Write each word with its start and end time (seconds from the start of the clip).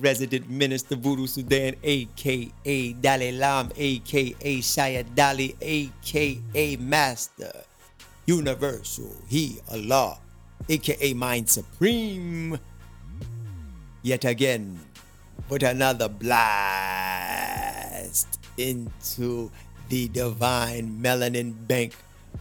resident 0.00 0.48
minister 0.48 0.96
Voodoo 0.96 1.26
Sudan, 1.26 1.74
aka 1.82 2.92
Dalai 2.94 3.32
Lam, 3.32 3.70
aka 3.76 4.60
Syar 4.60 5.02
Dali, 5.14 5.54
aka 5.60 6.76
Master 6.76 7.52
Universal, 8.26 9.14
He 9.28 9.58
Allah, 9.70 10.18
aka 10.68 11.14
Mind 11.14 11.48
Supreme. 11.48 12.58
Yet 14.02 14.24
again, 14.24 14.78
with 15.48 15.62
another 15.62 16.08
blast 16.08 17.18
into 18.56 19.50
the 19.88 20.08
divine 20.08 21.00
melanin 21.00 21.54
bank 21.66 21.94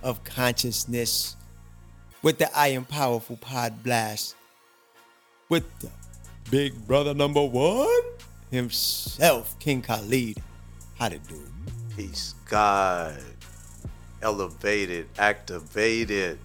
of 0.03 0.23
consciousness 0.23 1.35
with 2.21 2.37
the 2.37 2.49
I 2.57 2.69
Am 2.69 2.85
Powerful 2.85 3.37
Pod 3.37 3.83
Blast 3.83 4.35
with 5.49 5.63
the 5.79 5.89
big 6.49 6.87
brother 6.87 7.13
number 7.13 7.43
one 7.43 8.03
himself, 8.51 9.57
King 9.59 9.81
Khalid. 9.81 10.41
How 10.97 11.09
to 11.09 11.19
do? 11.19 11.41
Peace, 11.95 12.35
God. 12.49 13.17
Elevated, 14.21 15.07
activated. 15.19 16.39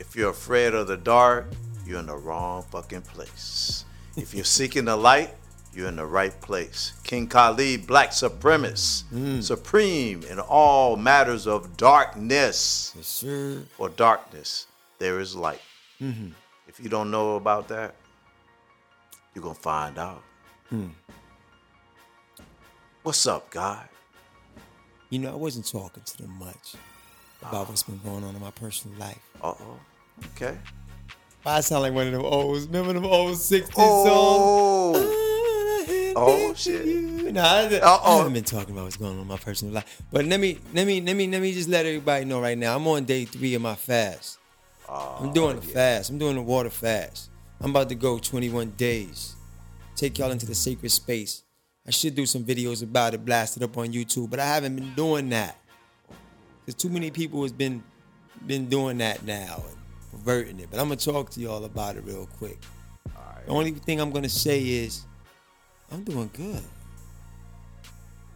If 0.00 0.16
you're 0.16 0.30
afraid 0.30 0.74
of 0.74 0.86
the 0.88 0.96
dark, 0.96 1.46
you're 1.86 2.00
in 2.00 2.06
the 2.06 2.16
wrong 2.16 2.64
fucking 2.70 3.02
place. 3.02 3.84
If 4.16 4.34
you're 4.34 4.44
seeking 4.44 4.86
the 4.86 4.96
light, 4.96 5.34
you're 5.72 5.88
in 5.88 5.96
the 5.96 6.06
right 6.06 6.38
place. 6.40 6.94
King 7.04 7.28
Khalid, 7.28 7.86
black 7.86 8.10
supremacist, 8.10 9.04
mm. 9.12 9.42
supreme 9.42 10.22
in 10.24 10.40
all 10.40 10.96
matters 10.96 11.46
of 11.46 11.76
darkness. 11.76 12.92
Yes, 12.96 13.06
sir. 13.06 13.62
For 13.76 13.90
darkness, 13.90 14.66
there 14.98 15.20
is 15.20 15.36
light. 15.36 15.60
Mm-hmm. 16.00 16.28
If 16.66 16.80
you 16.80 16.88
don't 16.88 17.10
know 17.10 17.36
about 17.36 17.68
that, 17.68 17.94
you're 19.36 19.42
going 19.42 19.54
to 19.54 19.60
find 19.60 19.98
out. 19.98 20.22
What's 23.02 23.26
up, 23.26 23.50
God? 23.50 23.86
You 25.10 25.18
know, 25.18 25.30
I 25.32 25.36
wasn't 25.36 25.70
talking 25.70 26.02
to 26.02 26.16
them 26.22 26.36
much 26.38 26.74
about 27.42 27.68
what's 27.68 27.82
been 27.82 28.00
going 28.02 28.24
on 28.24 28.34
in 28.34 28.40
my 28.40 28.50
personal 28.50 28.98
life. 28.98 29.20
Uh 29.42 29.48
oh. 29.60 29.78
Okay. 30.34 30.56
I 31.44 31.60
sound 31.60 31.82
like 31.82 31.92
one 31.92 32.06
of 32.06 32.12
them 32.14 32.24
old, 32.24 32.62
remember 32.62 32.94
them 32.94 33.04
old 33.04 33.36
60s 33.36 33.68
Oh. 33.76 34.94
songs? 34.94 35.12
Oh, 36.18 36.54
shit. 36.56 37.34
Nah, 37.34 37.42
I, 37.42 37.80
I, 37.82 38.16
haven't 38.16 38.32
been 38.32 38.42
talking 38.42 38.72
about 38.72 38.84
what's 38.84 38.96
going 38.96 39.12
on 39.12 39.20
in 39.20 39.26
my 39.26 39.36
personal 39.36 39.74
life. 39.74 40.02
But 40.10 40.24
let 40.24 40.40
me 40.40 40.58
let 40.72 40.86
me 40.86 41.02
let 41.02 41.14
me 41.14 41.28
let 41.28 41.42
me 41.42 41.52
just 41.52 41.68
let 41.68 41.84
everybody 41.84 42.24
know 42.24 42.40
right 42.40 42.56
now. 42.56 42.74
I'm 42.74 42.86
on 42.88 43.04
day 43.04 43.26
three 43.26 43.54
of 43.54 43.60
my 43.60 43.74
fast. 43.74 44.38
I'm 44.88 45.32
doing 45.34 45.58
a 45.58 45.60
fast. 45.60 46.08
I'm 46.08 46.16
doing 46.16 46.38
a 46.38 46.42
water 46.42 46.70
fast. 46.70 47.28
I'm 47.60 47.70
about 47.70 47.88
to 47.88 47.94
go 47.94 48.18
21 48.18 48.72
days. 48.72 49.34
Take 49.94 50.18
y'all 50.18 50.30
into 50.30 50.46
the 50.46 50.54
sacred 50.54 50.90
space. 50.90 51.42
I 51.86 51.90
should 51.90 52.14
do 52.14 52.26
some 52.26 52.44
videos 52.44 52.82
about 52.82 53.14
it, 53.14 53.24
blast 53.24 53.56
it 53.56 53.62
up 53.62 53.78
on 53.78 53.92
YouTube, 53.92 54.28
but 54.28 54.40
I 54.40 54.46
haven't 54.46 54.76
been 54.76 54.94
doing 54.94 55.28
that. 55.30 55.56
Cause 56.66 56.74
too 56.74 56.88
many 56.88 57.10
people 57.12 57.42
has 57.42 57.52
been 57.52 57.82
been 58.44 58.68
doing 58.68 58.98
that 58.98 59.24
now 59.24 59.62
and 59.68 59.76
perverting 60.10 60.58
it. 60.58 60.68
But 60.70 60.80
I'm 60.80 60.88
gonna 60.88 60.96
talk 60.96 61.30
to 61.30 61.40
y'all 61.40 61.64
about 61.64 61.96
it 61.96 62.04
real 62.04 62.28
quick. 62.38 62.58
Alright. 63.16 63.46
The 63.46 63.52
only 63.52 63.70
thing 63.70 64.00
I'm 64.00 64.10
gonna 64.10 64.28
say 64.28 64.60
is 64.60 65.04
I'm 65.92 66.02
doing 66.02 66.28
good. 66.34 66.62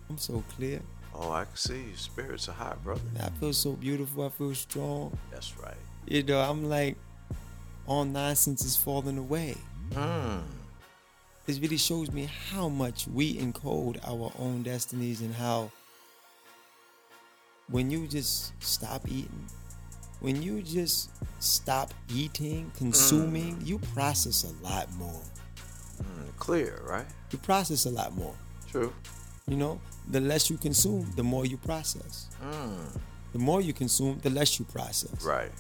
I'm 0.08 0.16
so 0.16 0.44
clear. 0.56 0.80
Oh, 1.14 1.32
I 1.32 1.44
can 1.44 1.56
see 1.56 1.82
your 1.88 1.96
spirits 1.96 2.48
are 2.48 2.52
high, 2.52 2.76
brother. 2.82 3.02
I 3.20 3.30
feel 3.30 3.52
so 3.52 3.72
beautiful. 3.72 4.24
I 4.24 4.28
feel 4.28 4.54
strong. 4.54 5.18
That's 5.32 5.58
right. 5.58 5.74
You 6.06 6.22
know, 6.22 6.40
I'm 6.40 6.68
like, 6.68 6.96
all 7.86 8.04
nonsense 8.04 8.64
is 8.64 8.76
falling 8.76 9.18
away. 9.18 9.56
Mm. 9.90 10.42
This 11.46 11.58
really 11.58 11.76
shows 11.78 12.12
me 12.12 12.28
how 12.50 12.68
much 12.68 13.08
we 13.08 13.36
encode 13.36 13.98
our 14.06 14.32
own 14.38 14.62
destinies 14.62 15.20
and 15.20 15.34
how 15.34 15.70
when 17.70 17.90
you 17.90 18.06
just 18.06 18.52
stop 18.62 19.02
eating, 19.08 19.46
when 20.20 20.42
you 20.42 20.62
just 20.62 21.10
stop 21.38 21.92
eating, 22.12 22.70
consuming, 22.76 23.60
you 23.64 23.78
process 23.94 24.44
a 24.44 24.64
lot 24.64 24.92
more. 24.94 25.22
Mm, 26.02 26.36
Clear, 26.36 26.80
right? 26.86 27.06
You 27.30 27.38
process 27.38 27.86
a 27.86 27.90
lot 27.90 28.14
more. 28.14 28.34
True. 28.70 28.92
You 29.48 29.56
know, 29.56 29.80
the 30.08 30.20
less 30.20 30.50
you 30.50 30.56
consume, 30.56 31.10
the 31.16 31.22
more 31.22 31.46
you 31.46 31.56
process. 31.56 32.28
Mm. 32.42 32.98
The 33.32 33.38
more 33.38 33.60
you 33.60 33.72
consume, 33.72 34.18
the 34.22 34.30
less 34.30 34.58
you 34.58 34.64
process. 34.64 35.24
Right. 35.24 35.50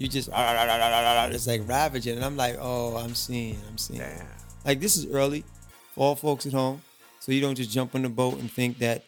You 0.00 0.08
just 0.08 0.30
ah, 0.32 0.34
ah, 0.34 0.66
ah, 0.66 1.26
"Ah, 1.26 1.26
it's 1.26 1.46
like 1.46 1.60
ravaging, 1.68 2.16
and 2.16 2.24
I'm 2.24 2.34
like, 2.34 2.56
oh, 2.58 2.96
I'm 2.96 3.14
seeing, 3.14 3.58
I'm 3.68 3.76
seeing. 3.76 4.00
Damn. 4.00 4.26
Like 4.64 4.80
this 4.80 4.96
is 4.96 5.04
early 5.12 5.44
for 5.94 6.06
all 6.06 6.16
folks 6.16 6.46
at 6.46 6.54
home, 6.54 6.80
so 7.18 7.32
you 7.32 7.42
don't 7.42 7.54
just 7.54 7.70
jump 7.70 7.94
on 7.94 8.00
the 8.00 8.08
boat 8.08 8.38
and 8.38 8.50
think 8.50 8.78
that 8.78 9.04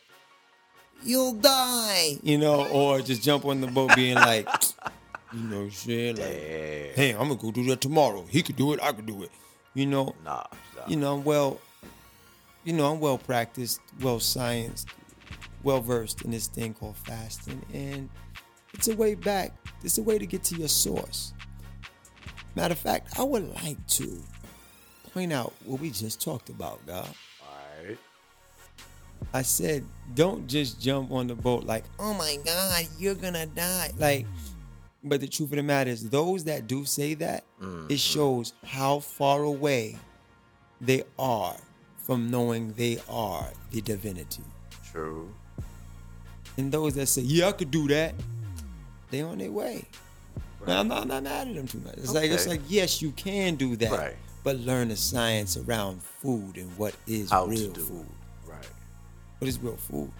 you'll 1.02 1.32
die, 1.32 2.18
you 2.22 2.36
know, 2.36 2.68
or 2.68 3.00
just 3.00 3.22
jump 3.22 3.46
on 3.46 3.62
the 3.62 3.68
boat 3.68 3.96
being 3.96 4.16
like, 4.16 4.46
you 5.32 5.42
know, 5.44 5.66
shit, 5.70 6.18
like, 6.18 6.28
Damn. 6.28 6.94
hey, 6.94 7.10
I'm 7.12 7.28
gonna 7.28 7.36
go 7.36 7.50
do 7.50 7.64
that 7.68 7.80
tomorrow. 7.80 8.26
He 8.28 8.42
could 8.42 8.56
do 8.56 8.74
it, 8.74 8.80
I 8.82 8.92
could 8.92 9.06
do 9.06 9.22
it, 9.22 9.30
you 9.72 9.86
know. 9.86 10.14
Nah. 10.22 10.44
nah. 10.76 10.86
You 10.88 10.96
know, 10.96 11.14
I'm 11.14 11.24
well, 11.24 11.58
you 12.64 12.74
know, 12.74 12.92
I'm 12.92 13.00
well 13.00 13.16
practiced, 13.16 13.80
well 14.02 14.18
scienced, 14.18 14.88
well 15.62 15.80
versed 15.80 16.20
in 16.20 16.32
this 16.32 16.48
thing 16.48 16.74
called 16.74 16.98
fasting, 16.98 17.62
and 17.72 18.10
it's 18.74 18.88
a 18.88 18.96
way 18.96 19.14
back. 19.14 19.54
It's 19.82 19.98
a 19.98 20.02
way 20.02 20.18
to 20.18 20.26
get 20.26 20.44
to 20.44 20.54
your 20.56 20.68
source. 20.68 21.32
Matter 22.54 22.72
of 22.72 22.78
fact, 22.78 23.18
I 23.18 23.22
would 23.22 23.52
like 23.62 23.84
to 23.88 24.22
point 25.12 25.32
out 25.32 25.52
what 25.64 25.80
we 25.80 25.90
just 25.90 26.22
talked 26.22 26.48
about, 26.48 26.84
God. 26.86 27.08
All 27.42 27.86
right. 27.86 27.98
I 29.32 29.42
said, 29.42 29.84
don't 30.14 30.46
just 30.46 30.80
jump 30.80 31.10
on 31.10 31.26
the 31.26 31.34
boat 31.34 31.64
like, 31.64 31.84
oh 31.98 32.14
my 32.14 32.36
God, 32.44 32.86
you're 32.98 33.14
gonna 33.14 33.46
die. 33.46 33.90
Like, 33.98 34.26
but 35.04 35.20
the 35.20 35.26
truth 35.28 35.50
of 35.50 35.56
the 35.56 35.62
matter 35.62 35.90
is, 35.90 36.10
those 36.10 36.44
that 36.44 36.66
do 36.66 36.84
say 36.84 37.14
that, 37.14 37.44
it 37.60 37.64
mm-hmm. 37.64 37.94
shows 37.94 38.52
how 38.64 39.00
far 39.00 39.42
away 39.42 39.96
they 40.80 41.02
are 41.18 41.56
from 41.96 42.30
knowing 42.30 42.72
they 42.74 42.98
are 43.08 43.48
the 43.70 43.80
divinity. 43.80 44.42
True. 44.90 45.32
And 46.56 46.70
those 46.70 46.94
that 46.96 47.06
say, 47.06 47.22
yeah, 47.22 47.48
I 47.48 47.52
could 47.52 47.70
do 47.70 47.88
that, 47.88 48.14
they 49.12 49.22
on 49.22 49.38
their 49.38 49.52
way. 49.52 49.84
Now, 50.66 50.80
I'm 50.80 50.88
not, 50.88 51.02
I'm 51.02 51.08
not 51.08 51.22
mad 51.22 51.48
at 51.48 51.54
them 51.54 51.66
too 51.68 51.78
much. 51.80 51.94
It's 51.98 52.12
like 52.14 52.30
it's 52.30 52.46
like 52.48 52.60
yes, 52.68 53.00
you 53.02 53.10
can 53.12 53.54
do 53.56 53.76
that, 53.76 53.90
Right. 53.92 54.16
but 54.42 54.56
learn 54.56 54.88
the 54.88 54.96
science 54.96 55.56
around 55.56 56.02
food 56.02 56.56
and 56.56 56.70
what 56.76 56.94
is 57.06 57.30
How 57.30 57.46
real 57.46 57.72
food. 57.74 58.06
it. 58.06 58.50
Right. 58.50 58.68
What 59.38 59.48
is 59.48 59.58
real 59.60 59.76
food? 59.76 60.10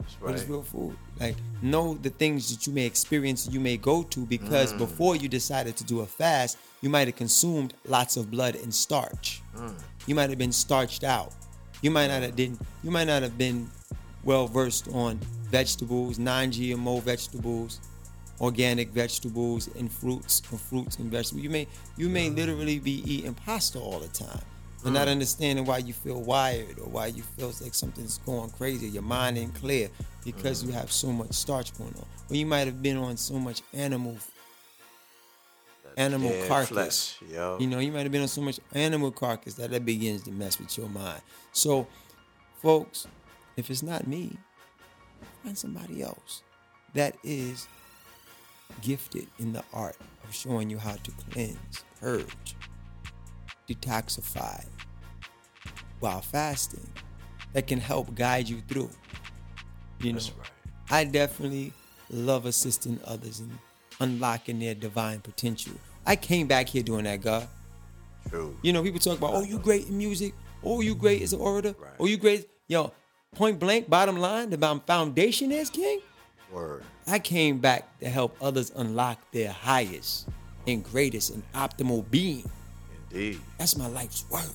That's 0.00 0.14
What 0.20 0.34
is 0.34 0.44
real 0.46 0.62
food? 0.62 0.96
Like 1.20 1.36
know 1.62 1.94
the 1.94 2.10
things 2.10 2.50
that 2.56 2.66
you 2.66 2.72
may 2.72 2.86
experience, 2.86 3.48
you 3.50 3.60
may 3.60 3.76
go 3.76 4.02
to 4.04 4.20
Mm. 4.20 4.28
because 4.28 4.72
before 4.72 5.14
you 5.16 5.28
decided 5.28 5.76
to 5.76 5.84
do 5.84 6.00
a 6.00 6.06
fast, 6.06 6.58
you 6.80 6.88
might 6.88 7.06
have 7.08 7.16
consumed 7.16 7.74
lots 7.86 8.16
of 8.16 8.30
blood 8.30 8.54
and 8.56 8.72
starch. 8.74 9.42
Mm. 9.56 9.74
You 10.06 10.14
might 10.14 10.30
have 10.30 10.38
been 10.38 10.52
starched 10.52 11.04
out. 11.04 11.32
You 11.82 11.90
might 11.90 12.06
not 12.08 12.22
have 12.22 12.36
been. 12.36 12.56
You 12.84 12.90
might 12.92 13.08
not 13.08 13.22
have 13.22 13.36
been 13.36 13.68
well 14.24 14.46
versed 14.46 14.86
on 14.92 15.18
vegetables, 15.50 16.18
non-GMO 16.20 17.00
vegetables, 17.02 17.80
organic 18.40 18.90
vegetables, 18.90 19.68
and 19.78 19.90
fruits, 19.90 20.42
or 20.52 20.58
fruits 20.58 20.96
and 20.96 21.10
vegetables. 21.10 21.42
You 21.42 21.50
may 21.50 21.66
you 21.96 22.08
may 22.08 22.30
literally 22.30 22.78
be 22.78 23.02
eating 23.10 23.34
pasta 23.34 23.78
all 23.78 24.00
the 24.00 24.08
time 24.08 24.42
and 24.84 24.94
not 24.94 25.06
mm. 25.06 25.12
understanding 25.12 25.64
why 25.64 25.78
you 25.78 25.92
feel 25.92 26.20
wired 26.20 26.78
or 26.78 26.88
why 26.88 27.06
you 27.06 27.22
feel 27.22 27.52
like 27.60 27.74
something's 27.74 28.18
going 28.18 28.50
crazy. 28.50 28.88
Your 28.88 29.02
mind 29.02 29.38
ain't 29.38 29.54
clear 29.54 29.88
because 30.24 30.62
mm. 30.62 30.68
you 30.68 30.72
have 30.72 30.90
so 30.90 31.12
much 31.12 31.32
starch 31.32 31.76
going 31.78 31.94
on. 31.96 32.06
Or 32.30 32.36
you 32.36 32.46
might 32.46 32.66
have 32.66 32.82
been 32.82 32.96
on 32.96 33.16
so 33.16 33.34
much 33.34 33.62
animal 33.72 34.16
animal 35.96 36.32
carcass. 36.48 37.16
flesh, 37.18 37.30
yo. 37.30 37.58
You 37.60 37.66
know, 37.66 37.78
you 37.78 37.92
might 37.92 38.02
have 38.02 38.12
been 38.12 38.22
on 38.22 38.28
so 38.28 38.40
much 38.40 38.58
animal 38.72 39.10
carcass 39.10 39.54
that 39.54 39.70
that 39.70 39.84
begins 39.84 40.22
to 40.22 40.30
mess 40.30 40.58
with 40.58 40.76
your 40.76 40.88
mind. 40.88 41.20
So, 41.52 41.86
folks, 42.62 43.06
if 43.56 43.70
it's 43.70 43.82
not 43.82 44.06
me, 44.06 44.36
find 45.44 45.56
somebody 45.56 46.02
else 46.02 46.42
that 46.94 47.16
is 47.22 47.68
gifted 48.80 49.26
in 49.38 49.52
the 49.52 49.62
art 49.72 49.96
of 50.24 50.34
showing 50.34 50.70
you 50.70 50.78
how 50.78 50.92
to 50.92 51.10
cleanse, 51.30 51.84
purge, 52.00 52.56
detoxify 53.68 54.64
while 56.00 56.20
fasting 56.20 56.88
that 57.52 57.66
can 57.66 57.78
help 57.78 58.14
guide 58.14 58.48
you 58.48 58.60
through. 58.68 58.90
You 60.00 60.14
know, 60.14 60.18
right. 60.38 60.50
I 60.90 61.04
definitely 61.04 61.72
love 62.10 62.46
assisting 62.46 62.98
others 63.04 63.40
in 63.40 63.50
unlocking 64.00 64.58
their 64.58 64.74
divine 64.74 65.20
potential. 65.20 65.74
I 66.04 66.16
came 66.16 66.46
back 66.48 66.68
here 66.68 66.82
doing 66.82 67.04
that, 67.04 67.20
God. 67.20 67.46
True. 68.28 68.56
You 68.62 68.72
know, 68.72 68.82
people 68.82 68.98
talk 68.98 69.18
about, 69.18 69.34
oh, 69.34 69.42
you 69.42 69.58
great 69.58 69.88
in 69.88 69.98
music. 69.98 70.34
Oh, 70.64 70.80
you 70.80 70.94
great 70.94 71.22
as 71.22 71.32
an 71.32 71.40
orator. 71.40 71.74
Right. 71.78 71.92
Oh, 71.98 72.06
you 72.06 72.16
great. 72.16 72.48
Yo, 72.68 72.92
point 73.34 73.58
blank, 73.58 73.88
bottom 73.88 74.16
line, 74.16 74.50
the 74.50 74.80
foundation 74.86 75.52
is, 75.52 75.70
King. 75.70 76.00
Word. 76.52 76.84
I 77.06 77.18
came 77.18 77.58
back 77.58 77.98
to 78.00 78.08
help 78.08 78.36
others 78.40 78.70
unlock 78.76 79.18
their 79.32 79.50
highest 79.50 80.28
and 80.66 80.84
greatest 80.84 81.30
and 81.30 81.42
optimal 81.54 82.08
being. 82.10 82.48
Indeed. 83.10 83.40
That's 83.58 83.76
my 83.76 83.86
life's 83.88 84.24
work. 84.30 84.54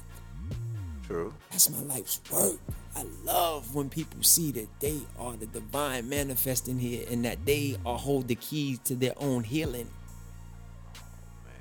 True. 1.05 1.33
That's 1.49 1.69
my 1.69 1.81
life's 1.81 2.21
work. 2.31 2.57
I 2.95 3.05
love 3.23 3.73
when 3.75 3.89
people 3.89 4.23
see 4.23 4.51
that 4.51 4.67
they 4.79 4.99
are 5.19 5.33
the 5.33 5.45
divine 5.45 6.09
manifesting 6.09 6.79
here 6.79 7.05
and 7.09 7.23
that 7.25 7.45
they 7.45 7.77
are 7.85 7.97
hold 7.97 8.27
the 8.27 8.35
keys 8.35 8.79
to 8.85 8.95
their 8.95 9.13
own 9.17 9.43
healing 9.43 9.89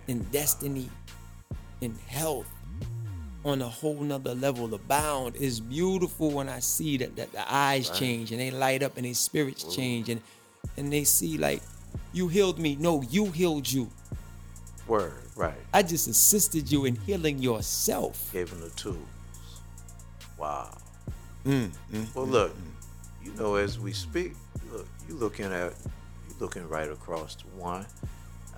and 0.09 0.31
destiny 0.33 0.89
and 1.83 1.97
health 2.09 2.51
on 3.47 3.63
a 3.63 3.69
whole 3.69 4.01
nother 4.01 4.35
level 4.35 4.75
abound. 4.75 5.37
is 5.37 5.61
beautiful 5.61 6.31
when 6.33 6.49
I 6.49 6.59
see 6.59 6.97
that, 6.99 7.15
that 7.17 7.33
the 7.33 7.53
eyes 7.53 7.89
change 7.91 8.33
and 8.33 8.41
they 8.41 8.51
light 8.51 8.83
up 8.83 8.97
and 8.97 9.07
their 9.07 9.15
spirits 9.15 9.63
change 9.75 10.09
and 10.09 10.21
and 10.77 10.93
they 10.93 11.05
see 11.05 11.39
like 11.39 11.63
you 12.13 12.29
healed 12.29 12.59
me. 12.59 12.77
No, 12.79 13.03
you 13.03 13.27
healed 13.27 13.71
you. 13.71 13.89
Word. 14.89 15.13
Right. 15.37 15.55
I 15.73 15.83
just 15.83 16.09
assisted 16.09 16.71
you 16.71 16.87
in 16.87 16.97
healing 16.97 17.39
yourself. 17.39 18.31
Gave 18.33 18.51
him 18.51 18.61
the 18.61 18.71
tools. 18.71 18.97
Wow. 20.39 20.77
Mm, 21.45 21.71
mm 21.93 22.15
well, 22.15 22.27
mm, 22.27 22.31
look, 22.31 22.53
mm. 22.53 23.25
you 23.25 23.33
know, 23.35 23.55
as 23.55 23.79
we 23.79 23.93
speak, 23.93 24.33
look, 24.73 24.87
you 25.09 25.15
looking 25.15 25.53
at, 25.53 25.73
you 26.29 26.35
looking 26.41 26.69
right 26.69 26.91
across 26.91 27.37
the 27.37 27.47
one. 27.57 27.87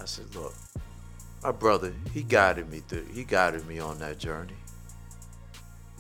I 0.01 0.05
said, 0.05 0.35
look, 0.35 0.55
my 1.43 1.53
brother, 1.53 1.93
he 2.15 2.23
guided 2.23 2.71
me 2.71 2.79
through, 2.79 3.07
he 3.13 3.25
guided 3.25 3.67
me 3.67 3.81
on 3.81 3.99
that 3.99 4.19
journey. 4.19 4.55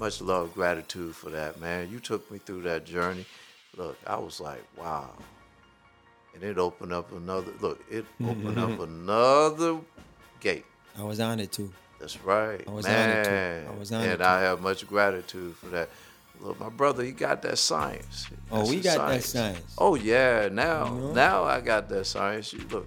Much 0.00 0.20
love, 0.20 0.54
gratitude 0.54 1.14
for 1.14 1.30
that, 1.30 1.60
man. 1.60 1.90
You 1.90 1.98
took 1.98 2.30
me 2.30 2.38
through 2.38 2.62
that 2.62 2.86
journey. 2.86 3.26
Look, 3.76 3.98
I 4.06 4.16
was 4.16 4.40
like, 4.40 4.62
wow. 4.76 5.10
And 6.34 6.42
it 6.44 6.56
opened 6.56 6.92
up 6.92 7.12
another, 7.12 7.52
look, 7.60 7.80
it 7.90 8.04
opened 8.24 8.58
up 8.58 8.78
another 8.78 9.78
gate. 10.40 10.64
I 10.96 11.02
was 11.02 11.18
on 11.18 11.40
it 11.40 11.50
too. 11.50 11.72
That's 11.98 12.22
right, 12.22 12.62
I 12.66 12.70
was 12.70 12.86
honored 12.86 13.24
to. 13.24 13.30
man. 13.30 13.66
I 13.66 13.76
was 13.76 13.90
honored 13.90 14.10
and 14.10 14.18
to. 14.20 14.26
I 14.28 14.40
have 14.42 14.60
much 14.60 14.86
gratitude 14.86 15.56
for 15.56 15.66
that. 15.66 15.88
Look, 16.40 16.60
my 16.60 16.68
brother, 16.68 17.02
he 17.02 17.10
got 17.10 17.42
that 17.42 17.58
science. 17.58 18.28
Oh, 18.52 18.68
we 18.68 18.76
the 18.76 18.82
got 18.84 19.08
that 19.08 19.24
science. 19.24 19.74
Oh 19.76 19.96
yeah, 19.96 20.48
now 20.52 20.84
know? 20.84 21.12
now 21.12 21.42
I 21.42 21.60
got 21.60 21.88
that 21.88 22.06
science. 22.06 22.52
You 22.52 22.60
look, 22.70 22.86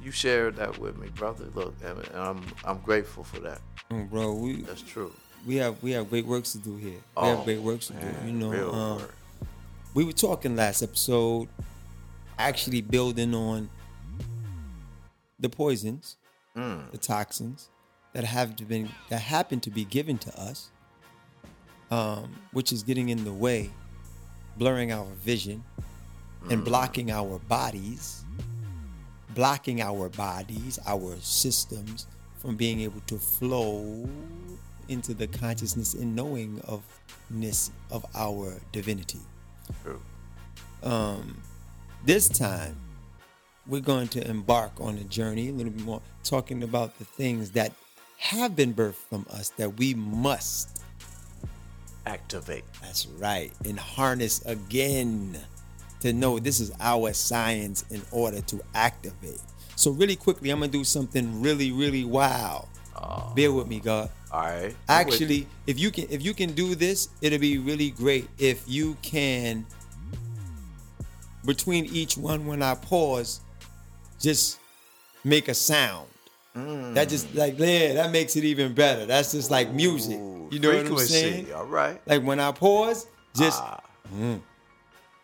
you 0.00 0.12
shared 0.12 0.54
that 0.56 0.78
with 0.78 0.96
me, 0.98 1.08
brother. 1.08 1.46
Look, 1.54 1.74
and 1.84 1.98
and 1.98 2.16
I'm 2.16 2.44
I'm 2.64 2.78
grateful 2.78 3.24
for 3.24 3.40
that. 3.40 3.60
Mm, 3.90 4.08
bro, 4.08 4.34
we 4.34 4.62
That's 4.62 4.82
true. 4.82 5.12
We 5.48 5.56
have 5.56 5.82
we 5.82 5.92
have 5.92 6.10
great 6.10 6.26
works 6.26 6.52
to 6.52 6.58
do 6.58 6.76
here. 6.76 6.90
We 6.92 7.00
Oh, 7.16 7.36
have 7.36 7.44
great 7.46 7.60
works 7.62 7.86
to 7.88 7.94
man, 7.94 8.14
do. 8.20 8.26
You 8.26 8.32
know, 8.34 8.70
um, 8.72 9.02
we 9.94 10.04
were 10.04 10.12
talking 10.12 10.54
last 10.54 10.82
episode, 10.82 11.48
actually 12.38 12.82
building 12.82 13.34
on 13.34 13.70
the 15.40 15.48
poisons, 15.48 16.16
Mm. 16.54 16.90
the 16.92 16.98
toxins 16.98 17.68
that 18.12 18.24
have 18.24 18.56
been 18.68 18.90
that 19.08 19.20
happen 19.22 19.58
to 19.60 19.70
be 19.70 19.84
given 19.84 20.18
to 20.18 20.38
us, 20.38 20.70
um, 21.90 22.34
which 22.52 22.70
is 22.72 22.82
getting 22.82 23.08
in 23.08 23.24
the 23.24 23.32
way, 23.32 23.70
blurring 24.58 24.92
our 24.92 25.06
vision, 25.24 25.64
Mm. 26.42 26.52
and 26.52 26.64
blocking 26.64 27.10
our 27.10 27.38
bodies, 27.38 28.24
blocking 29.34 29.80
our 29.80 30.08
bodies, 30.10 30.78
our 30.86 31.16
systems 31.20 32.06
from 32.36 32.56
being 32.56 32.80
able 32.80 33.00
to 33.06 33.18
flow 33.18 34.08
into 34.88 35.14
the 35.14 35.26
consciousness 35.26 35.94
and 35.94 36.14
knowing 36.16 36.60
ofness 36.66 37.70
of 37.90 38.04
our 38.14 38.54
divinity. 38.72 39.20
True. 39.82 40.00
Um, 40.82 41.40
This 42.04 42.28
time, 42.28 42.76
we're 43.66 43.80
going 43.80 44.08
to 44.08 44.26
embark 44.28 44.72
on 44.80 44.96
a 44.98 45.04
journey, 45.04 45.48
a 45.48 45.52
little 45.52 45.72
bit 45.72 45.84
more, 45.84 46.00
talking 46.24 46.62
about 46.62 46.96
the 46.98 47.04
things 47.04 47.50
that 47.52 47.72
have 48.18 48.54
been 48.56 48.72
birthed 48.72 48.94
from 49.10 49.26
us 49.30 49.50
that 49.58 49.76
we 49.78 49.94
must, 49.94 50.82
Activate. 52.06 52.64
that's 52.80 53.06
right, 53.06 53.52
and 53.66 53.78
harness 53.78 54.42
again 54.46 55.36
to 56.00 56.12
know 56.12 56.38
this 56.38 56.58
is 56.60 56.72
our 56.80 57.12
science 57.12 57.84
in 57.90 58.00
order 58.12 58.40
to 58.42 58.60
activate. 58.74 59.40
So, 59.76 59.90
really 59.90 60.16
quickly, 60.16 60.48
I'm 60.50 60.60
going 60.60 60.70
to 60.70 60.78
do 60.78 60.84
something 60.84 61.42
really, 61.42 61.70
really 61.70 62.04
wild. 62.04 62.66
Bear 63.36 63.52
with 63.52 63.66
me, 63.68 63.78
God. 63.80 64.08
All 64.30 64.40
right. 64.42 64.74
I'm 64.88 65.06
Actually, 65.06 65.46
if 65.66 65.78
you 65.78 65.90
can 65.90 66.06
if 66.10 66.22
you 66.22 66.34
can 66.34 66.52
do 66.52 66.74
this, 66.74 67.08
it'll 67.22 67.38
be 67.38 67.58
really 67.58 67.90
great 67.90 68.28
if 68.38 68.62
you 68.66 68.96
can 69.02 69.64
between 71.46 71.86
each 71.86 72.18
one 72.18 72.46
when 72.46 72.62
I 72.62 72.74
pause, 72.74 73.40
just 74.20 74.58
make 75.24 75.48
a 75.48 75.54
sound. 75.54 76.06
That 76.94 77.08
just 77.08 77.32
like 77.36 77.56
yeah, 77.58 77.94
that 77.94 78.10
makes 78.10 78.34
it 78.34 78.42
even 78.44 78.74
better. 78.74 79.06
That's 79.06 79.30
just 79.32 79.48
like 79.50 79.72
music. 79.72 80.16
Ooh, 80.18 80.48
You 80.50 80.58
know 80.58 80.76
what 80.76 80.86
I'm 80.86 80.98
saying? 80.98 81.52
All 81.54 81.64
right. 81.64 82.00
Like 82.04 82.22
when 82.24 82.40
I 82.40 82.50
pause, 82.52 83.06
just 83.34 83.62
Ah. 83.62 83.80
mm, 84.12 84.40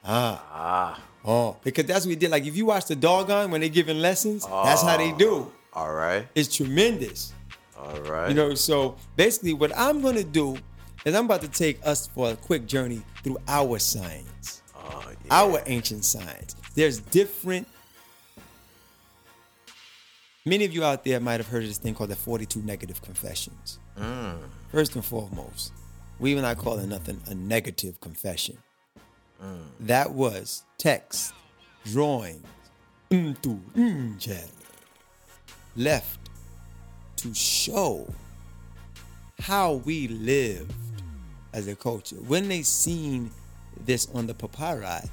ah, 0.05 0.45
Ah. 0.53 1.01
oh, 1.25 1.56
because 1.65 1.87
that's 1.87 2.06
what 2.06 2.11
we 2.11 2.17
did. 2.17 2.31
Like 2.31 2.47
if 2.47 2.56
you 2.56 2.67
watch 2.67 2.87
the 2.87 2.95
Dogon 2.95 3.51
when 3.51 3.61
they're 3.61 3.69
giving 3.69 3.99
lessons, 3.99 4.47
that's 4.47 4.83
how 4.83 4.97
they 4.97 5.11
do. 5.12 5.51
All 5.73 5.93
right. 5.93 6.27
It's 6.37 6.55
tremendous. 6.56 7.33
All 7.79 8.00
right. 8.03 8.29
You 8.29 8.35
know, 8.35 8.55
so 8.55 8.97
basically, 9.17 9.53
what 9.55 9.76
I'm 9.76 10.00
gonna 10.00 10.25
do 10.25 10.56
is 11.05 11.15
I'm 11.15 11.26
about 11.26 11.43
to 11.43 11.49
take 11.49 11.79
us 11.87 12.06
for 12.06 12.31
a 12.31 12.37
quick 12.37 12.67
journey 12.67 13.03
through 13.23 13.38
our 13.49 13.79
science, 13.79 14.62
Oh, 14.76 15.05
yeah. 15.25 15.35
our 15.35 15.62
ancient 15.67 16.05
science. 16.05 16.56
There's 16.75 16.99
different. 17.00 17.69
Many 20.47 20.65
of 20.67 20.73
you 20.75 20.85
out 20.85 21.05
there 21.05 21.21
might 21.21 21.41
have 21.41 21.46
heard 21.48 21.63
of 21.63 21.69
this 21.69 21.79
thing 21.79 21.94
called 21.94 22.10
the 22.10 22.17
42 22.17 22.60
negative 22.63 23.01
confessions. 23.01 23.79
Mm. 23.98 24.39
First 24.70 24.94
and 24.94 25.05
foremost, 25.05 25.72
we 26.19 26.34
were 26.34 26.43
not 26.43 26.58
calling 26.58 26.89
nothing 26.91 27.20
a 27.27 27.34
negative 27.34 28.01
confession. 28.01 28.58
Mm. 29.43 29.63
That 29.81 30.13
was 30.13 30.65
text, 30.77 31.32
drawings, 31.87 32.44
into 33.10 33.60
injer, 33.77 34.46
left 35.77 36.23
to 37.24 37.32
show 37.32 38.06
how 39.40 39.74
we 39.86 40.08
lived 40.08 40.74
as 41.54 41.66
a 41.69 41.74
culture. 41.74 42.16
When 42.16 42.48
they 42.48 42.60
seen 42.60 43.31
this 43.86 44.06
on 44.12 44.26
the 44.26 44.34
papyri, 44.34 45.08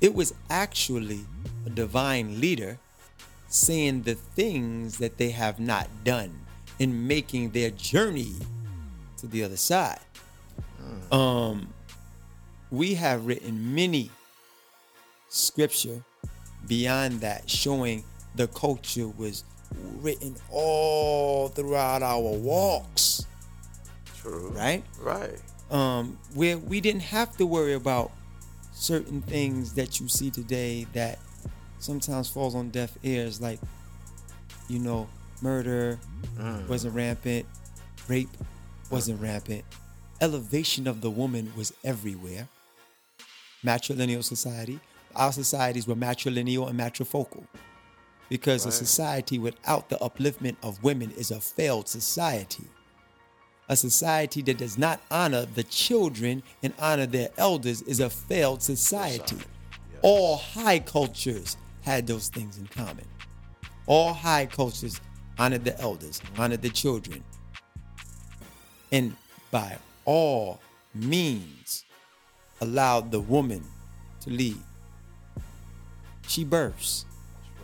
it 0.00 0.14
was 0.14 0.32
actually 0.48 1.20
a 1.66 1.70
divine 1.70 2.40
leader 2.40 2.78
saying 3.48 4.02
the 4.02 4.14
things 4.14 4.96
that 4.96 5.18
they 5.18 5.28
have 5.28 5.60
not 5.60 5.88
done 6.04 6.40
in 6.78 7.06
making 7.06 7.50
their 7.50 7.70
journey 7.70 8.32
to 9.18 9.26
the 9.26 9.44
other 9.44 9.58
side. 9.58 10.00
Um, 11.12 11.68
we 12.70 12.94
have 12.94 13.26
written 13.26 13.74
many 13.74 14.10
scripture 15.28 16.02
beyond 16.66 17.20
that 17.20 17.50
showing 17.50 18.04
the 18.36 18.48
culture 18.48 19.08
was 19.08 19.44
written 20.00 20.36
all 20.50 21.48
throughout 21.48 22.02
our 22.02 22.20
walks, 22.20 23.26
True. 24.20 24.50
right? 24.54 24.84
Right. 25.00 25.40
um, 25.70 26.18
where 26.34 26.58
we 26.58 26.80
didn't 26.80 27.02
have 27.02 27.36
to 27.38 27.46
worry 27.46 27.74
about 27.74 28.12
certain 28.72 29.22
things 29.22 29.74
that 29.74 30.00
you 30.00 30.08
see 30.08 30.30
today 30.30 30.86
that 30.92 31.18
sometimes 31.78 32.28
falls 32.28 32.54
on 32.54 32.70
deaf 32.70 32.96
ears, 33.02 33.40
like 33.40 33.60
you 34.68 34.78
know, 34.78 35.08
murder 35.42 35.98
wasn't 36.68 36.94
rampant, 36.94 37.46
rape 38.08 38.28
wasn't 38.90 39.20
rampant, 39.20 39.64
elevation 40.20 40.86
of 40.86 41.00
the 41.00 41.10
woman 41.10 41.52
was 41.56 41.72
everywhere. 41.84 42.48
Matrilineal 43.64 44.22
society, 44.22 44.78
our 45.16 45.32
societies 45.32 45.86
were 45.86 45.94
matrilineal 45.94 46.68
and 46.68 46.78
matrifocal. 46.78 47.44
Because 48.34 48.66
a 48.66 48.72
society 48.72 49.38
without 49.38 49.88
the 49.90 49.96
upliftment 49.98 50.56
of 50.60 50.82
women 50.82 51.12
is 51.12 51.30
a 51.30 51.38
failed 51.40 51.86
society 51.86 52.64
a 53.68 53.76
society 53.76 54.42
that 54.42 54.58
does 54.58 54.76
not 54.76 55.00
honor 55.08 55.46
the 55.46 55.62
children 55.62 56.42
and 56.64 56.74
honor 56.80 57.06
their 57.06 57.30
elders 57.38 57.80
is 57.82 58.00
a 58.00 58.10
failed 58.10 58.60
society. 58.60 59.38
All 60.02 60.36
high 60.36 60.80
cultures 60.80 61.56
had 61.82 62.08
those 62.08 62.28
things 62.28 62.58
in 62.58 62.66
common. 62.66 63.06
All 63.86 64.12
high 64.12 64.46
cultures 64.46 65.00
honored 65.38 65.64
the 65.64 65.80
elders, 65.80 66.20
honored 66.36 66.62
the 66.62 66.70
children, 66.70 67.22
and 68.90 69.16
by 69.52 69.78
all 70.04 70.60
means 70.92 71.84
allowed 72.60 73.12
the 73.12 73.20
woman 73.20 73.62
to 74.22 74.30
lead. 74.30 74.58
She 76.26 76.44
births, 76.44 77.06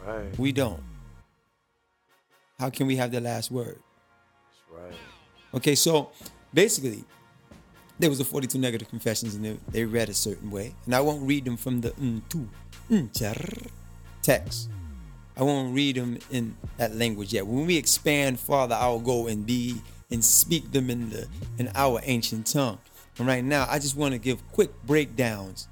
right. 0.06 0.38
we 0.38 0.52
don't. 0.52 0.82
How 2.58 2.70
can 2.70 2.86
we 2.86 2.96
have 2.96 3.10
the 3.10 3.20
last 3.20 3.50
word? 3.50 3.78
That's 3.78 4.84
right. 4.84 4.94
Okay, 5.54 5.74
so 5.74 6.10
basically, 6.52 7.04
there 8.00 8.08
was 8.08 8.18
a 8.18 8.24
42 8.24 8.58
negative 8.58 8.88
confessions 8.88 9.34
and 9.34 9.44
they, 9.44 9.58
they 9.68 9.84
read 9.84 10.08
a 10.08 10.14
certain 10.14 10.50
way 10.50 10.74
and 10.86 10.94
i 10.94 11.00
won't 11.00 11.22
read 11.22 11.44
them 11.44 11.56
from 11.56 11.82
the 11.82 11.90
mm, 11.90 12.22
mm, 12.90 13.52
text 14.22 14.70
i 15.36 15.42
won't 15.42 15.74
read 15.74 15.96
them 15.96 16.18
in 16.30 16.56
that 16.78 16.94
language 16.96 17.32
yet 17.34 17.46
when 17.46 17.66
we 17.66 17.76
expand 17.76 18.40
farther 18.40 18.74
i'll 18.74 18.98
go 18.98 19.26
and 19.26 19.46
be 19.46 19.76
and 20.10 20.24
speak 20.24 20.72
them 20.72 20.88
in 20.88 21.10
the 21.10 21.28
in 21.58 21.70
our 21.74 22.00
ancient 22.04 22.46
tongue 22.46 22.78
and 23.18 23.26
right 23.26 23.44
now 23.44 23.66
i 23.68 23.78
just 23.78 23.96
want 23.96 24.12
to 24.12 24.18
give 24.18 24.40
quick 24.50 24.70
breakdowns 24.84 25.68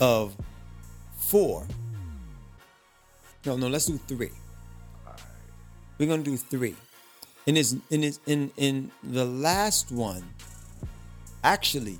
of 0.00 0.36
four 1.16 1.66
no 3.44 3.56
no 3.56 3.68
let's 3.68 3.86
do 3.86 3.98
three 4.06 4.30
we're 5.98 6.06
gonna 6.06 6.22
do 6.22 6.36
three 6.36 6.74
in 7.46 7.54
this 7.54 7.76
in 7.90 8.00
this 8.00 8.20
in 8.26 8.50
in 8.56 8.90
the 9.02 9.24
last 9.24 9.90
one 9.92 10.22
actually 11.44 11.98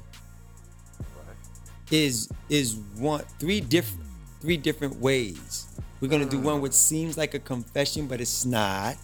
is 1.91 2.29
is 2.49 2.77
one 2.97 3.23
three 3.39 3.61
different 3.61 4.03
three 4.43 4.57
different 4.57 4.97
ways. 4.97 5.67
We're 6.01 6.09
gonna 6.09 6.27
do 6.27 6.41
one 6.41 6.61
which 6.61 6.73
seems 6.73 7.17
like 7.17 7.33
a 7.35 7.39
confession, 7.39 8.09
but 8.09 8.21
it's 8.21 8.45
not. 8.45 8.99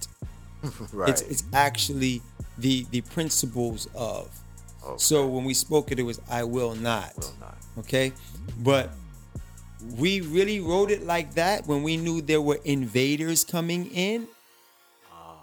Right. 0.93 1.11
It's 1.11 1.23
it's 1.23 1.45
actually 1.53 2.21
the 2.59 2.85
the 2.91 3.03
principles 3.03 3.87
of. 3.95 4.29
Okay. 4.85 4.95
So 4.99 5.25
when 5.29 5.45
we 5.45 5.55
spoke 5.55 5.93
it, 5.93 6.01
it 6.01 6.03
was 6.03 6.21
I 6.29 6.43
will 6.43 6.75
not. 6.75 7.15
Will 7.17 7.33
not. 7.39 7.59
Okay, 7.79 8.13
but 8.59 8.91
we 9.97 10.21
really 10.21 10.61
wrote 10.61 10.91
it 10.91 11.05
like 11.05 11.35
that 11.35 11.67
when 11.67 11.83
we 11.83 11.97
knew 11.97 12.21
there 12.21 12.41
were 12.41 12.59
invaders 12.65 13.45
coming 13.45 13.87
in. 13.87 14.27
Ah. 15.13 15.43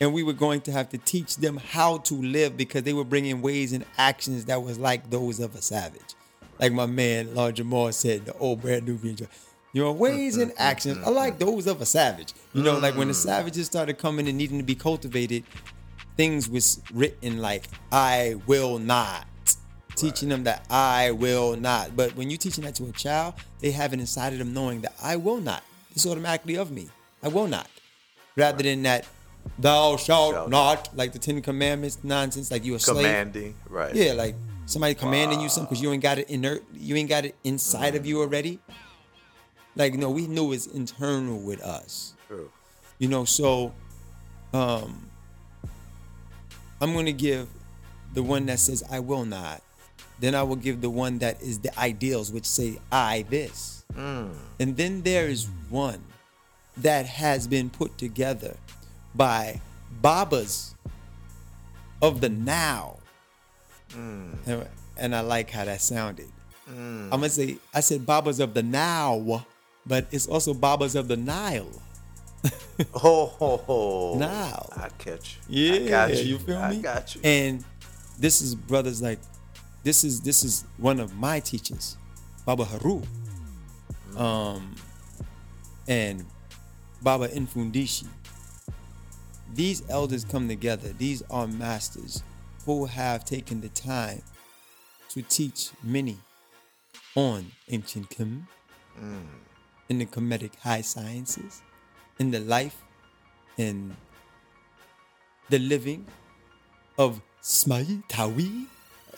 And 0.00 0.12
we 0.12 0.22
were 0.22 0.32
going 0.32 0.60
to 0.62 0.72
have 0.72 0.90
to 0.90 0.98
teach 0.98 1.36
them 1.36 1.56
how 1.56 1.98
to 1.98 2.14
live 2.14 2.56
because 2.56 2.82
they 2.82 2.92
were 2.92 3.04
bringing 3.04 3.42
ways 3.42 3.72
and 3.72 3.84
actions 3.96 4.46
that 4.46 4.62
was 4.62 4.78
like 4.78 5.10
those 5.10 5.40
of 5.40 5.54
a 5.54 5.62
savage. 5.62 6.14
Like 6.58 6.72
my 6.72 6.86
man 6.86 7.34
Lord 7.34 7.56
Jamar 7.56 7.94
said, 7.94 8.26
the 8.26 8.34
old 8.34 8.60
Brand 8.62 8.86
Nubian 8.86 9.16
your 9.72 9.92
ways 9.92 10.36
and 10.36 10.52
actions 10.58 10.98
are 11.04 11.12
like 11.12 11.38
those 11.38 11.66
of 11.66 11.80
a 11.80 11.86
savage. 11.86 12.32
You 12.52 12.62
know, 12.62 12.78
like 12.78 12.96
when 12.96 13.08
the 13.08 13.14
mm. 13.14 13.22
savages 13.24 13.66
started 13.66 13.98
coming 13.98 14.28
and 14.28 14.36
needing 14.36 14.58
to 14.58 14.64
be 14.64 14.74
cultivated, 14.74 15.44
things 16.16 16.48
was 16.48 16.80
written 16.92 17.38
like 17.38 17.68
I 17.92 18.36
will 18.46 18.78
not. 18.78 19.26
Teaching 19.96 20.28
them 20.28 20.44
that 20.44 20.64
I 20.70 21.10
will 21.10 21.56
not. 21.56 21.96
But 21.96 22.16
when 22.16 22.30
you're 22.30 22.38
teaching 22.38 22.64
that 22.64 22.74
to 22.76 22.84
a 22.84 22.92
child, 22.92 23.34
they 23.60 23.70
have 23.72 23.92
it 23.92 24.00
inside 24.00 24.32
of 24.32 24.38
them 24.38 24.54
knowing 24.54 24.80
that 24.82 24.94
I 25.02 25.16
will 25.16 25.40
not. 25.40 25.62
It's 25.92 26.06
automatically 26.06 26.56
of 26.56 26.70
me. 26.70 26.88
I 27.22 27.28
will 27.28 27.48
not. 27.48 27.68
Rather 28.36 28.62
than 28.62 28.82
that 28.84 29.06
thou 29.58 29.96
shalt 29.96 30.34
Shalt 30.34 30.50
not, 30.50 30.96
like 30.96 31.12
the 31.12 31.18
Ten 31.18 31.40
Commandments 31.42 31.98
nonsense, 32.02 32.50
like 32.50 32.64
you 32.64 32.74
a 32.74 32.78
slave. 32.78 32.98
Commanding. 32.98 33.54
Right. 33.68 33.94
Yeah, 33.94 34.12
like 34.12 34.34
somebody 34.66 34.94
commanding 34.94 35.40
you 35.40 35.48
something 35.48 35.68
because 35.68 35.82
you 35.82 35.92
ain't 35.92 36.02
got 36.02 36.18
it 36.18 36.30
inert, 36.30 36.62
you 36.72 36.96
ain't 36.96 37.08
got 37.08 37.24
it 37.24 37.34
inside 37.44 37.94
of 37.96 38.06
you 38.06 38.20
already. 38.20 38.60
Like 39.76 39.94
no, 39.94 40.10
we 40.10 40.26
knew 40.26 40.52
it's 40.52 40.66
internal 40.66 41.38
with 41.38 41.62
us. 41.62 42.14
True. 42.28 42.50
You 42.98 43.08
know, 43.08 43.24
so 43.24 43.72
um 44.54 45.10
I'm 46.80 46.94
gonna 46.94 47.12
give 47.12 47.48
the 48.14 48.22
one 48.22 48.46
that 48.46 48.58
says 48.58 48.82
I 48.90 49.00
will 49.00 49.24
not. 49.24 49.62
Then 50.20 50.34
I 50.34 50.42
will 50.42 50.56
give 50.56 50.80
the 50.80 50.90
one 50.90 51.18
that 51.18 51.40
is 51.42 51.58
the 51.60 51.78
ideals, 51.78 52.30
which 52.30 52.46
say 52.46 52.78
I 52.92 53.24
this. 53.28 53.84
Mm. 53.94 54.34
And 54.58 54.76
then 54.76 55.02
there 55.02 55.28
is 55.28 55.48
one 55.70 56.02
that 56.76 57.06
has 57.06 57.46
been 57.46 57.70
put 57.70 57.96
together 57.98 58.56
by 59.14 59.60
Babas 60.00 60.74
of 62.02 62.20
the 62.20 62.28
now. 62.28 62.98
Mm. 63.90 64.46
And, 64.46 64.68
and 64.96 65.16
I 65.16 65.20
like 65.20 65.50
how 65.50 65.64
that 65.64 65.80
sounded. 65.80 66.28
Mm. 66.70 67.04
I'm 67.04 67.10
gonna 67.10 67.30
say 67.30 67.56
I 67.74 67.80
said 67.80 68.06
Babas 68.06 68.40
of 68.40 68.54
the 68.54 68.62
now, 68.62 69.44
but 69.86 70.06
it's 70.12 70.26
also 70.26 70.54
Babas 70.54 70.94
of 70.94 71.08
the 71.08 71.16
Nile. 71.16 71.70
Oh, 72.94 73.26
ho, 73.26 73.56
ho. 73.58 74.18
Now. 74.18 74.66
I 74.74 74.88
catch. 74.96 75.38
You. 75.50 75.72
Yeah, 75.72 76.04
I 76.04 76.08
got 76.08 76.24
you. 76.24 76.38
feel 76.38 76.68
me? 76.68 76.78
I 76.78 76.80
got 76.80 77.14
you. 77.14 77.20
And 77.22 77.62
this 78.18 78.40
is 78.40 78.54
brothers 78.54 79.02
like 79.02 79.18
this 79.82 80.04
is 80.04 80.20
this 80.20 80.44
is 80.44 80.64
one 80.76 81.00
of 81.00 81.14
my 81.16 81.40
teachers, 81.40 81.96
Baba 82.44 82.64
Haru. 82.64 83.02
Um 84.16 84.74
and 85.88 86.24
Baba 87.02 87.28
Mfundishi. 87.28 88.06
These 89.54 89.82
elders 89.88 90.24
come 90.24 90.48
together. 90.48 90.92
These 90.98 91.22
are 91.30 91.46
masters 91.46 92.22
who 92.64 92.86
have 92.86 93.24
taken 93.24 93.60
the 93.60 93.68
time 93.70 94.22
to 95.08 95.22
teach 95.22 95.70
many 95.82 96.16
on 97.16 97.50
ancient 97.68 98.08
Kim, 98.10 98.46
in 99.88 99.98
the 99.98 100.06
Kemetic 100.06 100.54
high 100.56 100.82
sciences, 100.82 101.62
in 102.20 102.30
the 102.30 102.38
life 102.40 102.84
and 103.58 103.96
the 105.48 105.58
living 105.58 106.06
of 106.96 107.20
Smai 107.42 108.02
Tawi, 108.08 108.66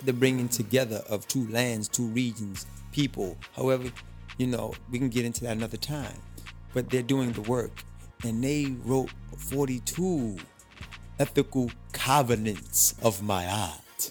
the 0.04 0.12
bringing 0.12 0.49
together 0.49 1.02
of 1.09 1.26
two 1.28 1.47
lands, 1.49 1.88
two 1.88 2.06
regions, 2.06 2.66
people. 2.92 3.37
However, 3.54 3.90
you 4.38 4.47
know, 4.47 4.75
we 4.90 4.99
can 4.99 5.09
get 5.09 5.25
into 5.25 5.42
that 5.44 5.56
another 5.56 5.76
time. 5.76 6.18
But 6.75 6.90
they're 6.90 7.02
doing 7.02 7.32
the 7.32 7.42
work. 7.42 7.85
And 8.25 8.42
they 8.42 8.75
wrote 8.85 9.11
42 9.37 10.38
ethical 11.18 11.71
covenants 11.92 12.94
of 13.02 13.21
Ma'at, 13.21 14.11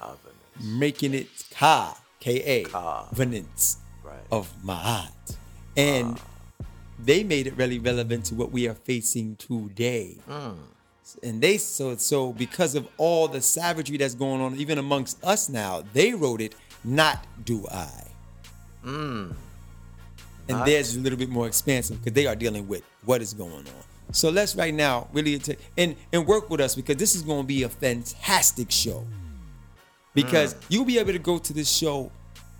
Covenants. 0.00 0.64
making 0.64 1.14
it 1.14 1.28
Ka, 1.50 1.98
K 2.20 2.40
A, 2.42 2.64
covenants 2.64 3.78
Right. 4.02 4.16
of 4.32 4.52
Ma'at. 4.64 5.36
And 5.76 6.18
ah. 6.18 6.64
they 6.98 7.22
made 7.24 7.46
it 7.46 7.56
really 7.56 7.78
relevant 7.78 8.24
to 8.26 8.34
what 8.34 8.50
we 8.52 8.66
are 8.68 8.74
facing 8.74 9.36
today. 9.36 10.16
Hmm. 10.26 10.52
And 11.22 11.40
they 11.40 11.58
so 11.58 11.96
so 11.96 12.32
because 12.32 12.74
of 12.74 12.88
all 12.98 13.28
the 13.28 13.40
savagery 13.40 13.96
that's 13.96 14.14
going 14.14 14.40
on 14.40 14.56
even 14.56 14.78
amongst 14.78 15.22
us 15.24 15.48
now, 15.48 15.82
they 15.92 16.12
wrote 16.14 16.40
it, 16.40 16.54
not 16.84 17.26
do 17.44 17.66
I. 17.70 18.04
And 20.48 20.56
Not- 20.58 20.66
theirs 20.66 20.90
is 20.90 20.96
a 20.96 21.00
little 21.00 21.18
bit 21.18 21.28
more 21.28 21.46
expansive 21.46 21.98
because 22.02 22.14
they 22.14 22.26
are 22.26 22.36
dealing 22.36 22.66
with 22.68 22.82
what 23.04 23.20
is 23.20 23.34
going 23.34 23.52
on. 23.52 23.84
So 24.12 24.30
let's 24.30 24.56
right 24.56 24.72
now 24.72 25.08
really 25.12 25.34
atta- 25.34 25.58
and 25.76 25.94
and 26.12 26.26
work 26.26 26.48
with 26.48 26.60
us 26.60 26.74
because 26.74 26.96
this 26.96 27.14
is 27.14 27.22
going 27.22 27.42
to 27.42 27.46
be 27.46 27.62
a 27.64 27.68
fantastic 27.68 28.70
show. 28.70 29.06
Because 30.14 30.56
you'll 30.68 30.86
be 30.86 30.98
able 30.98 31.12
to 31.12 31.18
go 31.18 31.38
to 31.38 31.52
this 31.52 31.70
show 31.70 32.10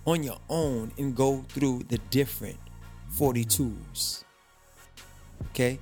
on 0.07 0.23
your 0.23 0.39
own 0.49 0.93
and 0.99 1.15
go 1.17 1.45
through 1.49 1.85
the 1.89 1.99
different 2.11 2.59
42s. 3.19 4.23
Okay? 5.51 5.79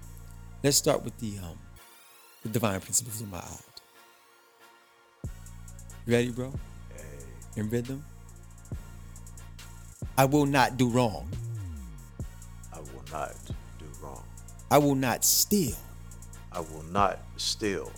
Let's 0.63 0.77
start 0.77 1.03
with 1.05 1.19
the 1.19 1.39
um 1.39 1.59
the 2.47 2.53
divine 2.53 2.81
principles 2.81 3.21
of 3.21 3.29
Ma'at. 3.29 3.63
Ready, 6.07 6.31
bro? 6.31 6.53
In 7.57 7.69
rhythm? 7.69 8.05
I 10.17 10.25
will 10.25 10.47
not 10.47 10.77
do 10.77 10.89
wrong. 10.89 11.29
I 12.73 12.79
will 12.79 13.05
not 13.11 13.35
do 13.79 13.87
wrong. 14.01 14.23
I 14.71 14.79
will 14.79 14.95
not 14.95 15.25
steal. 15.25 15.75
I 16.53 16.61
will 16.61 16.85
not 16.91 17.19
steal. 17.37 17.91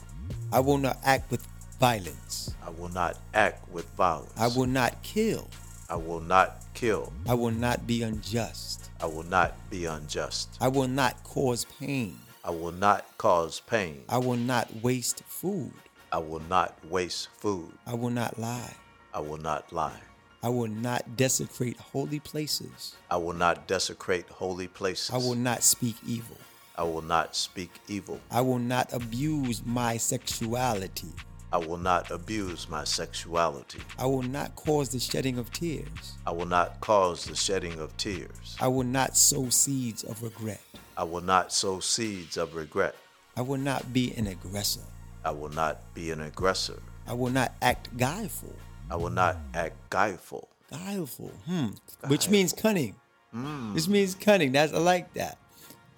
I 0.52 0.60
will 0.60 0.78
not 0.78 0.98
act 1.04 1.30
with 1.30 1.46
violence. 1.78 2.54
I 2.64 2.70
will 2.70 2.88
not 2.88 3.18
act 3.34 3.68
with 3.70 3.86
violence. 3.96 4.32
I 4.36 4.48
will 4.48 4.66
not 4.66 5.02
kill. 5.02 5.48
I 5.90 5.96
will 5.96 6.20
not 6.20 6.64
kill. 6.74 7.12
I 7.28 7.34
will 7.34 7.50
not 7.50 7.86
be 7.86 8.02
unjust. 8.02 8.90
I 9.00 9.06
will 9.06 9.24
not 9.24 9.54
be 9.70 9.84
unjust. 9.84 10.56
I 10.60 10.68
will 10.68 10.88
not 10.88 11.22
cause 11.22 11.66
pain. 11.78 12.18
I 12.48 12.50
will 12.50 12.72
not 12.72 13.04
cause 13.18 13.60
pain. 13.60 14.04
I 14.08 14.16
will 14.16 14.38
not 14.38 14.74
waste 14.82 15.22
food. 15.24 15.70
I 16.10 16.16
will 16.16 16.40
not 16.48 16.74
waste 16.88 17.28
food. 17.36 17.70
I 17.86 17.92
will 17.92 18.08
not 18.08 18.38
lie. 18.38 18.74
I 19.12 19.20
will 19.20 19.36
not 19.36 19.70
lie. 19.70 20.00
I 20.42 20.48
will 20.48 20.68
not 20.68 21.14
desecrate 21.14 21.76
holy 21.76 22.20
places. 22.20 22.96
I 23.10 23.18
will 23.18 23.34
not 23.34 23.68
desecrate 23.68 24.30
holy 24.30 24.66
places. 24.66 25.10
I 25.10 25.18
will 25.18 25.34
not 25.34 25.62
speak 25.62 25.96
evil. 26.06 26.38
I 26.74 26.84
will 26.84 27.02
not 27.02 27.36
speak 27.36 27.70
evil. 27.86 28.18
I 28.30 28.40
will 28.40 28.58
not 28.58 28.94
abuse 28.94 29.62
my 29.66 29.98
sexuality. 29.98 31.12
I 31.50 31.56
will 31.56 31.78
not 31.78 32.10
abuse 32.10 32.68
my 32.68 32.84
sexuality. 32.84 33.80
I 33.98 34.04
will 34.04 34.22
not 34.22 34.54
cause 34.54 34.90
the 34.90 35.00
shedding 35.00 35.38
of 35.38 35.50
tears. 35.50 36.18
I 36.26 36.30
will 36.32 36.46
not 36.46 36.78
cause 36.80 37.24
the 37.24 37.34
shedding 37.34 37.80
of 37.80 37.96
tears. 37.96 38.56
I 38.60 38.68
will 38.68 38.84
not 38.84 39.16
sow 39.16 39.48
seeds 39.48 40.04
of 40.04 40.22
regret. 40.22 40.60
I 40.96 41.04
will 41.04 41.22
not 41.22 41.52
sow 41.52 41.80
seeds 41.80 42.36
of 42.36 42.54
regret. 42.54 42.94
I 43.36 43.40
will 43.40 43.58
not 43.58 43.92
be 43.92 44.12
an 44.16 44.26
aggressor. 44.26 44.82
I 45.24 45.30
will 45.30 45.48
not 45.48 45.94
be 45.94 46.10
an 46.10 46.20
aggressor. 46.20 46.82
I 47.06 47.14
will 47.14 47.30
not 47.30 47.54
act 47.62 47.96
guileful. 47.96 48.54
I 48.90 48.96
will 48.96 49.10
not 49.10 49.38
act 49.54 49.76
guileful. 49.90 50.48
Guileful, 50.70 51.32
hmm. 51.46 51.68
Which 52.08 52.28
means 52.28 52.52
cunning. 52.52 52.94
This 53.74 53.88
means 53.88 54.14
cunning. 54.14 54.52
That's 54.52 54.72
I 54.72 54.78
like 54.78 55.14
that. 55.14 55.38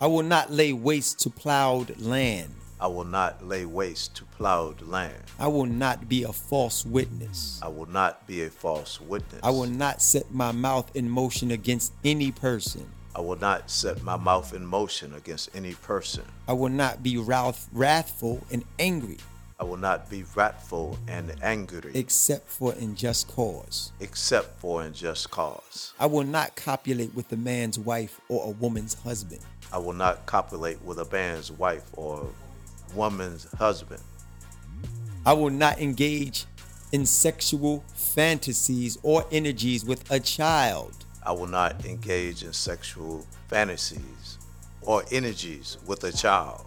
I 0.01 0.07
will 0.07 0.23
not 0.23 0.53
lay 0.53 0.73
waste 0.73 1.21
to 1.21 1.31
plowed 1.31 1.99
land. 2.01 2.55
I 2.81 2.87
will 2.87 3.05
not 3.05 3.47
lay 3.47 3.67
waste 3.67 4.17
to 4.17 4.25
plowed 4.25 4.81
land. 4.83 5.23
I 5.39 5.49
will 5.49 5.67
not 5.67 6.09
be 6.09 6.23
a 6.23 6.33
false 6.33 6.87
witness. 6.87 7.61
I 7.63 7.69
will 7.69 7.85
not 7.91 8.27
be 8.27 8.43
a 8.45 8.51
false 8.51 9.01
witness. 9.01 9.41
I 9.43 9.51
will 9.51 9.67
not 9.67 10.01
set 10.01 10.33
my 10.33 10.51
mouth 10.51 10.91
in 10.97 11.09
motion 11.09 11.51
against 11.51 11.93
any 12.05 12.33
person. 12.33 12.89
I 13.15 13.21
will 13.21 13.37
not 13.39 13.71
set 13.71 14.03
my 14.03 14.17
mouth 14.17 14.55
in 14.55 14.65
motion 14.65 15.15
against 15.15 15.55
any 15.55 15.75
person. 15.75 16.25
I 16.49 16.55
will 16.55 16.71
not 16.71 17.03
be 17.03 17.19
wrath- 17.19 17.69
wrathful 17.73 18.47
and 18.51 18.65
angry, 18.79 19.19
I 19.61 19.65
will 19.65 19.77
not 19.77 20.09
be 20.09 20.25
wrathful 20.35 20.99
and 21.07 21.35
angry, 21.43 21.91
except 21.93 22.49
for 22.49 22.73
in 22.73 22.97
just 22.97 23.29
cause. 23.29 23.93
except 24.01 24.59
for 24.59 24.83
in 24.83 24.95
just 24.95 25.31
cause. 25.31 25.93
I 26.01 26.07
will 26.07 26.25
not 26.25 26.57
copulate 26.57 27.15
with 27.15 27.31
a 27.33 27.37
man's 27.37 27.79
wife 27.79 28.23
or 28.31 28.47
a 28.47 28.51
woman's 28.51 28.95
husband. 28.95 29.43
I 29.71 29.77
will 29.77 29.93
not 29.93 30.25
copulate 30.25 30.81
with 30.81 30.99
a 30.99 31.05
man's 31.13 31.53
wife 31.53 31.85
or 31.93 32.27
woman's 32.95 33.47
husband. 33.53 34.03
I 35.27 35.33
will 35.33 35.51
not 35.51 35.81
engage 35.81 36.47
in 36.93 37.07
sexual 37.07 37.85
fantasies 37.95 38.99
or 39.03 39.25
energies 39.31 39.85
with 39.85 40.11
a 40.11 40.19
child. 40.19 41.05
I 41.23 41.33
will 41.33 41.47
not 41.47 41.85
engage 41.85 42.43
in 42.43 42.53
sexual 42.53 43.27
fantasies 43.49 44.39
or 44.83 45.05
energies 45.13 45.79
with 45.87 46.05
a 46.05 46.13
child. 46.13 46.67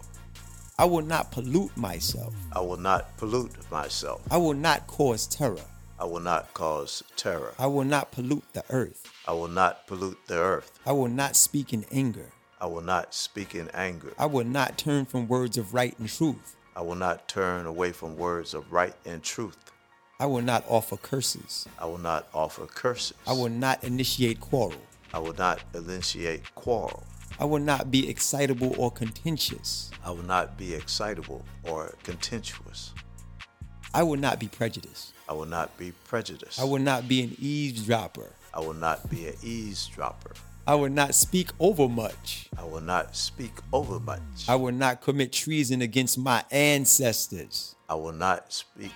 I 0.78 0.84
will 0.86 1.02
not 1.02 1.30
pollute 1.30 1.76
myself. 1.76 2.34
I 2.52 2.60
will 2.60 2.76
not 2.76 3.16
pollute 3.16 3.52
myself. 3.70 4.22
I 4.30 4.36
will 4.36 4.54
not 4.54 4.86
cause 4.86 5.26
terror. 5.26 5.60
I 5.98 6.04
will 6.04 6.20
not 6.20 6.52
cause 6.54 7.02
terror. 7.16 7.54
I 7.58 7.66
will 7.66 7.84
not 7.84 8.10
pollute 8.10 8.44
the 8.52 8.64
earth. 8.70 9.10
I 9.26 9.32
will 9.32 9.48
not 9.48 9.86
pollute 9.86 10.18
the 10.26 10.38
earth. 10.38 10.78
I 10.84 10.92
will 10.92 11.08
not 11.08 11.36
speak 11.36 11.72
in 11.72 11.84
anger. 11.92 12.26
I 12.64 12.66
will 12.66 12.80
not 12.80 13.12
speak 13.12 13.54
in 13.54 13.68
anger. 13.74 14.14
I 14.18 14.24
will 14.24 14.46
not 14.46 14.78
turn 14.78 15.04
from 15.04 15.28
words 15.28 15.58
of 15.58 15.74
right 15.74 15.94
and 15.98 16.08
truth. 16.08 16.56
I 16.74 16.80
will 16.80 16.94
not 16.94 17.28
turn 17.28 17.66
away 17.66 17.92
from 17.92 18.16
words 18.16 18.54
of 18.54 18.72
right 18.72 18.94
and 19.04 19.22
truth. 19.22 19.70
I 20.18 20.24
will 20.24 20.40
not 20.40 20.64
offer 20.66 20.96
curses. 20.96 21.68
I 21.78 21.84
will 21.84 21.98
not 21.98 22.26
offer 22.32 22.64
curses. 22.64 23.18
I 23.26 23.34
will 23.34 23.50
not 23.50 23.84
initiate 23.84 24.40
quarrel. 24.40 24.80
I 25.12 25.18
will 25.18 25.34
not 25.34 25.60
initiate 25.74 26.54
quarrel. 26.54 27.04
I 27.38 27.44
will 27.44 27.60
not 27.60 27.90
be 27.90 28.08
excitable 28.08 28.74
or 28.78 28.90
contentious. 28.90 29.90
I 30.02 30.12
will 30.12 30.24
not 30.24 30.56
be 30.56 30.72
excitable 30.72 31.44
or 31.64 31.94
contentious. 32.02 32.94
I 33.92 34.04
will 34.04 34.16
not 34.16 34.40
be 34.40 34.48
prejudiced. 34.48 35.12
I 35.28 35.34
will 35.34 35.44
not 35.44 35.76
be 35.76 35.92
prejudiced. 36.04 36.58
I 36.58 36.64
will 36.64 36.78
not 36.78 37.08
be 37.08 37.24
an 37.24 37.36
eavesdropper. 37.38 38.32
I 38.54 38.60
will 38.60 38.72
not 38.72 39.10
be 39.10 39.26
an 39.26 39.34
eavesdropper. 39.42 40.32
I 40.66 40.74
will 40.76 40.88
not 40.88 41.14
speak 41.14 41.50
overmuch. 41.60 42.48
I 42.56 42.64
will 42.64 42.80
not 42.80 43.14
speak 43.14 43.52
overmuch. 43.70 44.48
I 44.48 44.54
will 44.56 44.72
not 44.72 45.02
commit 45.02 45.30
treason 45.30 45.82
against 45.82 46.16
my 46.16 46.42
ancestors. 46.50 47.74
I 47.86 47.94
will 47.96 48.12
not 48.12 48.50
speak. 48.50 48.92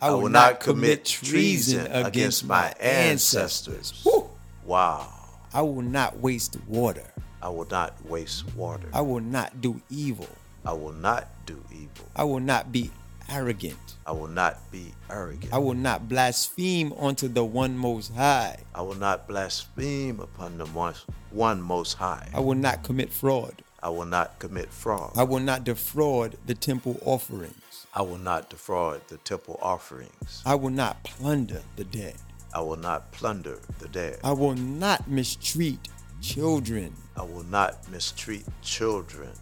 I 0.00 0.10
will, 0.10 0.30
not, 0.30 0.60
commit 0.60 1.04
treason 1.04 1.86
against 1.92 2.44
my 2.44 2.72
ancestors. 2.80 4.00
Whew. 4.02 4.28
Wow. 4.64 5.12
I 5.54 5.60
will 5.60 5.82
not 5.82 6.18
waste 6.18 6.56
water. 6.66 7.12
I 7.42 7.50
will 7.50 7.68
not 7.70 7.94
waste 8.06 8.52
water. 8.56 8.88
I 8.92 9.02
will 9.02 9.20
not 9.20 9.60
do 9.60 9.80
evil. 9.90 10.28
I 10.64 10.72
will 10.72 10.92
not 10.92 11.28
do 11.44 11.62
evil. 11.70 12.06
I 12.16 12.24
will 12.24 12.40
not 12.40 12.72
be 12.72 12.90
arrogant. 13.32 13.96
I 14.06 14.12
will 14.12 14.28
not 14.28 14.70
be 14.70 14.92
arrogant. 15.10 15.52
I 15.52 15.58
will 15.58 15.74
not 15.74 16.08
blaspheme 16.08 16.92
unto 16.92 17.28
the 17.28 17.44
one 17.44 17.76
most 17.76 18.12
high. 18.14 18.58
I 18.74 18.82
will 18.82 18.94
not 18.94 19.26
blaspheme 19.26 20.20
upon 20.20 20.58
the 20.58 20.66
one 20.66 21.62
most 21.62 21.94
high. 21.94 22.28
I 22.34 22.40
will 22.40 22.54
not 22.54 22.82
commit 22.82 23.10
fraud. 23.10 23.62
I 23.82 23.88
will 23.88 24.04
not 24.04 24.38
commit 24.38 24.70
fraud. 24.70 25.12
I 25.16 25.24
will 25.24 25.40
not 25.40 25.64
defraud 25.64 26.36
the 26.46 26.54
temple 26.54 27.00
offerings. 27.04 27.86
I 27.94 28.02
will 28.02 28.18
not 28.18 28.50
defraud 28.50 29.00
the 29.08 29.16
temple 29.18 29.58
offerings. 29.60 30.42
I 30.46 30.54
will 30.54 30.70
not 30.70 31.02
plunder 31.02 31.62
the 31.76 31.84
dead. 31.84 32.16
I 32.54 32.60
will 32.60 32.76
not 32.76 33.10
plunder 33.12 33.58
the 33.78 33.88
dead. 33.88 34.18
I 34.22 34.32
will 34.32 34.54
not 34.54 35.08
mistreat 35.08 35.88
children. 36.20 36.94
I 37.16 37.22
will 37.22 37.44
not 37.44 37.90
mistreat 37.90 38.44
children. 38.62 39.32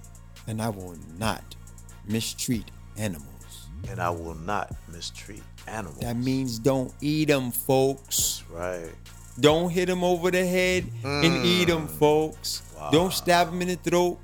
And 0.46 0.62
I 0.62 0.68
will 0.68 0.96
not 1.18 1.56
mistreat 2.06 2.70
animals. 2.96 3.29
And 3.88 4.00
I 4.00 4.10
will 4.10 4.34
not 4.34 4.74
mistreat 4.88 5.42
animals. 5.66 5.98
That 6.00 6.16
means 6.16 6.58
don't 6.58 6.92
eat 7.00 7.28
them, 7.28 7.50
folks. 7.50 8.44
right. 8.50 8.90
Don't 9.38 9.70
hit 9.70 9.86
them 9.86 10.04
over 10.04 10.30
the 10.30 10.44
head 10.46 10.84
and 11.02 11.46
eat 11.46 11.66
them, 11.68 11.86
folks. 11.88 12.62
Don't 12.92 13.12
stab 13.12 13.46
them 13.50 13.62
in 13.62 13.68
the 13.68 13.76
throat 13.76 14.18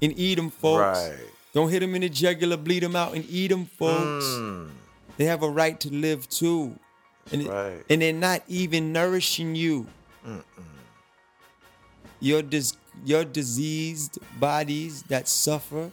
and 0.00 0.18
eat 0.18 0.36
them, 0.36 0.50
folks. 0.50 0.98
Right. 0.98 1.18
Don't 1.52 1.68
hit 1.70 1.80
them 1.80 1.94
in 1.94 2.02
the 2.02 2.08
jugular, 2.08 2.56
bleed 2.56 2.82
them 2.82 2.96
out, 2.96 3.14
and 3.14 3.24
eat 3.28 3.48
them, 3.48 3.66
folks. 3.66 4.24
Mm. 4.24 4.70
They 5.16 5.24
have 5.24 5.42
a 5.42 5.50
right 5.50 5.78
to 5.80 5.90
live 5.92 6.28
too. 6.28 6.78
And, 7.32 7.46
right. 7.46 7.84
and 7.90 8.00
they're 8.00 8.12
not 8.12 8.42
even 8.48 8.92
nourishing 8.92 9.54
you. 9.54 9.86
Your, 12.20 12.40
dis- 12.42 12.76
your 13.04 13.24
diseased 13.24 14.18
bodies 14.38 15.02
that 15.04 15.28
suffer 15.28 15.90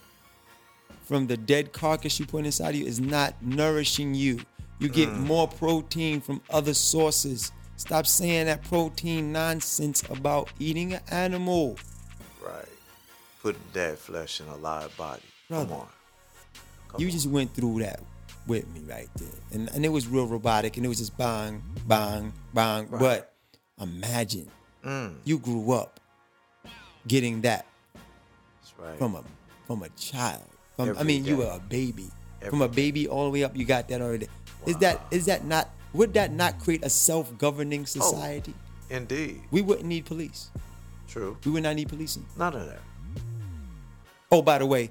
from 1.04 1.28
the 1.28 1.38
dead 1.38 1.74
carcass 1.74 2.20
you 2.20 2.26
put 2.26 2.46
inside 2.46 2.76
you 2.76 2.86
is 2.86 3.00
not 3.00 3.36
nourishing 3.42 4.14
you. 4.16 4.40
You 4.80 4.90
get 4.90 5.10
Mm. 5.10 5.28
more 5.28 5.48
protein 5.48 6.22
from 6.22 6.42
other 6.50 6.74
sources. 6.74 7.52
Stop 7.78 8.06
saying 8.08 8.46
that 8.48 8.64
protein 8.64 9.32
nonsense 9.32 10.04
about 10.10 10.50
eating 10.60 10.94
an 10.94 11.02
animal. 11.10 11.78
Right. 12.44 12.66
Putting 13.42 13.62
dead 13.74 13.98
flesh 14.00 14.40
in 14.42 14.48
a 14.48 14.56
live 14.56 14.96
body. 14.98 15.22
Brother. 15.50 15.66
Come 15.70 15.74
on. 15.82 15.88
Come 16.90 17.02
you 17.02 17.08
on. 17.08 17.12
just 17.12 17.28
went 17.28 17.54
through 17.54 17.80
that 17.80 18.02
with 18.48 18.68
me 18.74 18.82
right 18.88 19.10
there. 19.16 19.28
And, 19.52 19.70
and 19.74 19.86
it 19.86 19.90
was 19.90 20.08
real 20.08 20.28
robotic 20.28 20.78
and 20.78 20.86
it 20.86 20.90
was 20.90 21.00
just 21.00 21.18
bang, 21.18 21.62
bang, 21.88 22.34
bang. 22.54 22.88
But 22.92 23.34
imagine 23.80 24.50
Mm. 24.86 25.16
you 25.24 25.38
grew 25.40 25.72
up 25.72 26.00
getting 27.08 27.42
that 27.42 27.66
That's 28.62 28.74
right. 28.78 28.98
from 28.98 29.16
a 29.16 29.24
from 29.66 29.82
a 29.84 29.90
child. 29.90 30.44
From, 30.76 30.98
I 30.98 31.04
mean, 31.04 31.26
you 31.26 31.38
were 31.38 31.52
a 31.52 31.60
baby. 31.60 32.10
Every 32.42 32.50
from 32.50 32.62
a 32.62 32.68
baby 32.68 33.08
all 33.08 33.26
the 33.26 33.30
way 33.30 33.44
up, 33.44 33.56
you 33.56 33.66
got 33.66 33.88
that 33.90 34.02
already. 34.02 34.28
Is 34.66 34.78
that 34.78 35.02
is 35.12 35.26
that 35.26 35.46
not 35.46 35.70
would 35.94 36.14
that 36.16 36.32
not 36.32 36.60
create 36.60 36.84
a 36.84 36.90
self-governing 36.90 37.86
society? 37.86 38.54
Indeed. 38.90 39.42
We 39.52 39.62
wouldn't 39.62 39.86
need 39.86 40.06
police. 40.06 40.50
True. 41.08 41.38
We 41.46 41.52
would 41.52 41.64
not 41.64 41.76
need 41.76 41.90
policing. 41.90 42.26
None 42.38 42.56
of 42.56 42.66
that. 42.66 42.80
Oh, 44.32 44.42
by 44.42 44.58
the 44.58 44.66
way, 44.66 44.90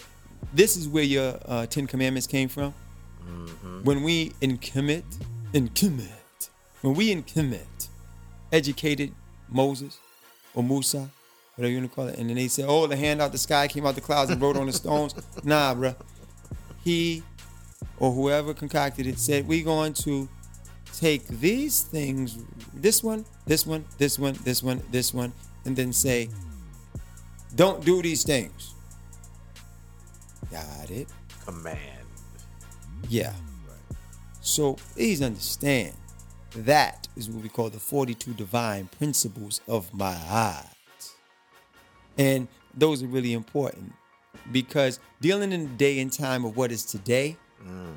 this 0.54 0.76
is 0.76 0.88
where 0.88 1.02
your 1.02 1.38
uh, 1.46 1.66
Ten 1.66 1.86
Commandments 1.86 2.26
came 2.26 2.48
from. 2.48 2.74
When 3.82 4.02
we 4.02 4.32
in 4.40 4.58
Kemet, 4.58 5.04
in 5.52 5.68
Kemet, 5.70 6.48
when 6.82 6.94
we 6.94 7.10
in 7.10 7.22
Kemet, 7.22 7.88
educated 8.52 9.12
Moses 9.48 9.98
or 10.54 10.62
Musa, 10.62 11.10
whatever 11.56 11.72
you 11.72 11.78
want 11.78 11.90
to 11.90 11.94
call 11.94 12.08
it, 12.08 12.18
and 12.18 12.28
then 12.28 12.36
they 12.36 12.48
said, 12.48 12.66
"Oh, 12.68 12.86
the 12.86 12.96
hand 12.96 13.20
out 13.20 13.32
the 13.32 13.38
sky 13.38 13.68
came 13.68 13.86
out 13.86 13.94
the 13.94 14.00
clouds 14.00 14.30
and 14.30 14.40
wrote 14.40 14.56
on 14.56 14.66
the 14.66 14.72
stones." 14.72 15.14
Nah, 15.44 15.74
bruh. 15.74 15.96
He 16.84 17.22
or 17.98 18.12
whoever 18.12 18.54
concocted 18.54 19.06
it 19.06 19.18
said, 19.18 19.46
"We're 19.46 19.64
going 19.64 19.94
to 19.94 20.28
take 20.94 21.26
these 21.28 21.82
things, 21.82 22.38
this 22.74 23.02
one, 23.02 23.24
this 23.46 23.66
one, 23.66 23.84
this 23.98 24.18
one, 24.18 24.38
this 24.44 24.62
one, 24.62 24.82
this 24.90 25.14
one, 25.14 25.32
and 25.64 25.74
then 25.74 25.92
say, 25.92 26.28
don't 27.54 27.84
do 27.84 28.02
these 28.02 28.24
things." 28.24 28.74
Got 30.50 30.90
it. 30.90 31.08
Command. 31.46 32.06
Yeah. 33.08 33.32
So 34.42 34.74
please 34.94 35.22
understand 35.22 35.92
that 36.56 37.08
is 37.16 37.30
what 37.30 37.42
we 37.42 37.48
call 37.48 37.70
the 37.70 37.78
42 37.78 38.34
divine 38.34 38.88
principles 38.98 39.60
of 39.66 39.90
Ma'at. 39.92 40.66
And 42.18 42.48
those 42.74 43.02
are 43.02 43.06
really 43.06 43.32
important 43.32 43.92
because 44.50 44.98
dealing 45.20 45.52
in 45.52 45.62
the 45.62 45.74
day 45.76 46.00
and 46.00 46.12
time 46.12 46.44
of 46.44 46.56
what 46.56 46.72
is 46.72 46.84
today, 46.84 47.36
mm. 47.64 47.94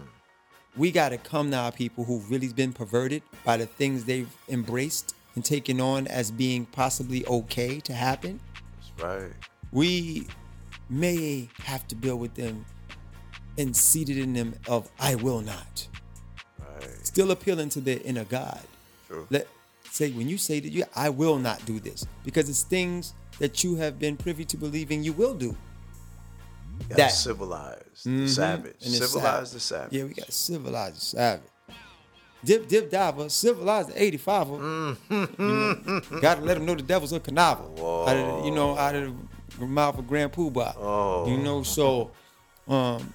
we 0.75 0.91
got 0.91 1.09
to 1.09 1.17
come 1.17 1.51
to 1.51 1.57
our 1.57 1.71
people 1.71 2.03
who've 2.03 2.29
really 2.29 2.51
been 2.51 2.73
perverted 2.73 3.21
by 3.43 3.57
the 3.57 3.65
things 3.65 4.05
they've 4.05 4.33
embraced 4.49 5.15
and 5.35 5.43
taken 5.43 5.81
on 5.81 6.07
as 6.07 6.31
being 6.31 6.65
possibly 6.65 7.25
okay 7.27 7.79
to 7.81 7.93
happen 7.93 8.39
That's 8.97 9.03
right. 9.03 9.31
we 9.71 10.27
may 10.89 11.49
have 11.63 11.87
to 11.87 11.95
build 11.95 12.19
with 12.19 12.35
them 12.35 12.65
and 13.57 13.75
seated 13.75 14.17
in 14.17 14.33
them 14.33 14.55
of 14.67 14.89
I 14.99 15.15
will 15.15 15.41
not. 15.41 15.87
Right. 16.59 17.05
Still 17.05 17.31
appealing 17.31 17.69
to 17.69 17.81
their 17.81 17.99
inner 18.03 18.25
God. 18.25 18.59
True. 19.07 19.27
Let 19.29 19.47
say 19.91 20.11
when 20.11 20.27
you 20.27 20.37
say 20.37 20.59
that 20.59 20.69
you 20.69 20.83
I 20.95 21.09
will 21.09 21.37
not 21.39 21.65
do 21.65 21.79
this 21.79 22.05
because 22.25 22.49
it's 22.49 22.63
things 22.63 23.13
that 23.39 23.63
you 23.63 23.75
have 23.75 23.99
been 23.99 24.17
privy 24.17 24.45
to 24.45 24.57
believing 24.57 25.03
you 25.03 25.13
will 25.13 25.33
do. 25.33 25.55
Gotta 26.89 26.95
That- 26.95 27.11
civilize 27.11 28.03
Mhm. 28.05 28.25
the 28.25 28.29
savage. 28.29 28.75
And 28.83 28.93
the 28.93 28.99
the 28.99 29.59
savage. 29.59 29.93
Yeah, 29.93 30.03
we 30.03 30.13
got 30.13 30.31
civilized, 30.33 30.97
the 30.97 31.01
savage. 31.01 31.41
Dip, 32.43 32.67
dip, 32.67 32.91
diver, 32.91 33.27
civilize 33.29 33.87
the 33.87 34.03
85 34.03 34.47
Mm. 34.47 36.21
Got 36.21 36.35
to 36.35 36.41
let 36.41 36.55
them 36.55 36.65
know 36.65 36.75
the 36.75 36.83
devil's 36.83 37.11
a 37.13 37.19
canaver. 37.19 37.71
Out 38.07 38.15
of, 38.15 38.45
you 38.45 38.51
know, 38.51 38.77
out 38.77 38.93
of 38.95 39.15
the 39.57 39.65
mouth 39.65 39.97
of 39.97 40.07
Grand 40.07 40.31
Puba. 40.33 40.75
Oh. 40.77 41.27
You 41.27 41.37
know, 41.37 41.63
so 41.63 42.11
Um, 42.67 43.13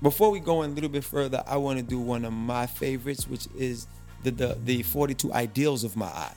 before 0.00 0.30
we 0.30 0.38
go 0.40 0.62
in 0.62 0.70
a 0.70 0.74
little 0.74 0.88
bit 0.88 1.02
further, 1.04 1.42
I 1.46 1.56
want 1.56 1.78
to 1.78 1.82
do 1.84 1.98
one 1.98 2.24
of 2.24 2.32
my 2.32 2.66
favorites, 2.66 3.26
which 3.28 3.48
is 3.56 3.86
the 4.22 4.30
the, 4.30 4.58
the 4.64 4.82
42 4.84 5.32
ideals 5.32 5.82
of 5.84 5.94
Ma'at. 5.94 6.34